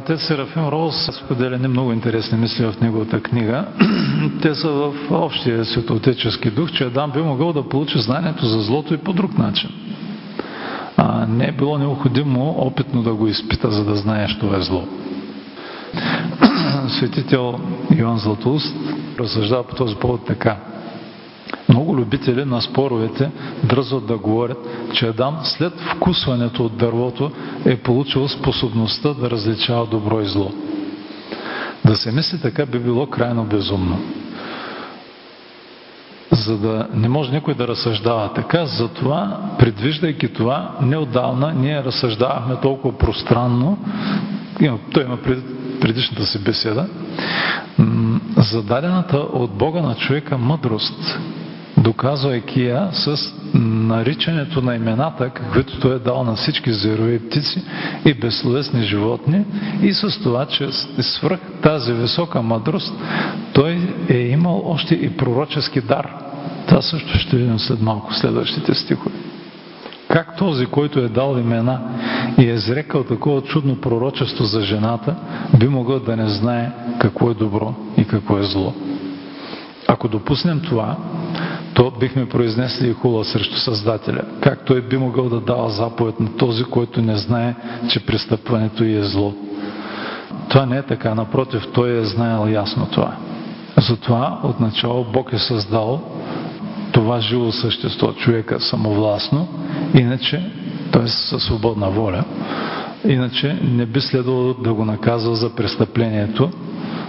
Отец 0.08 0.22
Серафим 0.22 0.68
Роуз 0.68 0.96
споделя 0.96 1.58
много 1.58 1.92
интересни 1.92 2.38
мисли 2.38 2.66
в 2.66 2.82
неговата 2.82 3.22
книга. 3.22 3.66
Те 4.42 4.56
са 4.56 4.70
в 4.70 4.94
общия 5.12 5.66
светоотечески 5.66 6.50
дух, 6.50 6.72
че 6.72 6.84
Адам 6.84 7.12
би 7.12 7.22
могъл 7.22 7.54
да 7.54 7.70
получи 7.70 8.00
знанието 8.00 8.46
за 8.46 8.62
злото 8.62 8.94
и 8.94 8.98
по 8.98 9.14
друг 9.14 9.38
начин. 9.38 9.70
А 10.98 11.26
не 11.26 11.46
е 11.48 11.52
било 11.52 11.78
необходимо 11.78 12.56
опитно 12.58 13.04
да 13.04 13.14
го 13.14 13.28
изпита, 13.28 13.72
за 13.72 13.86
да 13.86 13.96
знае, 13.96 14.28
що 14.28 14.56
е 14.56 14.62
зло. 14.62 14.88
Светител 16.88 17.60
Йоан 17.96 18.18
Златоуст 18.18 18.76
разсъждава 19.20 19.64
по 19.64 19.76
този 19.76 19.96
повод 19.96 20.26
така. 20.26 20.58
Много 21.70 21.98
любители 21.98 22.46
на 22.46 22.62
споровете 22.62 23.32
дръзват 23.64 24.06
да 24.08 24.18
говорят, 24.18 24.58
че 24.94 25.08
Адам 25.08 25.40
след 25.44 25.74
вкусването 25.80 26.66
от 26.66 26.78
дървото 26.78 27.32
е 27.66 27.78
получил 27.78 28.28
способността 28.28 29.14
да 29.14 29.30
различава 29.30 29.86
добро 29.86 30.22
и 30.22 30.26
зло. 30.26 30.52
Да 31.86 31.96
се 31.96 32.12
мисли 32.12 32.42
така 32.42 32.66
би 32.66 32.80
било 32.80 33.08
крайно 33.08 33.44
безумно. 33.44 34.00
За 36.32 36.58
да 36.58 36.88
не 36.94 37.10
може 37.10 37.32
никой 37.32 37.54
да 37.54 37.68
разсъждава 37.68 38.34
така, 38.34 38.66
затова, 38.66 39.38
предвиждайки 39.60 40.34
това, 40.34 40.72
неодавна 40.82 41.54
ние 41.54 41.84
разсъждавахме 41.84 42.56
толкова 42.56 42.98
пространно, 42.98 43.78
той 44.94 45.04
има 45.04 45.18
пред, 45.18 45.44
предишната 45.82 46.26
си 46.26 46.44
беседа, 46.44 46.88
за 48.38 48.64
дадената 48.64 49.18
от 49.18 49.52
Бога 49.52 49.82
на 49.82 49.96
човека 49.96 50.38
мъдрост, 50.38 51.20
доказвайки 51.88 52.64
я 52.64 52.90
с 52.92 53.34
наричането 53.54 54.62
на 54.62 54.76
имената, 54.76 55.30
каквито 55.30 55.80
той 55.80 55.96
е 55.96 56.00
дал 56.00 56.24
на 56.24 56.36
всички 56.36 56.74
зверови 56.74 57.20
птици 57.20 57.64
и 58.06 58.14
безсловесни 58.14 58.84
животни 58.84 59.46
и 59.82 59.94
с 59.94 60.20
това, 60.24 60.46
че 60.46 60.72
свръх 61.00 61.40
тази 61.64 61.94
висока 61.94 62.42
мъдрост, 62.42 62.94
той 63.54 63.78
е 64.10 64.18
имал 64.18 64.64
още 64.66 64.96
и 64.96 65.18
пророчески 65.18 65.82
дар. 65.82 66.14
Това 66.68 66.82
също 66.82 67.18
ще 67.18 67.38
видим 67.38 67.60
след 67.60 67.82
малко 67.82 68.14
следващите 68.14 68.74
стихове. 68.74 69.16
Как 70.10 70.38
този, 70.38 70.66
който 70.66 71.00
е 71.00 71.10
дал 71.10 71.38
имена 71.38 71.82
и 72.38 72.50
е 72.50 72.54
изрекал 72.54 73.04
такова 73.04 73.42
чудно 73.42 73.82
пророчество 73.82 74.44
за 74.44 74.62
жената, 74.62 75.16
би 75.60 75.68
могъл 75.68 76.00
да 76.00 76.16
не 76.16 76.30
знае 76.30 76.72
какво 77.00 77.32
е 77.32 77.34
добро 77.34 77.74
и 77.98 78.06
какво 78.06 78.38
е 78.38 78.44
зло? 78.44 78.74
Ако 79.88 80.08
допуснем 80.08 80.60
това, 80.60 80.98
то 81.78 81.92
бихме 82.00 82.30
произнесли 82.30 82.90
и 82.90 82.94
хула 82.94 83.26
срещу 83.26 83.58
Създателя. 83.58 84.22
Как 84.42 84.66
той 84.66 84.82
би 84.82 84.98
могъл 84.98 85.30
да 85.30 85.40
дава 85.40 85.70
заповед 85.70 86.20
на 86.20 86.38
този, 86.38 86.64
който 86.64 87.02
не 87.02 87.18
знае, 87.18 87.56
че 87.90 88.06
престъпването 88.06 88.84
е 88.84 89.02
зло? 89.02 89.34
Това 90.50 90.66
не 90.66 90.78
е 90.78 90.82
така. 90.82 91.16
Напротив, 91.16 91.68
той 91.74 91.98
е 91.98 92.06
знаел 92.06 92.52
ясно 92.52 92.88
това. 92.92 93.16
Затова 93.78 94.40
отначало 94.44 95.06
Бог 95.14 95.34
е 95.34 95.38
създал 95.38 96.02
това 96.92 97.20
живо 97.20 97.52
същество, 97.52 98.12
човека 98.14 98.60
самовластно, 98.60 99.48
иначе, 99.94 100.52
т.е. 100.92 101.08
със 101.08 101.44
свободна 101.44 101.90
воля, 101.90 102.24
иначе 103.08 103.60
не 103.64 103.86
би 103.86 104.02
следвало 104.02 104.54
да 104.54 104.74
го 104.74 104.86
наказва 104.86 105.36
за 105.36 105.56
престъплението 105.56 106.50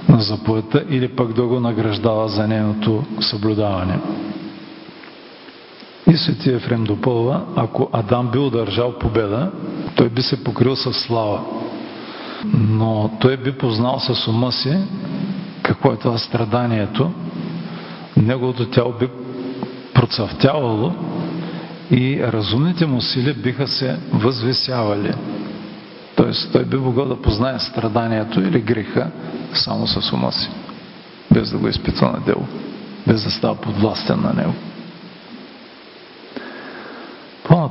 на 0.09 0.21
заповедта 0.21 0.85
или 0.91 1.09
пък 1.09 1.33
да 1.33 1.43
го 1.43 1.61
награждава 1.61 2.29
за 2.29 2.49
нейното 2.49 3.05
съблюдаване. 3.21 3.99
И 6.09 6.17
светия 6.17 6.57
Ефрем 6.57 6.85
допълва, 6.85 7.45
ако 7.57 7.89
Адам 7.93 8.31
бил 8.31 8.51
държал 8.51 8.99
победа, 8.99 9.51
той 9.97 10.09
би 10.09 10.23
се 10.23 10.45
покрил 10.45 10.77
с 10.77 10.93
слава. 10.93 11.41
Но 12.55 13.11
той 13.21 13.37
би 13.37 13.53
познал 13.53 14.01
с 14.01 14.29
ума 14.29 14.53
си 14.53 14.79
какво 15.63 15.93
е 15.93 15.97
това 15.97 16.19
страданието. 16.19 17.11
Неговото 18.17 18.71
тяло 18.71 18.93
би 19.01 19.09
процъфтявало 19.95 20.93
и 21.91 22.23
разумните 22.23 22.87
му 22.87 23.01
сили 23.01 23.35
биха 23.35 23.67
се 23.67 23.99
възвисявали. 24.13 25.15
Тоест, 26.17 26.53
той 26.53 26.65
би 26.65 26.77
могъл 26.77 27.07
да 27.07 27.23
познае 27.23 27.59
страданието 27.59 28.41
или 28.41 28.61
греха 28.61 29.11
само 29.53 29.87
с 29.87 30.13
ума 30.13 30.33
си, 30.33 30.51
без 31.35 31.51
да 31.51 31.59
го 31.59 31.69
изпитва 31.69 32.07
на 32.07 32.21
дело, 32.21 32.47
без 33.07 33.25
да 33.25 33.31
става 33.31 33.55
подвластен 33.55 34.21
на 34.21 34.33
него. 34.33 34.55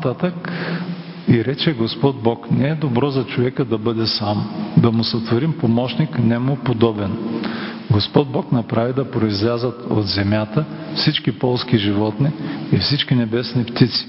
По-нататък 0.01 0.51
и 1.27 1.45
рече 1.45 1.73
Господ 1.73 2.15
Бог, 2.23 2.51
не 2.51 2.69
е 2.69 2.75
добро 2.75 3.09
за 3.09 3.25
човека 3.25 3.65
да 3.65 3.77
бъде 3.77 4.07
сам, 4.07 4.49
да 4.77 4.91
му 4.91 5.03
сътворим 5.03 5.53
помощник, 5.57 6.19
не 6.19 6.39
му 6.39 6.55
подобен. 6.55 7.11
Господ 7.91 8.31
Бог 8.31 8.51
направи 8.51 8.93
да 8.93 9.11
произлязат 9.11 9.85
от 9.89 10.07
земята 10.07 10.65
всички 10.95 11.31
полски 11.31 11.77
животни 11.77 12.29
и 12.71 12.77
всички 12.77 13.15
небесни 13.15 13.63
птици 13.63 14.07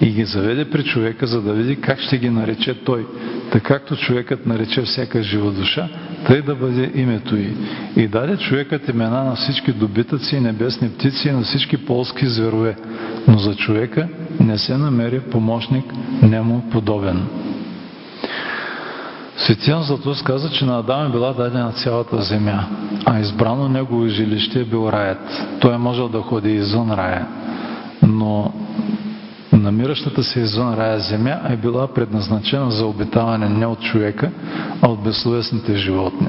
и 0.00 0.10
ги 0.10 0.24
заведе 0.24 0.70
при 0.70 0.84
човека, 0.84 1.26
за 1.26 1.42
да 1.42 1.52
види 1.52 1.76
как 1.76 2.00
ще 2.00 2.18
ги 2.18 2.30
нарече 2.30 2.74
той. 2.84 3.06
Така 3.52 3.76
както 3.76 3.96
човекът 3.96 4.46
нарече 4.46 4.82
всяка 4.82 5.22
жива 5.22 5.52
душа, 5.52 5.88
тъй 6.26 6.42
да 6.42 6.54
бъде 6.54 6.92
името 6.94 7.36
й. 7.36 7.48
И 7.96 8.08
даде 8.08 8.36
човекът 8.36 8.88
имена 8.88 9.24
на 9.24 9.34
всички 9.34 9.72
добитъци 9.72 10.36
и 10.36 10.40
небесни 10.40 10.88
птици 10.88 11.28
и 11.28 11.32
на 11.32 11.42
всички 11.42 11.76
полски 11.76 12.26
зверове. 12.26 12.76
Но 13.28 13.38
за 13.38 13.54
човека 13.54 14.08
не 14.40 14.58
се 14.58 14.76
намери 14.76 15.20
помощник 15.20 15.84
нему 16.22 16.62
подобен. 16.72 17.22
Светиян 19.36 19.82
Златус 19.82 20.22
каза, 20.22 20.50
че 20.50 20.64
на 20.64 20.78
Адам 20.78 21.06
е 21.06 21.10
била 21.12 21.32
дадена 21.32 21.72
цялата 21.72 22.22
земя, 22.22 22.66
а 23.04 23.20
избрано 23.20 23.68
негово 23.68 24.06
жилище 24.06 24.60
е 24.60 24.64
бил 24.64 24.88
раят. 24.92 25.46
Той 25.60 25.74
е 25.74 25.78
можел 25.78 26.08
да 26.08 26.20
ходи 26.20 26.52
извън 26.52 26.92
рая. 26.92 27.26
Но 28.02 28.52
намиращата 29.52 30.24
се 30.24 30.40
извън 30.40 30.74
рая 30.74 30.98
земя 30.98 31.40
е 31.48 31.56
била 31.56 31.86
предназначена 31.86 32.70
за 32.70 32.86
обитаване 32.86 33.48
не 33.48 33.66
от 33.66 33.80
човека, 33.80 34.30
а 34.82 34.88
от 34.88 35.02
безсловесните 35.02 35.76
животни. 35.76 36.28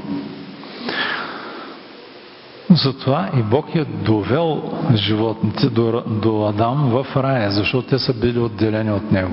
Затова 2.70 3.28
и 3.38 3.42
Бог 3.42 3.74
е 3.74 3.84
довел 3.84 4.62
животните 4.94 5.66
до, 5.66 6.02
до 6.06 6.46
Адам 6.46 6.90
в 6.90 7.16
рая, 7.16 7.50
защото 7.50 7.88
те 7.88 7.98
са 7.98 8.14
били 8.14 8.38
отделени 8.38 8.92
от 8.92 9.12
него. 9.12 9.32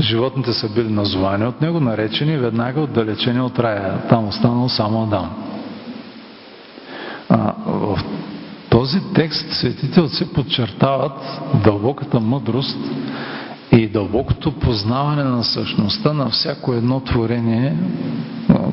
Животните 0.00 0.52
са 0.52 0.68
били 0.68 0.88
назовани 0.88 1.46
от 1.46 1.60
него, 1.60 1.80
наречени 1.80 2.36
веднага 2.36 2.80
отдалечени 2.80 3.40
от 3.40 3.58
рая. 3.58 4.08
Там 4.08 4.28
останал 4.28 4.68
само 4.68 5.02
Адам. 5.02 5.30
А, 7.28 7.54
в 7.66 7.98
този 8.70 9.00
текст 9.14 9.52
светите 9.52 10.00
подчертават 10.34 11.40
дълбоката 11.64 12.20
мъдрост 12.20 12.78
и 13.72 13.88
дълбокото 13.88 14.52
познаване 14.52 15.22
на 15.22 15.44
същността 15.44 16.12
на 16.12 16.30
всяко 16.30 16.72
едно 16.72 17.00
творение, 17.00 17.76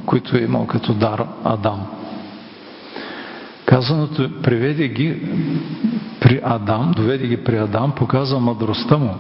което 0.06 0.38
е 0.38 0.42
имал 0.42 0.68
като 0.68 0.94
дар 0.94 1.26
Адам. 1.44 1.86
Казаното 3.66 4.42
приведе 4.44 4.88
ги 4.88 5.22
при 6.22 6.40
Адам, 6.44 6.92
доведе 6.96 7.28
ги 7.28 7.44
при 7.44 7.58
Адам, 7.58 7.92
показва 7.92 8.40
мъдростта 8.40 8.98
му. 8.98 9.16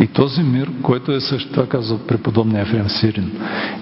И 0.00 0.06
този 0.06 0.42
мир, 0.42 0.70
който 0.82 1.12
е 1.12 1.20
също, 1.20 1.50
това 1.50 1.66
казва 1.66 1.98
преподобния 1.98 2.62
Ефрем 2.62 2.88
Сирин, 2.88 3.30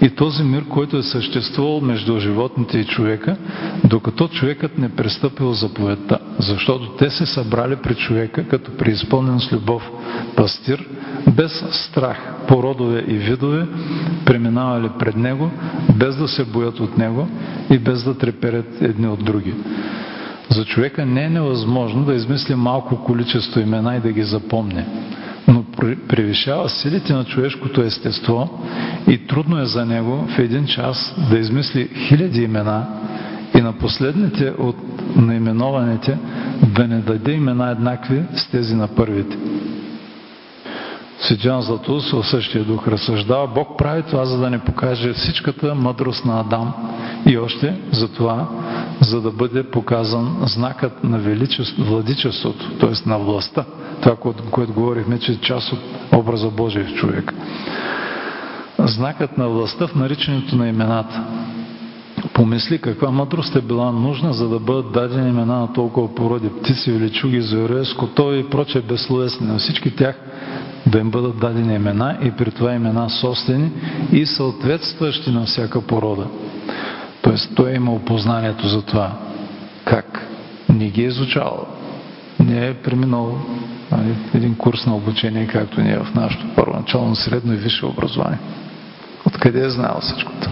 и 0.01 0.09
този 0.09 0.43
мир, 0.43 0.63
който 0.69 0.97
е 0.97 1.03
съществувал 1.03 1.81
между 1.81 2.19
животните 2.19 2.77
и 2.77 2.85
човека, 2.85 3.37
докато 3.83 4.27
човекът 4.27 4.77
не 4.77 4.89
престъпил 4.89 5.53
заповедта. 5.53 6.19
Защото 6.39 6.89
те 6.89 7.09
се 7.09 7.25
събрали 7.25 7.75
при 7.75 7.95
човека, 7.95 8.47
като 8.47 8.77
преизпълнен 8.77 9.39
с 9.39 9.51
любов 9.51 9.91
пастир, 10.35 10.85
без 11.35 11.65
страх, 11.71 12.33
по 12.47 12.63
родове 12.63 13.05
и 13.07 13.13
видове, 13.13 13.67
преминавали 14.25 14.89
пред 14.99 15.15
него, 15.15 15.51
без 15.95 16.15
да 16.15 16.27
се 16.27 16.45
боят 16.45 16.79
от 16.79 16.97
него 16.97 17.27
и 17.69 17.77
без 17.77 18.03
да 18.03 18.17
треперят 18.17 18.81
едни 18.81 19.07
от 19.07 19.23
други. 19.23 19.53
За 20.49 20.65
човека 20.65 21.05
не 21.05 21.23
е 21.23 21.29
невъзможно 21.29 22.05
да 22.05 22.13
измисли 22.13 22.55
малко 22.55 23.03
количество 23.03 23.59
имена 23.59 23.95
и 23.95 23.99
да 23.99 24.11
ги 24.11 24.23
запомне 24.23 24.85
но 25.47 25.63
превишава 26.07 26.69
силите 26.69 27.13
на 27.13 27.25
човешкото 27.25 27.81
естество 27.81 28.61
и 29.07 29.17
трудно 29.17 29.59
е 29.61 29.65
за 29.65 29.85
него 29.85 30.27
в 30.35 30.39
един 30.39 30.65
час 30.65 31.15
да 31.31 31.37
измисли 31.39 31.89
хиляди 32.07 32.43
имена 32.43 32.85
и 33.57 33.61
на 33.61 33.73
последните 33.73 34.49
от 34.49 34.75
наименованите 35.15 36.17
да 36.75 36.87
не 36.87 36.99
даде 36.99 37.31
имена 37.31 37.71
еднакви 37.71 38.23
с 38.35 38.47
тези 38.47 38.75
на 38.75 38.87
първите. 38.87 39.37
Светиян 41.23 41.61
Златус 41.61 42.11
в 42.11 42.23
същия 42.23 42.63
дух 42.63 42.87
разсъждава, 42.87 43.47
Бог 43.47 43.77
прави 43.77 44.03
това, 44.03 44.25
за 44.25 44.37
да 44.37 44.49
не 44.49 44.59
покаже 44.59 45.13
всичката 45.13 45.75
мъдрост 45.75 46.25
на 46.25 46.39
Адам 46.39 46.73
и 47.25 47.37
още 47.37 47.79
за 47.91 48.13
това, 48.13 48.47
за 49.01 49.21
да 49.21 49.31
бъде 49.31 49.63
показан 49.63 50.37
знакът 50.41 51.03
на 51.03 51.19
владичеството, 51.77 52.77
т.е. 52.79 53.09
на 53.09 53.17
властта. 53.17 53.65
Това, 54.01 54.15
което, 54.15 54.43
което 54.51 54.73
говорихме, 54.73 55.19
че 55.19 55.31
е 55.31 55.39
част 55.39 55.73
от 55.73 55.79
образа 56.15 56.49
Божия 56.49 56.85
в 56.85 56.93
човек. 56.93 57.33
Знакът 58.79 59.37
на 59.37 59.49
властта 59.49 59.87
в 59.87 59.95
наричането 59.95 60.55
на 60.55 60.67
имената. 60.67 61.23
Помисли 62.33 62.77
каква 62.77 63.11
мъдрост 63.11 63.55
е 63.55 63.61
била 63.61 63.91
нужна, 63.91 64.33
за 64.33 64.49
да 64.49 64.59
бъдат 64.59 64.91
дадени 64.91 65.29
имена 65.29 65.59
на 65.59 65.73
толкова 65.73 66.15
породи 66.15 66.49
птици, 66.49 66.91
величуги, 66.91 67.41
зверове, 67.41 67.85
скотови 67.85 68.39
и 68.39 68.49
проче 68.49 68.81
безсловесни. 68.81 69.47
На 69.47 69.57
всички 69.57 69.95
тях 69.95 70.15
да 70.87 70.99
им 70.99 71.11
бъдат 71.11 71.39
дадени 71.39 71.75
имена 71.75 72.17
и 72.21 72.31
при 72.31 72.51
това 72.51 72.73
имена 72.73 73.09
собствени 73.09 73.71
и 74.11 74.25
съответстващи 74.25 75.31
на 75.31 75.45
всяка 75.45 75.81
порода. 75.81 76.27
Тоест 77.21 77.55
той 77.55 77.71
е 77.71 77.75
имал 77.75 77.99
познанието 77.99 78.67
за 78.67 78.81
това. 78.81 79.11
Как? 79.85 80.27
Не 80.69 80.89
ги 80.89 81.03
е 81.03 81.07
изучавал. 81.07 81.67
Не 82.39 82.67
е 82.67 82.73
преминал 82.73 83.39
нали, 83.91 84.15
един 84.33 84.55
курс 84.55 84.85
на 84.85 84.95
обучение, 84.95 85.47
както 85.47 85.81
ние 85.81 85.97
в 85.97 86.15
нашото 86.15 86.45
първоначално 86.55 87.15
средно 87.15 87.53
и 87.53 87.57
висше 87.57 87.85
образование. 87.85 88.39
Откъде 89.25 89.65
е 89.65 89.69
знаел 89.69 89.97
всичкото? 90.01 90.49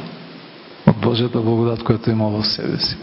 От 0.87 0.97
Божията 0.97 1.39
благодат, 1.39 1.83
която 1.83 2.09
е 2.09 2.13
имал 2.13 2.29
в 2.29 2.47
себе 2.47 2.77
си. 2.77 2.97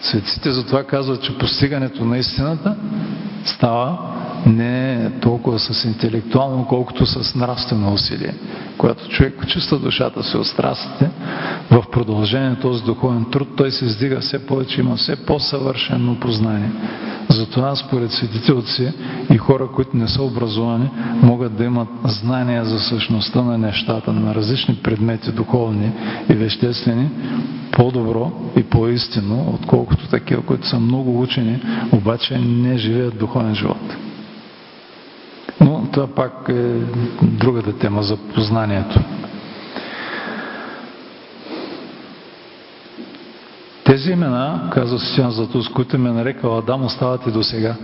Светците 0.00 0.50
затова 0.50 0.84
казват, 0.84 1.22
че 1.22 1.38
постигането 1.38 2.04
на 2.04 2.18
истината 2.18 2.76
става 3.44 3.98
не 4.46 5.10
толкова 5.20 5.58
с 5.58 5.84
интелектуално, 5.84 6.66
колкото 6.68 7.06
с 7.06 7.34
нравствено 7.34 7.92
усилие. 7.92 8.34
Когато 8.78 9.08
човек 9.08 9.34
почиства 9.40 9.78
душата 9.78 10.22
си 10.22 10.36
от 10.36 10.46
страстите, 10.46 11.10
в 11.70 11.84
продължение 11.92 12.50
на 12.50 12.60
този 12.60 12.84
духовен 12.84 13.24
труд, 13.32 13.48
той 13.56 13.70
се 13.70 13.84
издига 13.84 14.20
все 14.20 14.46
повече, 14.46 14.80
има 14.80 14.96
все 14.96 15.16
по-съвършено 15.16 16.20
познание. 16.20 16.70
Затова 17.28 17.76
според 17.76 18.12
светите 18.12 18.52
отци 18.52 18.92
и 19.32 19.38
хора, 19.38 19.68
които 19.74 19.96
не 19.96 20.08
са 20.08 20.22
образовани, 20.22 20.90
могат 21.22 21.56
да 21.56 21.64
имат 21.64 21.88
знания 22.04 22.64
за 22.64 22.80
същността 22.80 23.42
на 23.42 23.58
нещата, 23.58 24.12
на 24.12 24.34
различни 24.34 24.74
предмети, 24.82 25.32
духовни 25.32 25.92
и 26.30 26.34
веществени, 26.34 27.10
по-добро 27.72 28.32
и 28.56 28.62
по-истинно, 28.62 29.54
отколкото 29.54 30.08
такива, 30.08 30.42
които 30.42 30.68
са 30.68 30.80
много 30.80 31.20
учени, 31.20 31.62
обаче 31.92 32.38
не 32.38 32.78
живеят 32.78 33.18
духовен 33.18 33.54
живот. 33.54 33.96
Това 35.92 36.06
пак 36.06 36.32
е 36.48 36.74
другата 37.22 37.78
тема 37.78 38.02
за 38.02 38.16
познанието. 38.16 39.00
Тези 43.84 44.10
имена, 44.12 44.70
казва 44.72 44.98
Сиан 44.98 45.30
Златус, 45.30 45.68
които 45.68 45.98
ме 45.98 46.10
нарекал 46.10 46.58
Адам, 46.58 46.84
остават 46.84 47.26
и 47.26 47.30
до 47.30 47.42
сега. 47.42 47.74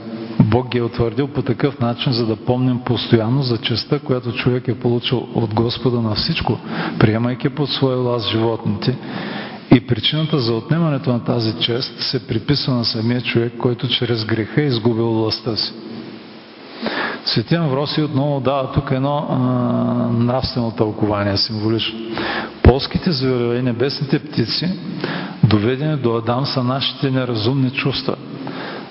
Бог 0.40 0.68
ги 0.68 0.78
е 0.78 0.82
утвърдил 0.82 1.28
по 1.28 1.42
такъв 1.42 1.80
начин, 1.80 2.12
за 2.12 2.26
да 2.26 2.36
помним 2.36 2.80
постоянно 2.84 3.42
за 3.42 3.58
честа, 3.58 3.98
която 3.98 4.32
човек 4.32 4.68
е 4.68 4.78
получил 4.78 5.26
от 5.34 5.54
Господа 5.54 6.00
на 6.00 6.14
всичко, 6.14 6.58
приемайки 6.98 7.48
под 7.48 7.70
своя 7.70 7.96
власт 7.96 8.30
животните. 8.30 8.96
И 9.74 9.86
причината 9.86 10.38
за 10.38 10.54
отнемането 10.54 11.12
на 11.12 11.24
тази 11.24 11.54
чест 11.60 12.00
се 12.00 12.26
приписва 12.26 12.74
на 12.74 12.84
самия 12.84 13.20
човек, 13.20 13.52
който 13.58 13.88
чрез 13.88 14.24
греха 14.24 14.62
е 14.62 14.66
изгубил 14.66 15.10
властта 15.10 15.56
си. 15.56 15.72
Светия 17.26 17.62
Авроси 17.62 18.02
отново 18.02 18.40
дава 18.40 18.72
тук 18.72 18.90
едно 18.90 19.26
а, 19.30 19.36
нравствено 20.12 20.70
тълкование, 20.70 21.36
символично. 21.36 21.98
Полските 22.62 23.12
зверове 23.12 23.56
и 23.58 23.62
небесните 23.62 24.18
птици, 24.18 24.78
доведени 25.44 25.96
до 25.96 26.16
Адам, 26.16 26.46
са 26.46 26.64
нашите 26.64 27.10
неразумни 27.10 27.70
чувства– 27.70 28.16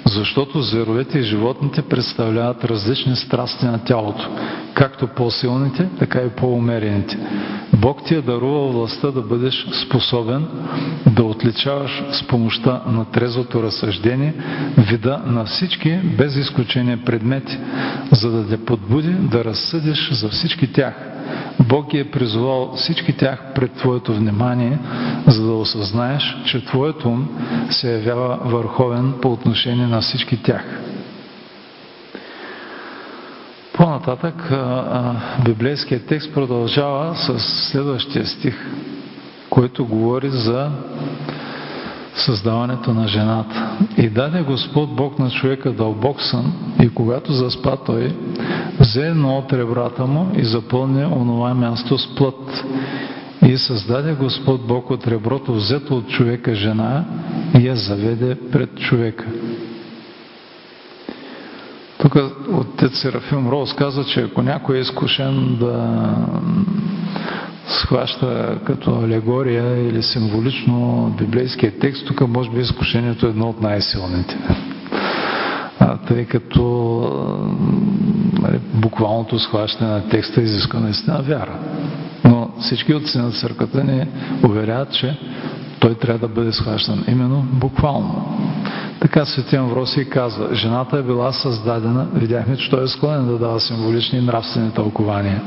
защото 0.05 0.61
зверовете 0.61 1.19
и 1.19 1.23
животните 1.23 1.81
представляват 1.81 2.65
различни 2.65 3.15
страсти 3.15 3.65
на 3.65 3.83
тялото, 3.83 4.29
както 4.73 5.07
по-силните, 5.07 5.89
така 5.99 6.19
и 6.21 6.29
по-умерените. 6.29 7.17
Бог 7.73 8.03
ти 8.05 8.15
е 8.15 8.21
дарувал 8.21 8.67
властта 8.71 9.11
да 9.11 9.21
бъдеш 9.21 9.67
способен 9.85 10.47
да 11.07 11.23
отличаваш 11.23 12.03
с 12.11 12.27
помощта 12.27 12.81
на 12.87 13.05
трезвото 13.05 13.63
разсъждение 13.63 14.33
вида 14.77 15.21
на 15.25 15.45
всички, 15.45 15.99
без 16.17 16.35
изключение 16.35 16.97
предмети, 17.05 17.57
за 18.11 18.31
да 18.31 18.47
те 18.47 18.65
подбуди 18.65 19.11
да 19.11 19.45
разсъдиш 19.45 20.11
за 20.11 20.29
всички 20.29 20.73
тях– 20.73 20.93
Бог 21.59 21.89
ги 21.89 21.99
е 21.99 22.11
призовал 22.11 22.73
всички 22.75 23.17
тях 23.17 23.43
пред 23.55 23.71
Твоето 23.73 24.13
внимание, 24.13 24.79
за 25.27 25.45
да 25.45 25.53
осъзнаеш, 25.53 26.37
че 26.45 26.65
Твоето 26.65 27.09
ум 27.09 27.27
се 27.69 27.93
явява 27.93 28.39
върховен 28.43 29.13
по 29.21 29.31
отношение 29.31 29.87
на 29.87 30.01
всички 30.01 30.43
тях. 30.43 30.63
По-нататък 33.73 34.51
библейският 35.45 36.05
текст 36.05 36.33
продължава 36.33 37.15
с 37.15 37.39
следващия 37.39 38.25
стих, 38.25 38.55
който 39.49 39.85
говори 39.85 40.29
за 40.29 40.71
създаването 42.15 42.93
на 42.93 43.07
жената. 43.07 43.77
И 43.97 44.09
даде 44.09 44.41
Господ 44.41 44.95
Бог 44.95 45.19
на 45.19 45.29
човека 45.29 45.71
дълбок 45.71 46.21
сън 46.21 46.53
и 46.83 46.89
когато 46.89 47.33
заспа 47.33 47.77
той, 47.85 48.15
взе 48.79 49.07
едно 49.07 49.37
от 49.37 49.53
ребрата 49.53 50.05
му 50.05 50.31
и 50.35 50.45
запълни 50.45 51.05
онова 51.05 51.53
място 51.53 51.97
с 51.97 52.15
плът. 52.15 52.65
И 53.47 53.57
създаде 53.57 54.13
Господ 54.13 54.67
Бог 54.67 54.89
от 54.91 55.07
реброто, 55.07 55.53
взето 55.53 55.97
от 55.97 56.07
човека 56.09 56.55
жена 56.55 57.05
и 57.59 57.67
я 57.67 57.75
заведе 57.75 58.37
пред 58.51 58.79
човека. 58.79 59.25
Тук 61.97 62.15
отец 62.53 62.97
Серафим 62.97 63.49
Роуз 63.49 63.73
казва, 63.73 64.03
че 64.03 64.21
ако 64.21 64.41
някой 64.41 64.77
е 64.77 64.79
изкушен 64.79 65.57
да 65.59 65.99
схваща 67.67 68.57
като 68.65 68.99
алегория 68.99 69.89
или 69.89 70.03
символично 70.03 71.09
библейския 71.17 71.79
текст, 71.79 72.07
тук 72.07 72.27
може 72.27 72.49
би 72.49 72.59
изкушението 72.59 73.25
е 73.25 73.29
едно 73.29 73.49
от 73.49 73.61
най-силните. 73.61 74.37
А, 75.79 75.97
тъй 75.97 76.25
като 76.25 76.61
нали, 78.41 78.59
буквалното 78.73 79.39
схващане 79.39 79.91
на 79.91 80.09
текста 80.09 80.41
изиска 80.41 80.79
наистина 80.79 81.21
вяра. 81.21 81.59
Но 82.23 82.49
всички 82.59 82.93
отци 82.93 83.17
на 83.17 83.31
църквата 83.31 83.83
ни 83.83 84.07
уверяват, 84.43 84.93
че 84.93 85.17
той 85.79 85.95
трябва 85.95 86.27
да 86.27 86.33
бъде 86.33 86.51
схващан 86.51 87.03
именно 87.07 87.45
буквално. 87.53 88.37
Така 88.99 89.25
Светия 89.25 89.61
Амвросий 89.61 90.05
казва, 90.05 90.55
жената 90.55 90.97
е 90.97 91.03
била 91.03 91.31
създадена, 91.31 92.07
видяхме, 92.13 92.57
че 92.57 92.69
той 92.69 92.83
е 92.83 92.87
склонен 92.87 93.27
да 93.27 93.37
дава 93.37 93.59
символични 93.59 94.19
и 94.19 94.21
нравствени 94.21 94.71
тълкования. 94.71 95.41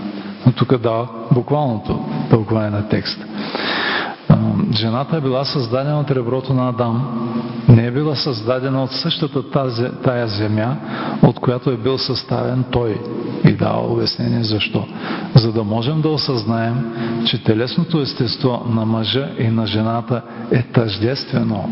Но 0.47 0.53
тук 0.53 0.77
дава 0.77 1.09
буквалното 1.33 2.05
тълкование 2.31 2.71
на 2.71 2.89
текста. 2.89 3.27
Жената 4.73 5.17
е 5.17 5.21
била 5.21 5.45
създадена 5.45 6.01
от 6.01 6.11
реброто 6.11 6.55
на 6.55 6.69
Адам. 6.69 7.29
Не 7.69 7.87
е 7.87 7.91
била 7.91 8.15
създадена 8.15 8.83
от 8.83 8.93
същата 8.93 9.51
тази, 9.51 9.85
тая 10.05 10.29
земя, 10.29 10.77
от 11.23 11.41
която 11.41 11.71
е 11.71 11.77
бил 11.77 11.99
съставен 11.99 12.65
той. 12.71 13.01
И 13.45 13.53
дава 13.53 13.93
обяснение 13.93 14.43
защо. 14.43 14.87
За 15.35 15.53
да 15.53 15.65
можем 15.65 16.01
да 16.01 16.09
осъзнаем, 16.09 16.93
че 17.27 17.45
телесното 17.45 18.01
естество 18.01 18.67
на 18.71 18.85
мъжа 18.85 19.29
и 19.39 19.49
на 19.49 19.67
жената 19.67 20.23
е 20.53 20.63
тъждествено, 20.63 21.71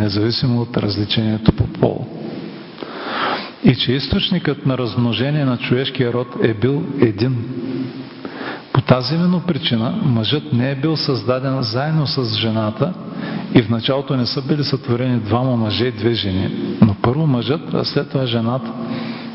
независимо 0.00 0.60
от 0.60 0.76
различението 0.76 1.52
по 1.52 1.66
пол. 1.66 2.06
И 3.64 3.76
че 3.76 3.92
източникът 3.92 4.66
на 4.66 4.78
размножение 4.78 5.44
на 5.44 5.58
човешкия 5.58 6.12
род 6.12 6.28
е 6.42 6.54
бил 6.54 6.84
един 7.00 7.36
по 8.80 8.80
тази 8.86 9.14
именно 9.14 9.40
причина 9.40 9.94
мъжът 10.02 10.52
не 10.52 10.70
е 10.70 10.74
бил 10.74 10.96
създаден 10.96 11.62
заедно 11.62 12.06
с 12.06 12.36
жената 12.36 12.92
и 13.54 13.62
в 13.62 13.70
началото 13.70 14.16
не 14.16 14.26
са 14.26 14.42
били 14.42 14.64
сътворени 14.64 15.20
двама 15.20 15.56
мъже 15.56 15.84
и 15.84 15.92
две 15.92 16.14
жени, 16.14 16.76
но 16.80 16.94
първо 17.02 17.26
мъжът, 17.26 17.74
а 17.74 17.84
след 17.84 18.10
това 18.10 18.26
жената. 18.26 18.72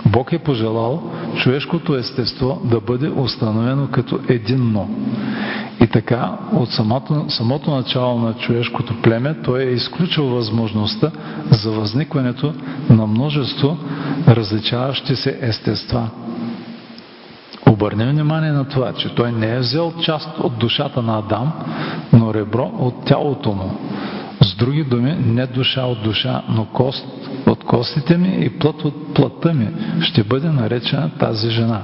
Бог 0.06 0.34
е 0.34 0.40
пожелал 0.40 1.12
човешкото 1.36 1.96
естество 1.96 2.62
да 2.64 2.80
бъде 2.80 3.10
установено 3.10 3.88
като 3.88 4.20
единно. 4.30 4.90
И 5.86 5.88
така, 5.88 6.38
от 6.54 6.72
самото, 6.72 7.26
самото 7.30 7.72
начало 7.72 8.20
на 8.20 8.34
човешкото 8.34 9.02
племе, 9.02 9.36
той 9.44 9.62
е 9.62 9.74
изключил 9.74 10.26
възможността 10.26 11.12
за 11.52 11.72
възникването 11.72 12.54
на 12.90 13.08
множество 13.08 13.78
различаващи 14.28 15.16
се 15.16 15.40
естества. 15.42 16.10
Обърнем 17.70 18.10
внимание 18.10 18.52
на 18.52 18.66
това, 18.66 18.94
че 18.94 19.16
той 19.16 19.32
не 19.32 19.56
е 19.56 19.60
взел 19.60 19.94
част 20.02 20.30
от 20.40 20.58
душата 20.58 21.02
на 21.02 21.18
Адам, 21.20 21.52
но 22.14 22.34
ребро 22.34 22.72
от 22.80 23.06
тялото 23.06 23.52
му. 23.52 23.78
С 24.42 24.56
други 24.56 24.84
думи, 24.84 25.16
не 25.26 25.48
душа 25.48 25.82
от 25.82 26.04
душа, 26.04 26.42
но 26.50 26.66
кост 26.66 27.06
от 27.48 27.64
костите 27.64 28.18
ми 28.18 28.38
и 28.40 28.50
плът 28.50 28.86
от 28.86 29.14
плътта 29.14 29.54
ми 29.54 29.68
ще 30.02 30.24
бъде 30.24 30.50
наречена 30.50 31.10
тази 31.20 31.50
жена. 31.50 31.82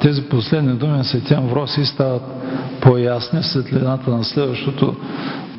Тези 0.00 0.22
последни 0.22 0.72
думи 0.72 0.92
на 0.92 1.04
Светия 1.04 1.38
Амвросий 1.38 1.84
стават 1.84 2.22
по-ясни 2.80 3.40
в 3.40 3.46
светлината 3.46 4.10
на 4.10 4.24
следващото 4.24 4.96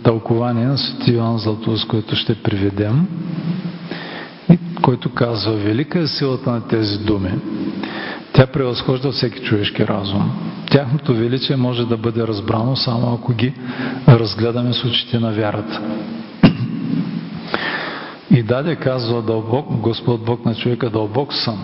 тълкование 0.03 0.65
на 0.65 0.77
Свети 0.77 1.11
Йоан 1.11 1.37
Златус, 1.37 1.85
което 1.85 2.15
ще 2.15 2.35
приведем, 2.35 3.07
и 4.49 4.59
който 4.81 5.13
казва, 5.13 5.53
велика 5.53 5.99
е 5.99 6.07
силата 6.07 6.51
на 6.51 6.67
тези 6.67 6.97
думи. 6.97 7.31
Тя 8.33 8.47
превъзхожда 8.47 9.11
всеки 9.11 9.39
човешки 9.39 9.87
разум. 9.87 10.31
Тяхното 10.71 11.13
величие 11.13 11.55
може 11.55 11.85
да 11.85 11.97
бъде 11.97 12.27
разбрано 12.27 12.75
само 12.75 13.13
ако 13.13 13.33
ги 13.33 13.53
разгледаме 14.07 14.73
с 14.73 14.83
очите 14.83 15.19
на 15.19 15.31
вярата. 15.31 15.81
И 18.31 18.43
даде, 18.43 18.75
казва 18.75 19.21
дълбок, 19.21 19.65
Господ 19.69 20.25
Бог 20.25 20.45
на 20.45 20.55
човека 20.55 20.89
дълбок 20.89 21.33
сън. 21.33 21.59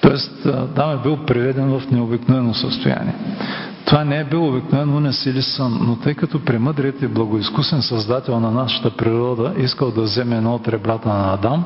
Тоест, 0.00 0.46
там 0.74 0.90
е 0.90 1.02
бил 1.02 1.16
приведен 1.16 1.78
в 1.78 1.90
необикновено 1.90 2.54
състояние. 2.54 3.14
Това 3.84 4.04
не 4.04 4.18
е 4.18 4.24
бил 4.24 4.48
обикновено 4.48 5.00
не 5.00 5.12
сили 5.12 5.42
сън, 5.42 5.78
но 5.82 5.96
тъй 5.96 6.14
като 6.14 6.44
премъдрият 6.44 7.02
и 7.02 7.06
благоизкусен 7.06 7.82
създател 7.82 8.40
на 8.40 8.50
нашата 8.50 8.90
природа 8.90 9.52
искал 9.58 9.90
да 9.90 10.00
вземе 10.00 10.36
едно 10.36 10.54
от 10.54 10.68
ребрата 10.68 11.08
на 11.08 11.34
Адам, 11.34 11.64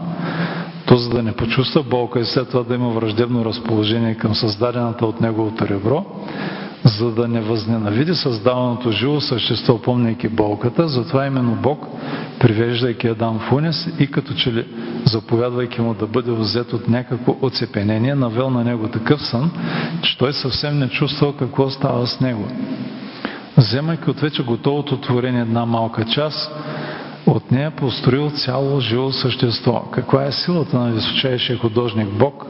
то 0.87 0.97
за 0.97 1.11
да 1.11 1.23
не 1.23 1.33
почувства 1.33 1.83
болка 1.83 2.21
и 2.21 2.25
след 2.25 2.49
това 2.49 2.63
да 2.63 2.75
има 2.75 2.89
враждебно 2.89 3.45
разположение 3.45 4.15
към 4.15 4.35
създадената 4.35 5.07
от 5.07 5.21
неговото 5.21 5.69
ребро, 5.69 6.05
за 6.85 7.11
да 7.11 7.29
не 7.29 7.41
възненавиди 7.41 8.15
създаваното 8.15 8.91
живо 8.91 9.21
същество, 9.21 9.83
помняйки 9.83 10.29
болката, 10.29 10.89
затова 10.89 11.27
именно 11.27 11.55
Бог, 11.55 11.87
привеждайки 12.41 13.09
Адам 13.09 13.39
в 13.39 13.53
унес 13.53 13.89
и 13.99 14.07
като 14.07 14.35
че 14.35 14.53
ли 14.53 14.67
заповядвайки 15.05 15.81
му 15.81 15.95
да 15.95 16.07
бъде 16.07 16.31
взет 16.31 16.73
от 16.73 16.89
някакво 16.89 17.37
оцепенение, 17.43 18.15
навел 18.15 18.51
на 18.51 18.65
него 18.65 18.89
такъв 18.89 19.23
сън, 19.23 19.51
че 20.03 20.19
той 20.19 20.33
съвсем 20.33 20.79
не 20.79 20.89
чувствал 20.89 21.33
какво 21.33 21.71
става 21.71 22.07
с 22.07 22.21
него. 22.21 22.49
Вземайки 23.57 24.11
от 24.11 24.21
вече 24.21 24.43
готовото 24.43 25.01
творение 25.01 25.41
една 25.41 25.67
малка 25.67 26.05
част, 26.05 26.53
от 27.27 27.51
нея 27.51 27.71
построил 27.71 28.31
цяло 28.31 28.81
живо 28.81 29.13
същество. 29.13 29.83
Каква 29.91 30.25
е 30.25 30.33
силата 30.33 30.79
на 30.79 30.93
височайшия 30.93 31.59
художник 31.59 32.09
Бог, 32.09 32.47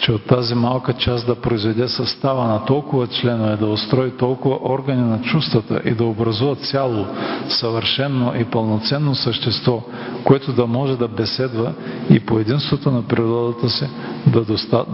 че 0.00 0.12
от 0.12 0.26
тази 0.26 0.54
малка 0.54 0.92
част 0.92 1.26
да 1.26 1.34
произведе 1.34 1.88
състава 1.88 2.48
на 2.48 2.64
толкова 2.64 3.06
членове, 3.06 3.56
да 3.56 3.66
устрои 3.66 4.10
толкова 4.10 4.58
органи 4.62 5.02
на 5.02 5.22
чувствата 5.22 5.80
и 5.84 5.90
да 5.90 6.04
образува 6.04 6.54
цяло, 6.54 7.06
съвършено 7.48 8.32
и 8.34 8.44
пълноценно 8.44 9.14
същество, 9.14 9.82
което 10.24 10.52
да 10.52 10.66
може 10.66 10.96
да 10.96 11.08
беседва 11.08 11.72
и 12.10 12.20
по 12.20 12.38
единството 12.38 12.90
на 12.90 13.02
природата 13.02 13.70
си 13.70 13.86
да 14.26 14.44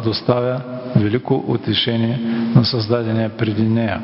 доставя 0.04 0.60
велико 0.96 1.44
утешение 1.48 2.20
на 2.54 2.64
създадения 2.64 3.36
преди 3.36 3.62
нея. 3.62 4.02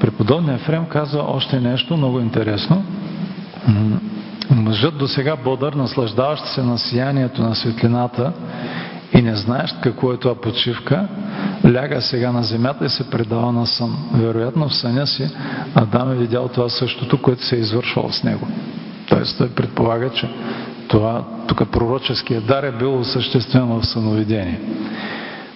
Преподобният 0.00 0.60
Ефрем 0.60 0.86
казва 0.86 1.24
още 1.28 1.60
нещо 1.60 1.96
много 1.96 2.20
интересно. 2.20 2.84
Мъжът 4.50 4.98
до 4.98 5.08
сега 5.08 5.36
бодър, 5.36 5.72
наслаждаващ 5.72 6.46
се 6.46 6.62
на 6.62 6.78
сиянието 6.78 7.42
на 7.42 7.54
светлината 7.54 8.32
и 9.16 9.22
не 9.22 9.36
знаеш 9.36 9.74
какво 9.80 10.12
е 10.12 10.16
това 10.16 10.34
почивка, 10.34 11.08
ляга 11.64 12.00
сега 12.00 12.32
на 12.32 12.42
земята 12.42 12.84
и 12.84 12.88
се 12.88 13.10
предава 13.10 13.52
на 13.52 13.66
сън. 13.66 13.96
Вероятно 14.14 14.68
в 14.68 14.74
съня 14.74 15.06
си 15.06 15.30
Адам 15.74 16.12
е 16.12 16.14
видял 16.14 16.48
това 16.48 16.68
същото, 16.68 17.22
което 17.22 17.44
се 17.44 17.56
е 17.56 17.58
извършвало 17.58 18.12
с 18.12 18.24
него. 18.24 18.46
Тоест 19.08 19.38
той 19.38 19.48
предполага, 19.48 20.10
че 20.10 20.28
това, 20.88 21.24
тук 21.48 21.70
пророческият 21.70 22.46
дар 22.46 22.62
е 22.62 22.72
бил 22.72 22.98
осъществен 22.98 23.66
в 23.66 23.86
съновидение. 23.86 24.60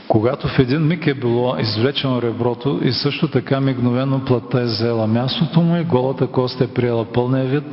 Когато 0.09 0.49
в 0.49 0.59
един 0.59 0.87
миг 0.87 1.07
е 1.07 1.15
било 1.15 1.57
извлечено 1.59 2.23
реброто 2.23 2.81
и 2.83 2.93
също 2.93 3.29
така 3.29 3.61
мигновено 3.61 4.25
плътта 4.25 4.61
е 4.61 4.65
взела 4.65 5.07
мястото 5.07 5.61
му 5.61 5.77
и 5.77 5.85
голата 5.85 6.27
кост 6.27 6.61
е 6.61 6.75
приела 6.75 7.05
пълния 7.05 7.45
вид 7.45 7.65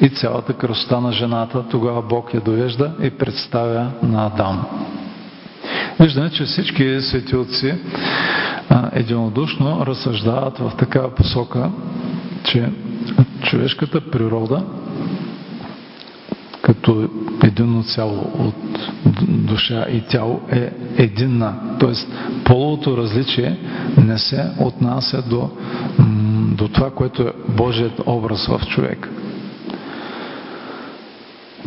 и 0.00 0.08
цялата 0.08 0.52
красота 0.52 1.00
на 1.00 1.12
жената, 1.12 1.64
тогава 1.70 2.02
Бог 2.02 2.34
я 2.34 2.40
довежда 2.40 2.92
и 3.02 3.10
представя 3.10 3.90
на 4.02 4.26
Адам. 4.26 4.66
Виждаме, 6.00 6.30
че 6.30 6.44
всички 6.44 7.00
светилци 7.00 7.74
единодушно 8.92 9.86
разсъждават 9.86 10.58
в 10.58 10.72
такава 10.78 11.14
посока, 11.14 11.70
че 12.44 12.68
човешката 13.42 14.10
природа 14.10 14.64
като 16.62 17.08
единно 17.44 17.82
цяло 17.82 18.32
от 18.38 18.90
душа 19.28 19.86
и 19.92 20.00
тяло 20.00 20.40
е 20.52 20.72
единна. 20.96 21.54
Тоест, 21.80 22.08
половото 22.44 22.96
различие 22.96 23.58
не 23.96 24.18
се 24.18 24.50
отнася 24.60 25.22
до, 25.22 25.50
до 26.56 26.68
това, 26.68 26.90
което 26.90 27.22
е 27.22 27.32
Божият 27.48 28.00
образ 28.06 28.46
в 28.46 28.60
човек. 28.66 29.08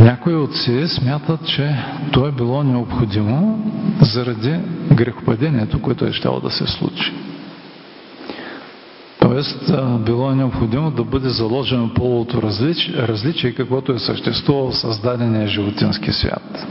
Някои 0.04 0.36
отци 0.36 0.88
смятат, 0.88 1.47
че 1.47 1.76
то 2.12 2.28
е 2.28 2.32
било 2.32 2.64
необходимо 2.64 3.72
заради 4.01 4.60
грехопадението, 4.91 5.82
което 5.82 6.06
е 6.06 6.14
щело 6.14 6.39
да 6.39 6.49
се 6.49 6.68
случи. 6.68 7.14
Тоест, 9.20 9.72
било 10.06 10.32
е 10.32 10.36
необходимо 10.36 10.91
да 10.91 11.04
бъде 11.04 11.30
заложено 11.30 11.93
половото 11.93 12.41
различие, 12.41 12.93
различие 12.95 13.51
каквото 13.51 13.91
е 13.91 13.99
съществувало 13.99 14.72
в 14.72 14.78
създадения 14.78 15.47
животински 15.47 16.12
свят. 16.12 16.66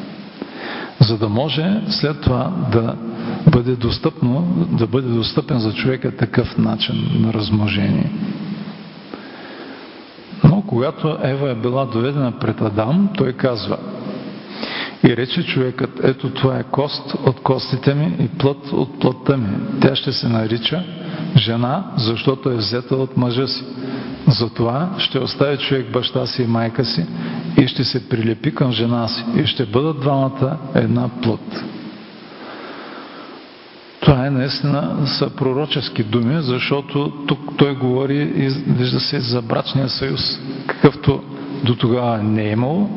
За 1.01 1.19
да 1.19 1.29
може 1.29 1.81
след 1.89 2.21
това 2.21 2.53
да 2.73 2.97
бъде 3.51 3.77
достъпно, 3.77 4.67
да 4.79 4.87
бъде 4.87 5.09
достъпен 5.09 5.59
за 5.59 5.75
човека 5.75 6.17
такъв 6.17 6.59
начин 6.59 6.95
на 7.21 7.33
размножение. 7.33 8.11
Когато 10.73 11.19
Ева 11.23 11.51
е 11.51 11.55
била 11.55 11.85
доведена 11.85 12.33
пред 12.33 12.61
Адам, 12.61 13.09
той 13.17 13.33
казва 13.33 13.77
и 15.05 15.17
рече 15.17 15.47
човекът, 15.47 16.01
ето 16.03 16.31
това 16.31 16.59
е 16.59 16.63
кост 16.63 17.15
от 17.27 17.41
костите 17.41 17.95
ми 17.95 18.17
и 18.21 18.29
плът 18.29 18.73
от 18.73 19.01
плътта 19.01 19.37
ми. 19.37 19.49
Тя 19.81 19.97
ще 19.97 20.13
се 20.13 20.29
нарича 20.29 20.85
жена, 21.37 21.85
защото 21.97 22.51
е 22.51 22.57
взета 22.57 22.97
от 22.97 23.17
мъжа 23.17 23.47
си. 23.47 23.65
Затова 24.29 24.91
ще 24.99 25.19
остави 25.19 25.57
човек 25.57 25.93
баща 25.93 26.27
си 26.27 26.43
и 26.43 26.47
майка 26.47 26.85
си 26.85 27.07
и 27.59 27.67
ще 27.67 27.85
се 27.85 28.09
прилепи 28.09 28.55
към 28.55 28.73
жена 28.73 29.09
си 29.09 29.25
и 29.37 29.47
ще 29.47 29.67
бъдат 29.67 30.01
двамата 30.01 30.57
една 30.75 31.09
плът. 31.23 31.65
Това 34.13 34.27
е 34.27 34.31
наистина 34.31 35.07
са 35.07 35.31
пророчески 35.31 36.03
думи, 36.03 36.43
защото 36.43 37.13
тук 37.27 37.39
той 37.57 37.75
говори 37.75 38.17
и 38.17 38.49
вижда 38.49 39.01
се 39.01 39.21
за 39.21 39.43
брачния 39.43 39.89
съюз, 39.89 40.21
какъвто 40.67 41.23
до 41.65 41.77
тогава 41.77 42.19
не 42.19 42.43
е 42.43 42.53
имало 42.53 42.91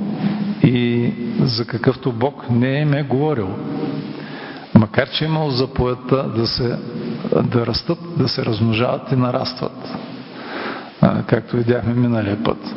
и 0.64 1.12
за 1.42 1.66
какъвто 1.66 2.12
Бог 2.12 2.50
не 2.50 2.82
е 2.82 3.04
говорил. 3.04 3.50
Макар, 4.74 5.10
че 5.10 5.26
е 5.26 5.28
имал 5.28 5.50
заповедта 5.50 6.30
да, 6.36 6.48
се, 6.48 6.78
да 7.44 7.66
растат, 7.66 8.00
да 8.18 8.28
се 8.28 8.46
размножават 8.46 9.12
и 9.12 9.16
нарастват, 9.16 9.98
както 11.28 11.58
видяхме 11.58 11.94
миналия 11.94 12.44
път. 12.44 12.76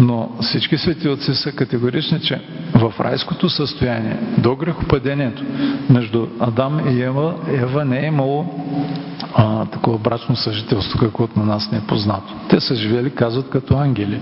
Но 0.00 0.30
всички 0.40 0.78
свети 0.78 1.08
отци 1.08 1.34
са 1.34 1.52
категорични, 1.52 2.20
че 2.20 2.40
в 2.74 2.92
райското 3.00 3.50
състояние, 3.50 4.16
до 4.38 4.56
грехопадението, 4.56 5.42
между 5.90 6.26
Адам 6.40 6.88
и 6.88 7.02
Ева, 7.02 7.34
Ева 7.48 7.84
не 7.84 8.00
е 8.00 8.06
имало 8.06 8.46
а, 9.34 9.64
такова 9.64 9.98
брачно 9.98 10.36
съжителство, 10.36 10.98
каквото 10.98 11.38
на 11.38 11.44
нас 11.44 11.72
не 11.72 11.78
е 11.78 11.86
познато. 11.88 12.34
Те 12.50 12.60
са 12.60 12.74
живели, 12.74 13.10
казват, 13.10 13.50
като 13.50 13.76
ангели. 13.76 14.20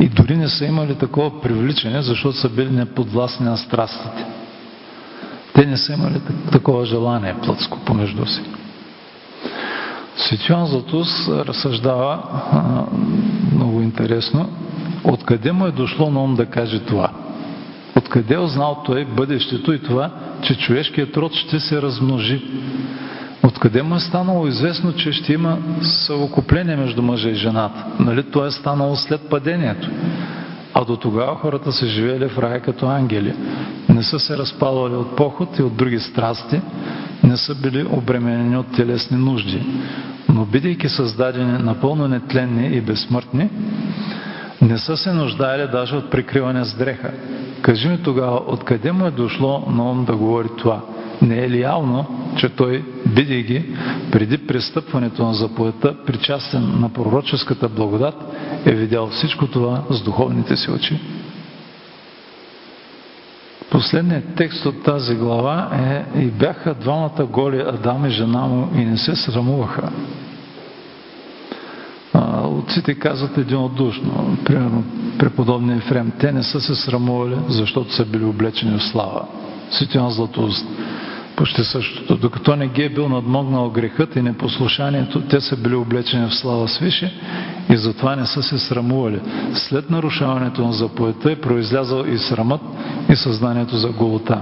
И 0.00 0.08
дори 0.08 0.36
не 0.36 0.48
са 0.48 0.64
имали 0.64 0.94
такова 0.94 1.40
привличане, 1.40 2.02
защото 2.02 2.36
са 2.36 2.48
били 2.48 2.70
неподвластни 2.70 3.46
на 3.46 3.56
страстите. 3.56 4.24
Те 5.54 5.66
не 5.66 5.76
са 5.76 5.92
имали 5.92 6.20
такова 6.52 6.86
желание 6.86 7.34
плътско 7.44 7.78
помежду 7.78 8.26
си. 8.26 8.42
Светион 10.16 10.66
Златус 10.66 11.28
разсъждава 11.28 12.22
а, 12.52 12.84
много 13.54 13.82
интересно 13.82 14.48
Откъде 15.08 15.52
му 15.52 15.66
е 15.66 15.70
дошло 15.72 16.10
на 16.10 16.22
ум 16.22 16.34
да 16.34 16.46
каже 16.46 16.78
това? 16.78 17.10
Откъде 17.96 18.34
е 18.34 18.38
узнал 18.38 18.82
той 18.86 19.04
бъдещето 19.04 19.72
и 19.72 19.82
това, 19.82 20.10
че 20.42 20.58
човешкият 20.58 21.16
род 21.16 21.34
ще 21.34 21.60
се 21.60 21.82
размножи? 21.82 22.42
Откъде 23.42 23.82
му 23.82 23.96
е 23.96 24.00
станало 24.00 24.46
известно, 24.46 24.92
че 24.92 25.12
ще 25.12 25.32
има 25.32 25.58
съвокупление 25.82 26.76
между 26.76 27.02
мъжа 27.02 27.30
и 27.30 27.34
жената? 27.34 27.84
Нали 28.00 28.22
то 28.22 28.46
е 28.46 28.50
станало 28.50 28.96
след 28.96 29.20
падението? 29.30 29.90
А 30.74 30.84
до 30.84 30.96
тогава 30.96 31.36
хората 31.36 31.72
са 31.72 31.86
живели 31.86 32.28
в 32.28 32.38
рая 32.38 32.60
като 32.60 32.86
ангели. 32.86 33.34
Не 33.88 34.02
са 34.02 34.18
се 34.18 34.36
разпалвали 34.36 34.94
от 34.94 35.16
поход 35.16 35.58
и 35.58 35.62
от 35.62 35.76
други 35.76 36.00
страсти, 36.00 36.60
не 37.24 37.36
са 37.36 37.54
били 37.54 37.86
обременени 37.90 38.56
от 38.56 38.72
телесни 38.72 39.16
нужди. 39.16 39.62
Но 40.28 40.44
бидейки 40.44 40.88
създадени 40.88 41.62
напълно 41.62 42.08
нетленни 42.08 42.66
и 42.66 42.80
безсмъртни, 42.80 43.48
не 44.66 44.78
са 44.78 44.96
се 44.96 45.12
нуждаели 45.12 45.68
даже 45.72 45.96
от 45.96 46.10
прикриване 46.10 46.64
с 46.64 46.74
дреха. 46.74 47.12
Кажи 47.62 47.88
ми 47.88 48.02
тогава, 48.02 48.40
откъде 48.46 48.92
му 48.92 49.06
е 49.06 49.10
дошло 49.10 49.64
на 49.70 49.90
ум 49.90 50.04
да 50.04 50.16
говори 50.16 50.48
това? 50.58 50.80
Не 51.22 51.38
е 51.38 51.50
ли 51.50 51.60
явно, 51.60 52.06
че 52.36 52.48
той, 52.48 52.84
бидейки 53.06 53.64
преди 54.12 54.46
пристъпването 54.46 55.26
на 55.26 55.34
заповедта, 55.34 56.04
причастен 56.06 56.80
на 56.80 56.92
пророческата 56.92 57.68
благодат, 57.68 58.14
е 58.66 58.74
видял 58.74 59.06
всичко 59.06 59.46
това 59.46 59.82
с 59.90 60.02
духовните 60.02 60.56
си 60.56 60.70
очи? 60.70 61.00
Последният 63.70 64.34
текст 64.36 64.66
от 64.66 64.82
тази 64.82 65.14
глава 65.14 65.70
е 65.72 66.20
и 66.20 66.26
бяха 66.26 66.74
двамата 66.74 67.26
голи 67.30 67.60
Адам 67.60 68.06
и 68.06 68.10
жена 68.10 68.40
му 68.40 68.68
и 68.74 68.84
не 68.84 68.96
се 68.96 69.16
срамуваха. 69.16 69.90
Отците 72.44 72.94
казват 72.94 73.38
единодушно, 73.38 74.36
примерно 74.44 74.84
преподобния 75.18 75.76
Ефрем, 75.76 76.12
те 76.20 76.32
не 76.32 76.42
са 76.42 76.60
се 76.60 76.74
срамували, 76.74 77.36
защото 77.48 77.92
са 77.92 78.04
били 78.04 78.24
облечени 78.24 78.78
в 78.78 78.82
слава. 78.82 79.22
Светиан 79.70 80.10
Златоуст, 80.10 80.66
почти 81.36 81.64
същото. 81.64 82.16
Докато 82.16 82.56
не 82.56 82.68
ги 82.68 82.82
е 82.82 82.88
бил 82.88 83.08
надмогнал 83.08 83.70
грехът 83.70 84.16
и 84.16 84.22
непослушанието, 84.22 85.20
те 85.20 85.40
са 85.40 85.56
били 85.56 85.74
облечени 85.74 86.26
в 86.26 86.34
слава 86.34 86.68
свише 86.68 87.12
и 87.70 87.76
затова 87.76 88.16
не 88.16 88.26
са 88.26 88.42
се 88.42 88.58
срамували. 88.58 89.20
След 89.54 89.90
нарушаването 89.90 90.66
на 90.66 90.72
заповедта 90.72 91.32
е 91.32 91.40
произлязал 91.40 92.04
и 92.04 92.18
срамът 92.18 92.60
и 93.10 93.16
съзнанието 93.16 93.76
за 93.76 93.88
голота. 93.88 94.40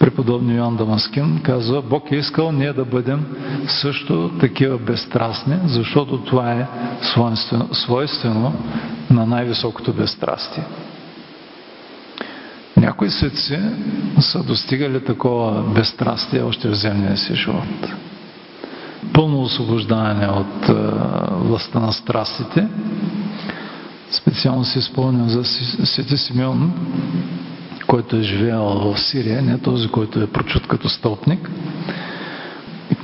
Преподобни 0.00 0.56
Йоан 0.56 0.76
Дамаскин 0.76 1.40
казва, 1.42 1.82
Бог 1.82 2.12
е 2.12 2.16
искал 2.16 2.52
ние 2.52 2.72
да 2.72 2.84
бъдем 2.84 3.26
също 3.68 4.30
такива 4.40 4.78
безстрастни, 4.78 5.56
защото 5.64 6.18
това 6.18 6.52
е 6.52 6.66
свойствено, 7.02 7.68
свойствено 7.74 8.54
на 9.10 9.26
най-високото 9.26 9.92
безстрастие. 9.92 10.64
Някои 12.76 13.10
светци 13.10 13.58
са 14.20 14.42
достигали 14.42 15.04
такова 15.04 15.62
безстрастие 15.62 16.42
още 16.42 16.68
в 16.68 16.74
земния 16.74 17.16
си 17.16 17.34
живот. 17.34 17.88
Пълно 19.12 19.42
освобождаване 19.42 20.26
от 20.26 20.66
властта 21.46 21.78
на 21.78 21.92
страстите. 21.92 22.68
Специално 24.10 24.64
си 24.64 24.82
спомням 24.82 25.28
за 25.28 25.44
Свети 25.84 26.16
Симеон, 26.16 26.72
който 27.90 28.16
е 28.16 28.22
живеел 28.22 28.62
в 28.62 29.00
Сирия, 29.00 29.42
не 29.42 29.58
този, 29.58 29.88
който 29.88 30.20
е 30.20 30.26
прочут 30.26 30.66
като 30.66 30.88
стълпник, 30.88 31.50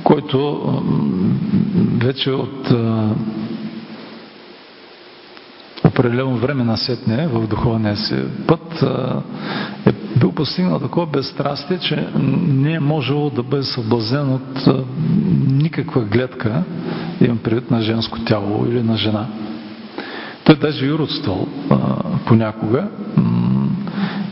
който 0.03 0.61
вече 1.97 2.31
от 2.31 2.71
определено 5.85 6.37
време 6.37 6.63
насетне 6.63 7.27
в 7.27 7.47
духовния 7.47 7.97
си 7.97 8.15
път 8.47 8.83
е 9.85 9.91
бил 10.19 10.31
постигнал 10.31 10.79
такова 10.79 11.05
безстрастие, 11.05 11.79
че 11.79 12.07
не 12.47 12.73
е 12.73 12.79
можело 12.79 13.29
да 13.29 13.43
бъде 13.43 13.63
съблазнен 13.63 14.33
от 14.33 14.67
никаква 15.47 16.01
гледка, 16.01 16.63
имам 17.21 17.37
предвид 17.37 17.71
на 17.71 17.81
женско 17.81 18.19
тяло 18.19 18.65
или 18.69 18.83
на 18.83 18.97
жена. 18.97 19.27
Той 20.43 20.55
даже 20.55 20.85
и 20.85 20.93
родствал 20.93 21.47
понякога 22.25 22.87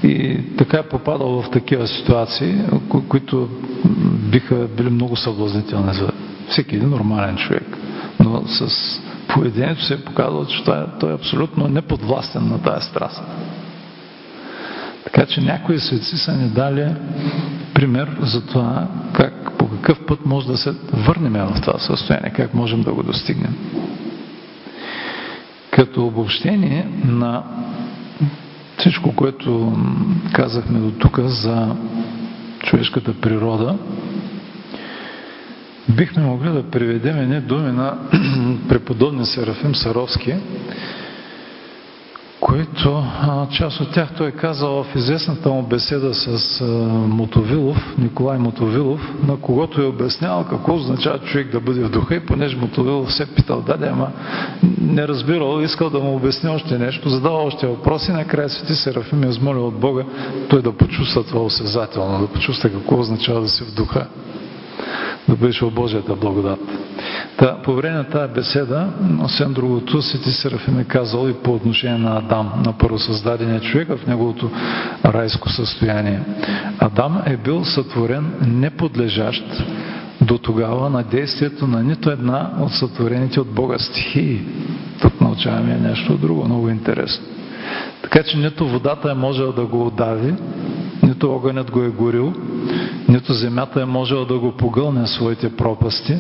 и 0.04 0.40
така 0.58 0.78
е 0.78 0.90
попадал 0.90 1.42
в 1.42 1.50
такива 1.50 1.88
ситуации, 1.88 2.56
които 3.10 3.50
биха 4.32 4.68
били 4.78 4.90
много 4.90 5.16
съблазнителни 5.16 5.94
за 5.94 6.12
всеки 6.50 6.76
един 6.76 6.90
нормален 6.90 7.36
човек. 7.38 7.78
Но 8.20 8.44
с 8.48 8.70
поведението 9.28 9.84
се 9.84 9.94
е 9.94 10.04
показало, 10.04 10.46
че 10.46 10.64
той, 10.64 10.86
той 11.00 11.12
е 11.12 11.16
абсолютно 11.16 11.68
неподвластен 11.68 12.48
на 12.48 12.62
тази 12.62 12.88
страст. 12.88 13.24
Така 15.04 15.26
че 15.26 15.42
някои 15.42 15.80
светци 15.80 16.18
са 16.18 16.38
ни 16.38 16.50
дали 16.50 16.88
пример 17.74 18.18
за 18.22 18.46
това 18.46 18.88
как, 19.14 19.58
по 19.58 19.70
какъв 19.70 20.06
път 20.06 20.26
може 20.26 20.48
да 20.48 20.58
се 20.58 20.74
върнем 20.94 21.34
в 21.34 21.62
това 21.62 21.80
състояние, 21.80 22.34
как 22.36 22.54
можем 22.54 22.84
да 22.84 22.94
го 22.94 23.04
достигнем. 23.04 23.56
Като 25.72 26.06
обобщение 26.06 26.88
на 27.06 27.44
всичко, 28.78 29.16
което 29.16 29.78
казахме 30.34 30.80
до 30.80 30.92
тук 30.92 31.20
за 31.20 31.76
човешката 32.60 33.14
природа, 33.14 33.78
бихме 35.90 36.24
могли 36.24 36.50
да 36.50 36.64
приведем 36.64 37.18
едни 37.18 37.42
думи 37.42 37.72
на 37.72 37.98
преподобния 38.70 39.26
Серафим 39.26 39.76
Саровски, 39.76 40.36
които 42.40 43.04
част 43.52 43.82
от 43.82 43.94
тях 43.94 44.10
той 44.18 44.28
е 44.28 44.32
казал 44.32 44.84
в 44.84 44.96
известната 44.96 45.50
му 45.50 45.64
беседа 45.64 46.14
с 46.14 46.64
Мотовилов, 47.08 47.96
Николай 47.98 48.38
Мотовилов, 48.38 49.14
на 49.28 49.38
когото 49.38 49.82
е 49.82 49.86
обяснявал 49.86 50.44
какво 50.44 50.76
означава 50.76 51.20
човек 51.20 51.52
да 51.52 51.60
бъде 51.60 51.84
в 51.84 51.90
духа 51.90 52.16
и 52.16 52.26
понеже 52.26 52.58
Мотовилов 52.58 53.14
се 53.14 53.36
питал, 53.36 53.62
да, 53.62 53.78
да, 53.78 53.88
ама 53.88 54.12
не 54.82 55.08
разбирал, 55.08 55.62
искал 55.62 55.90
да 55.90 56.00
му 56.00 56.16
обясни 56.16 56.50
още 56.50 56.78
нещо, 56.78 57.10
задава 57.10 57.38
още 57.38 57.68
въпроси, 57.68 58.12
накрая 58.12 58.50
Свети 58.50 58.76
Серафим 58.76 59.24
е 59.24 59.28
измолил 59.28 59.68
от 59.68 59.80
Бога 59.80 60.04
той 60.50 60.62
да 60.62 60.72
почувства 60.72 61.24
това 61.24 61.42
осезателно, 61.42 62.20
да 62.20 62.28
почувства 62.28 62.70
какво 62.70 63.00
означава 63.00 63.42
да 63.42 63.50
си 63.50 63.64
в 63.64 63.76
духа 63.76 64.08
да 65.30 65.36
бъдеш 65.36 65.62
в 65.62 65.72
Божията 65.72 66.16
благодат. 66.16 66.60
Та, 67.38 67.62
по 67.62 67.74
време 67.74 67.98
на 67.98 68.04
тази 68.04 68.34
беседа, 68.34 68.88
освен 69.24 69.54
другото, 69.54 70.02
Свети 70.02 70.32
Серафим 70.32 70.80
е 70.80 70.84
казал 70.84 71.30
и 71.30 71.34
по 71.34 71.54
отношение 71.54 71.98
на 71.98 72.18
Адам, 72.18 72.52
на 72.66 72.78
първосъздадения 72.78 73.60
човек 73.60 73.88
в 73.88 74.08
неговото 74.08 74.52
райско 75.06 75.50
състояние. 75.50 76.20
Адам 76.80 77.22
е 77.26 77.38
бил 77.38 77.66
сътворен 77.66 78.34
неподлежащ 78.48 79.44
до 80.22 80.38
тогава 80.38 80.90
на 80.90 81.04
действието 81.04 81.68
на 81.68 81.84
нито 81.84 82.10
една 82.10 82.52
от 82.60 82.72
сътворените 82.72 83.40
от 83.40 83.48
Бога 83.48 83.80
стихии. 83.80 84.42
Тук 85.02 85.22
научаваме 85.22 85.76
нещо 85.76 86.18
друго, 86.18 86.46
много 86.46 86.70
интересно. 86.70 87.26
Така 88.02 88.24
че 88.24 88.38
нито 88.38 88.68
водата 88.68 89.12
е 89.12 89.14
можела 89.14 89.52
да 89.52 89.66
го 89.66 89.88
удави, 89.88 90.34
нито 91.04 91.36
огънят 91.36 91.72
го 91.72 91.84
е 91.84 91.90
горил, 91.90 92.34
нито 93.10 93.34
земята 93.34 93.82
е 93.82 93.86
можела 93.86 94.26
да 94.26 94.40
го 94.40 94.52
погълне 94.52 95.08
своите 95.08 95.56
пропасти, 95.56 96.18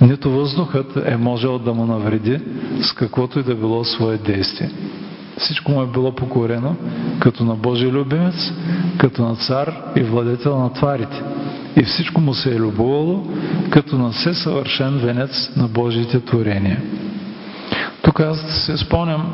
нито 0.00 0.30
въздухът 0.30 0.96
е 1.06 1.16
можел 1.16 1.58
да 1.58 1.74
му 1.74 1.86
навреди 1.86 2.40
с 2.80 2.92
каквото 2.92 3.38
и 3.38 3.42
да 3.42 3.54
било 3.54 3.84
свое 3.84 4.16
действие. 4.16 4.70
Всичко 5.38 5.72
му 5.72 5.82
е 5.82 5.86
било 5.86 6.12
покорено 6.12 6.76
като 7.20 7.44
на 7.44 7.54
Божий 7.54 7.90
любимец, 7.90 8.52
като 8.98 9.22
на 9.22 9.36
цар 9.36 9.72
и 9.96 10.02
владетел 10.02 10.58
на 10.58 10.72
тварите. 10.72 11.22
И 11.76 11.82
всичко 11.82 12.20
му 12.20 12.34
се 12.34 12.54
е 12.54 12.58
любовало 12.58 13.26
като 13.70 13.98
на 13.98 14.10
все 14.10 14.34
съвършен 14.34 14.98
венец 14.98 15.50
на 15.56 15.68
Божиите 15.68 16.20
творения. 16.20 16.82
Тук 18.08 18.20
аз 18.20 18.40
се 18.40 18.76
спомням 18.76 19.32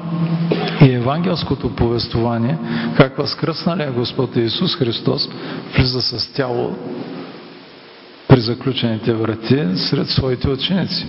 и 0.83 0.93
евангелското 0.93 1.75
повествование, 1.75 2.59
как 2.97 3.17
възкръсналия 3.17 3.93
Господ 3.93 4.37
Исус 4.37 4.77
Христос 4.77 5.29
влиза 5.77 6.03
с 6.03 6.33
тяло 6.33 6.77
при 8.29 8.41
заключените 8.41 9.13
врати 9.13 9.67
сред 9.77 10.09
своите 10.09 10.49
ученици. 10.49 11.07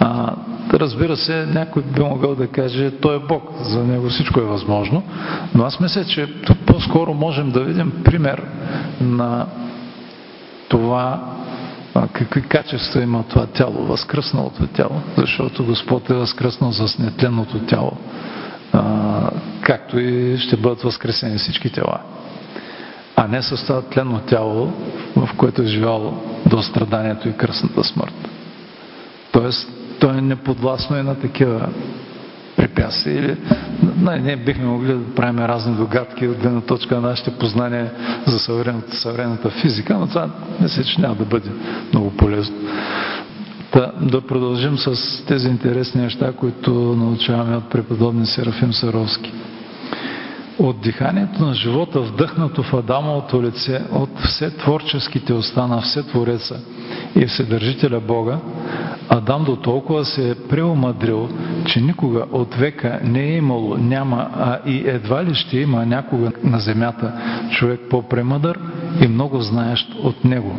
А, 0.00 0.34
разбира 0.72 1.16
се, 1.16 1.46
някой 1.46 1.82
би 1.82 2.00
могъл 2.00 2.34
да 2.34 2.46
каже, 2.46 2.90
той 2.90 3.16
е 3.16 3.26
Бог, 3.28 3.42
за 3.62 3.84
него 3.84 4.08
всичко 4.08 4.40
е 4.40 4.44
възможно, 4.44 5.02
но 5.54 5.64
аз 5.64 5.80
мисля, 5.80 6.04
че 6.04 6.26
тук 6.26 6.58
по-скоро 6.58 7.14
можем 7.14 7.50
да 7.50 7.60
видим 7.60 7.92
пример 8.04 8.42
на 9.00 9.46
това 10.68 11.20
какви 12.12 12.42
качества 12.42 13.02
има 13.02 13.24
това 13.28 13.46
тяло, 13.46 13.86
възкръсналото 13.86 14.66
тяло, 14.66 15.00
защото 15.16 15.64
Господ 15.64 16.10
е 16.10 16.14
възкръснал 16.14 16.72
с 16.72 16.98
нетленното 16.98 17.58
тяло, 17.58 17.92
както 19.60 19.98
и 19.98 20.38
ще 20.38 20.56
бъдат 20.56 20.82
възкресени 20.82 21.38
всички 21.38 21.70
тела. 21.70 22.00
А 23.16 23.28
не 23.28 23.42
с 23.42 23.66
това 23.66 23.82
тленно 23.82 24.20
тяло, 24.20 24.72
в 25.16 25.28
което 25.36 25.62
е 25.62 25.66
живял 25.66 26.22
до 26.46 26.62
страданието 26.62 27.28
и 27.28 27.36
кръсната 27.36 27.84
смърт. 27.84 28.28
Тоест, 29.32 29.68
той 30.00 30.18
е 30.18 30.20
неподвластно 30.20 30.98
и 30.98 31.02
на 31.02 31.14
такива 31.14 31.68
препятствия. 32.56 33.24
Или, 33.24 33.36
не, 34.02 34.18
не 34.18 34.36
бихме 34.36 34.64
могли 34.64 34.92
да 34.92 35.14
правим 35.14 35.38
разни 35.38 35.76
догадки 35.76 36.28
от 36.28 36.38
гледна 36.38 36.60
точка 36.60 36.94
на 36.94 37.00
нашите 37.00 37.30
познания 37.30 37.90
за 38.26 38.38
съвременната, 38.38 38.96
съвременната 38.96 39.50
физика, 39.50 39.98
но 39.98 40.06
това 40.06 40.30
мисля, 40.60 40.84
че 40.84 41.00
няма 41.00 41.14
да 41.14 41.24
бъде 41.24 41.50
много 41.92 42.10
полезно. 42.10 42.56
Да, 43.72 43.92
да 44.00 44.20
продължим 44.20 44.78
с 44.78 45.24
тези 45.26 45.48
интересни 45.48 46.02
неща, 46.02 46.32
които 46.32 46.70
научаваме 46.72 47.56
от 47.56 47.70
преподобни 47.70 48.26
Серафим 48.26 48.72
Саровски. 48.72 49.32
От 50.58 50.80
диханието 50.80 51.44
на 51.44 51.54
живота, 51.54 52.00
вдъхнато 52.00 52.62
в 52.62 52.74
Адамовото 52.74 53.42
лице, 53.42 53.82
от 53.92 54.20
все 54.20 54.50
творческите 54.50 55.32
уста 55.32 55.66
на 55.66 55.80
все 55.80 56.02
Твореца 56.02 56.60
и 57.16 57.26
Вседържителя 57.26 58.00
Бога, 58.00 58.38
Адам 59.08 59.44
до 59.44 59.56
толкова 59.56 60.04
се 60.04 60.30
е 60.30 60.34
преомадрил, 60.34 61.28
че 61.66 61.80
никога 61.80 62.24
от 62.32 62.54
века 62.54 63.00
не 63.04 63.20
е 63.20 63.36
имало, 63.36 63.76
няма, 63.76 64.30
а 64.36 64.58
и 64.66 64.88
едва 64.88 65.24
ли 65.24 65.34
ще 65.34 65.58
има 65.58 65.86
някога 65.86 66.32
на 66.44 66.58
земята 66.58 67.12
човек 67.50 67.80
по-премъдър 67.90 68.60
и 69.00 69.08
много 69.08 69.40
знаещ 69.40 69.94
от 70.02 70.24
Него. 70.24 70.58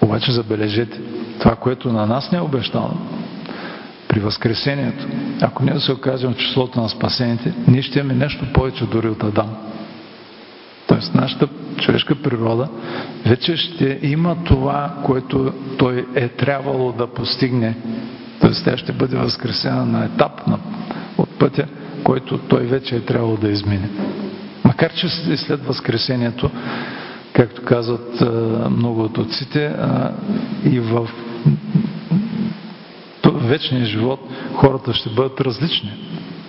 Обаче 0.00 0.32
забележете, 0.32 1.00
това, 1.40 1.56
което 1.56 1.92
на 1.92 2.06
нас 2.06 2.32
не 2.32 2.38
е 2.38 2.42
обещано, 2.42 2.96
при 4.08 4.20
Възкресението, 4.20 5.06
ако 5.40 5.64
ние 5.64 5.80
се 5.80 5.92
окажем 5.92 6.32
в 6.32 6.36
числото 6.36 6.80
на 6.80 6.88
спасените, 6.88 7.54
ние 7.68 7.82
ще 7.82 7.98
имаме 7.98 8.14
нещо 8.14 8.46
повече 8.54 8.84
дори 8.86 9.08
от 9.08 9.24
Адам. 9.24 9.56
Тоест, 10.86 11.14
нашата 11.14 11.48
човешка 11.80 12.14
природа 12.14 12.68
вече 13.26 13.56
ще 13.56 13.98
има 14.02 14.36
това, 14.44 14.94
което 15.04 15.52
той 15.78 16.06
е 16.14 16.28
трябвало 16.28 16.92
да 16.92 17.06
постигне. 17.06 17.76
Тоест, 18.40 18.64
тя 18.64 18.76
ще 18.76 18.92
бъде 18.92 19.16
възкресена 19.16 19.86
на 19.86 20.04
етап 20.04 20.46
на, 20.46 20.58
от 21.18 21.28
пътя, 21.38 21.66
който 22.04 22.38
той 22.38 22.60
вече 22.66 22.96
е 22.96 23.00
трябвало 23.00 23.36
да 23.36 23.48
измине. 23.48 23.88
Макар, 24.64 24.92
че 24.92 25.08
след 25.36 25.64
Възкресението, 25.64 26.50
както 27.32 27.62
казват 27.64 28.20
много 28.70 29.02
от 29.02 29.18
отците, 29.18 29.74
и 30.64 30.80
в 30.80 31.08
вечния 33.44 33.84
живот 33.84 34.20
хората 34.54 34.94
ще 34.94 35.10
бъдат 35.10 35.40
различни. 35.40 35.92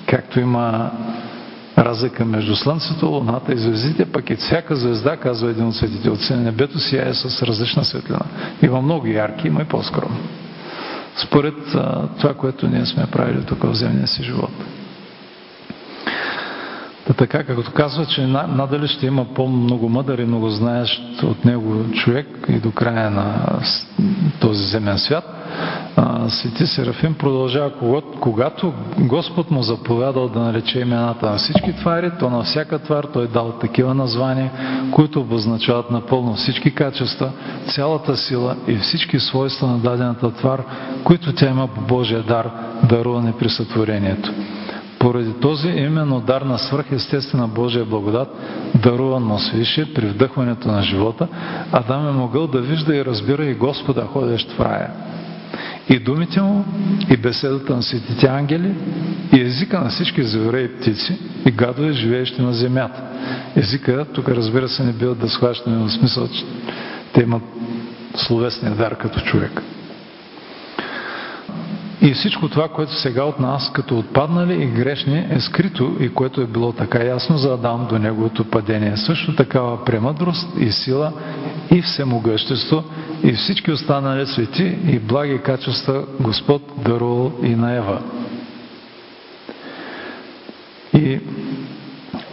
Както 0.06 0.40
има 0.40 0.92
разлика 1.78 2.26
между 2.26 2.56
Слънцето, 2.56 3.06
Луната 3.06 3.54
и 3.54 3.58
звездите, 3.58 4.06
пък 4.06 4.30
и 4.30 4.36
всяка 4.36 4.76
звезда, 4.76 5.18
казва 5.18 5.50
един 5.50 5.68
от 5.68 5.76
светите 5.76 6.10
отци 6.10 6.34
на 6.34 6.42
небето, 6.42 6.80
сияе 6.80 7.14
с 7.14 7.44
различна 7.44 7.86
светлина. 7.86 8.22
Има 8.62 8.82
много 8.82 9.08
ярки, 9.08 9.48
има 9.48 9.62
и 9.62 9.66
по-скромни. 9.66 10.20
Според 11.16 11.56
това, 12.18 12.34
което 12.34 12.68
ние 12.68 12.86
сме 12.86 13.06
правили 13.12 13.46
тук 13.46 13.64
в 13.64 13.74
земния 13.74 14.08
си 14.08 14.24
живот. 14.24 14.52
Та 17.08 17.14
така, 17.14 17.44
както 17.44 17.72
казва, 17.72 18.06
че 18.06 18.28
надали 18.28 18.88
ще 18.88 19.06
има 19.06 19.26
по-много 19.34 19.90
мъдър 19.90 20.18
и 20.18 20.26
много 20.26 20.50
знаещ 20.50 21.24
от 21.24 21.46
него 21.46 21.92
човек 21.94 22.28
и 22.50 22.60
до 22.60 22.72
края 22.72 23.12
на 23.12 23.60
този 24.40 24.64
земен 24.64 24.98
свят, 24.98 25.39
Свети 26.28 26.68
Серафим 26.68 27.14
продължава, 27.14 27.72
когато 28.20 28.74
Господ 29.00 29.52
му 29.52 29.62
заповядал 29.62 30.28
да 30.28 30.40
нарече 30.40 30.80
имената 30.80 31.30
на 31.32 31.38
всички 31.38 31.74
твари, 31.74 32.12
то 32.20 32.30
на 32.30 32.44
всяка 32.44 32.80
твар 32.80 33.04
той 33.04 33.28
дал 33.28 33.52
такива 33.52 33.94
названия, 33.94 34.52
които 34.92 35.22
обозначават 35.22 35.92
напълно 35.92 36.34
всички 36.34 36.76
качества, 36.76 37.32
цялата 37.68 38.18
сила 38.18 38.56
и 38.68 38.76
всички 38.76 39.20
свойства 39.20 39.68
на 39.68 39.78
дадената 39.78 40.32
твар, 40.32 40.64
които 41.04 41.34
тя 41.34 41.50
има 41.50 41.68
по 41.68 41.82
Божия 41.82 42.24
дар, 42.24 42.50
даруване 42.84 43.34
при 43.40 43.50
сътворението. 43.50 44.32
Поради 45.00 45.34
този 45.34 45.68
именно 45.70 46.20
дар 46.20 46.42
на 46.42 46.58
свръхестествена 46.58 47.48
Божия 47.48 47.86
благодат, 47.86 48.28
даруван 48.76 49.24
му 49.24 49.40
свише 49.40 49.94
при 49.94 50.06
вдъхването 50.06 50.68
на 50.68 50.82
живота, 50.82 51.28
Адам 51.72 52.08
е 52.08 52.12
могъл 52.12 52.48
да 52.48 52.62
вижда 52.62 52.96
и 52.96 53.06
разбира 53.06 53.46
и 53.46 53.54
Господа, 53.54 54.06
ходещ 54.14 54.52
в 54.52 54.60
рая. 54.60 54.90
И 55.90 56.00
думите 56.00 56.42
му, 56.42 56.66
и 57.10 57.18
беседата 57.18 57.76
на 57.76 57.84
светите 57.84 58.28
ангели, 58.28 58.74
и 59.34 59.42
езика 59.42 59.80
на 59.80 59.90
всички 59.90 60.24
звере 60.24 60.60
и 60.60 60.68
птици, 60.68 61.18
и 61.46 61.52
гадове, 61.52 61.92
живеещи 61.92 62.42
на 62.42 62.54
земята. 62.54 63.02
Езика, 63.56 64.06
тук 64.14 64.30
разбира 64.30 64.70
се, 64.70 64.84
не 64.84 64.94
бива 64.94 65.16
да 65.16 65.30
схващаме 65.30 65.78
в 65.78 65.92
смисъл, 65.92 66.28
че 66.28 66.46
те 67.14 67.22
имат 67.22 67.44
словесния 68.16 68.76
дар 68.76 68.98
като 68.98 69.20
човек. 69.20 69.62
И 72.02 72.14
всичко 72.14 72.50
това, 72.50 72.68
което 72.68 72.94
сега 72.94 73.24
от 73.24 73.40
нас, 73.40 73.72
като 73.74 74.00
отпаднали 74.00 74.64
и 74.64 74.68
грешни, 74.68 75.28
е 75.30 75.40
скрито 75.40 75.96
и 76.00 76.10
което 76.10 76.42
е 76.42 76.48
било 76.48 76.72
така 76.72 77.04
ясно 77.04 77.38
за 77.38 77.54
Адам 77.54 77.88
до 77.90 78.00
неговото 78.00 78.46
падение. 78.46 78.98
Също 78.98 79.36
такава 79.36 79.86
премъдрост 79.86 80.48
и 80.60 80.72
сила 80.72 81.14
и 81.72 81.82
всемогъщество 81.82 82.84
и 83.24 83.34
всички 83.34 83.72
останали 83.72 84.26
свети 84.26 84.78
и 84.88 85.00
благи 85.00 85.38
качества 85.38 86.06
Господ 86.20 86.62
дарувал 86.78 87.32
и 87.44 87.56
на 87.56 87.76
Ева. 87.76 88.02
И 90.94 91.20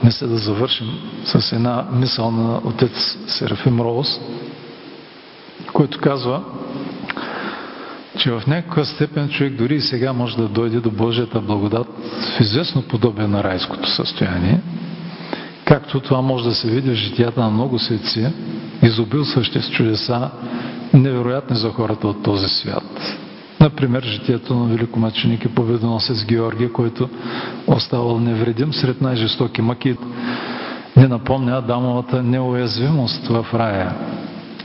мисля 0.04 0.26
да 0.26 0.36
завършим 0.36 0.88
с 1.24 1.52
една 1.52 1.86
мисъл 1.92 2.30
на 2.30 2.60
отец 2.64 3.18
Серафим 3.26 3.80
Роуз, 3.80 4.08
който 5.72 6.00
казва, 6.00 6.42
че 8.18 8.30
в 8.30 8.42
някаква 8.46 8.84
степен 8.84 9.28
човек 9.28 9.52
дори 9.52 9.74
и 9.74 9.80
сега 9.80 10.12
може 10.12 10.36
да 10.36 10.48
дойде 10.48 10.80
до 10.80 10.90
Божията 10.90 11.40
благодат 11.40 11.86
в 12.36 12.40
известно 12.40 12.82
подобие 12.82 13.26
на 13.26 13.44
райското 13.44 13.90
състояние, 13.90 14.60
както 15.64 16.00
това 16.00 16.20
може 16.20 16.44
да 16.44 16.54
се 16.54 16.70
види 16.70 16.90
в 16.90 16.94
житията 16.94 17.40
на 17.40 17.50
много 17.50 17.78
светци, 17.78 18.32
изобилстващи 18.82 19.60
с 19.60 19.70
чудеса, 19.70 20.30
невероятни 20.94 21.56
за 21.56 21.70
хората 21.70 22.08
от 22.08 22.22
този 22.22 22.48
свят. 22.48 23.16
Например, 23.60 24.02
житието 24.02 24.54
на 24.54 24.74
великомъченик 24.74 25.44
и 25.44 25.48
победоносец 25.48 26.24
Георгия, 26.24 26.72
който 26.72 27.08
оставал 27.66 28.20
невредим 28.20 28.72
сред 28.72 29.00
най-жестоки 29.00 29.62
мъки. 29.62 29.96
Не 30.96 31.08
напомня 31.08 31.56
Адамовата 31.56 32.22
неуязвимост 32.22 33.26
в 33.26 33.46
рая. 33.54 33.94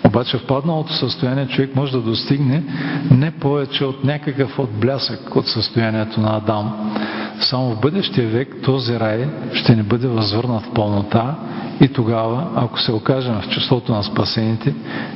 Обаче 0.05 0.37
в 0.37 0.45
падналото 0.47 0.93
състояние 0.93 1.47
човек 1.47 1.75
може 1.75 1.91
да 1.91 2.01
достигне 2.01 2.63
не 3.11 3.31
повече 3.31 3.85
от 3.85 4.03
някакъв 4.03 4.59
отблясък 4.59 5.35
от 5.35 5.47
състоянието 5.47 6.21
на 6.21 6.37
Адам. 6.37 6.93
Само 7.39 7.75
в 7.75 7.79
бъдещия 7.81 8.27
век 8.27 8.55
този 8.63 8.99
рай 8.99 9.29
ще 9.53 9.75
ни 9.75 9.83
бъде 9.83 10.07
възвърнат 10.07 10.63
в 10.65 10.73
пълнота 10.73 11.35
и 11.81 11.87
тогава, 11.87 12.47
ако 12.55 12.79
се 12.79 12.91
окажем 12.91 13.41
в 13.41 13.49
числото 13.49 13.91
на 13.91 14.03
спасените, 14.03 14.73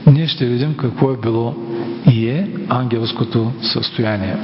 ние 0.07 0.28
ще 0.28 0.45
видим 0.45 0.78
какво 0.78 1.12
е 1.12 1.18
било 1.18 1.56
и 2.12 2.30
е 2.30 2.49
ангелското 2.70 3.52
състояние. 3.62 4.36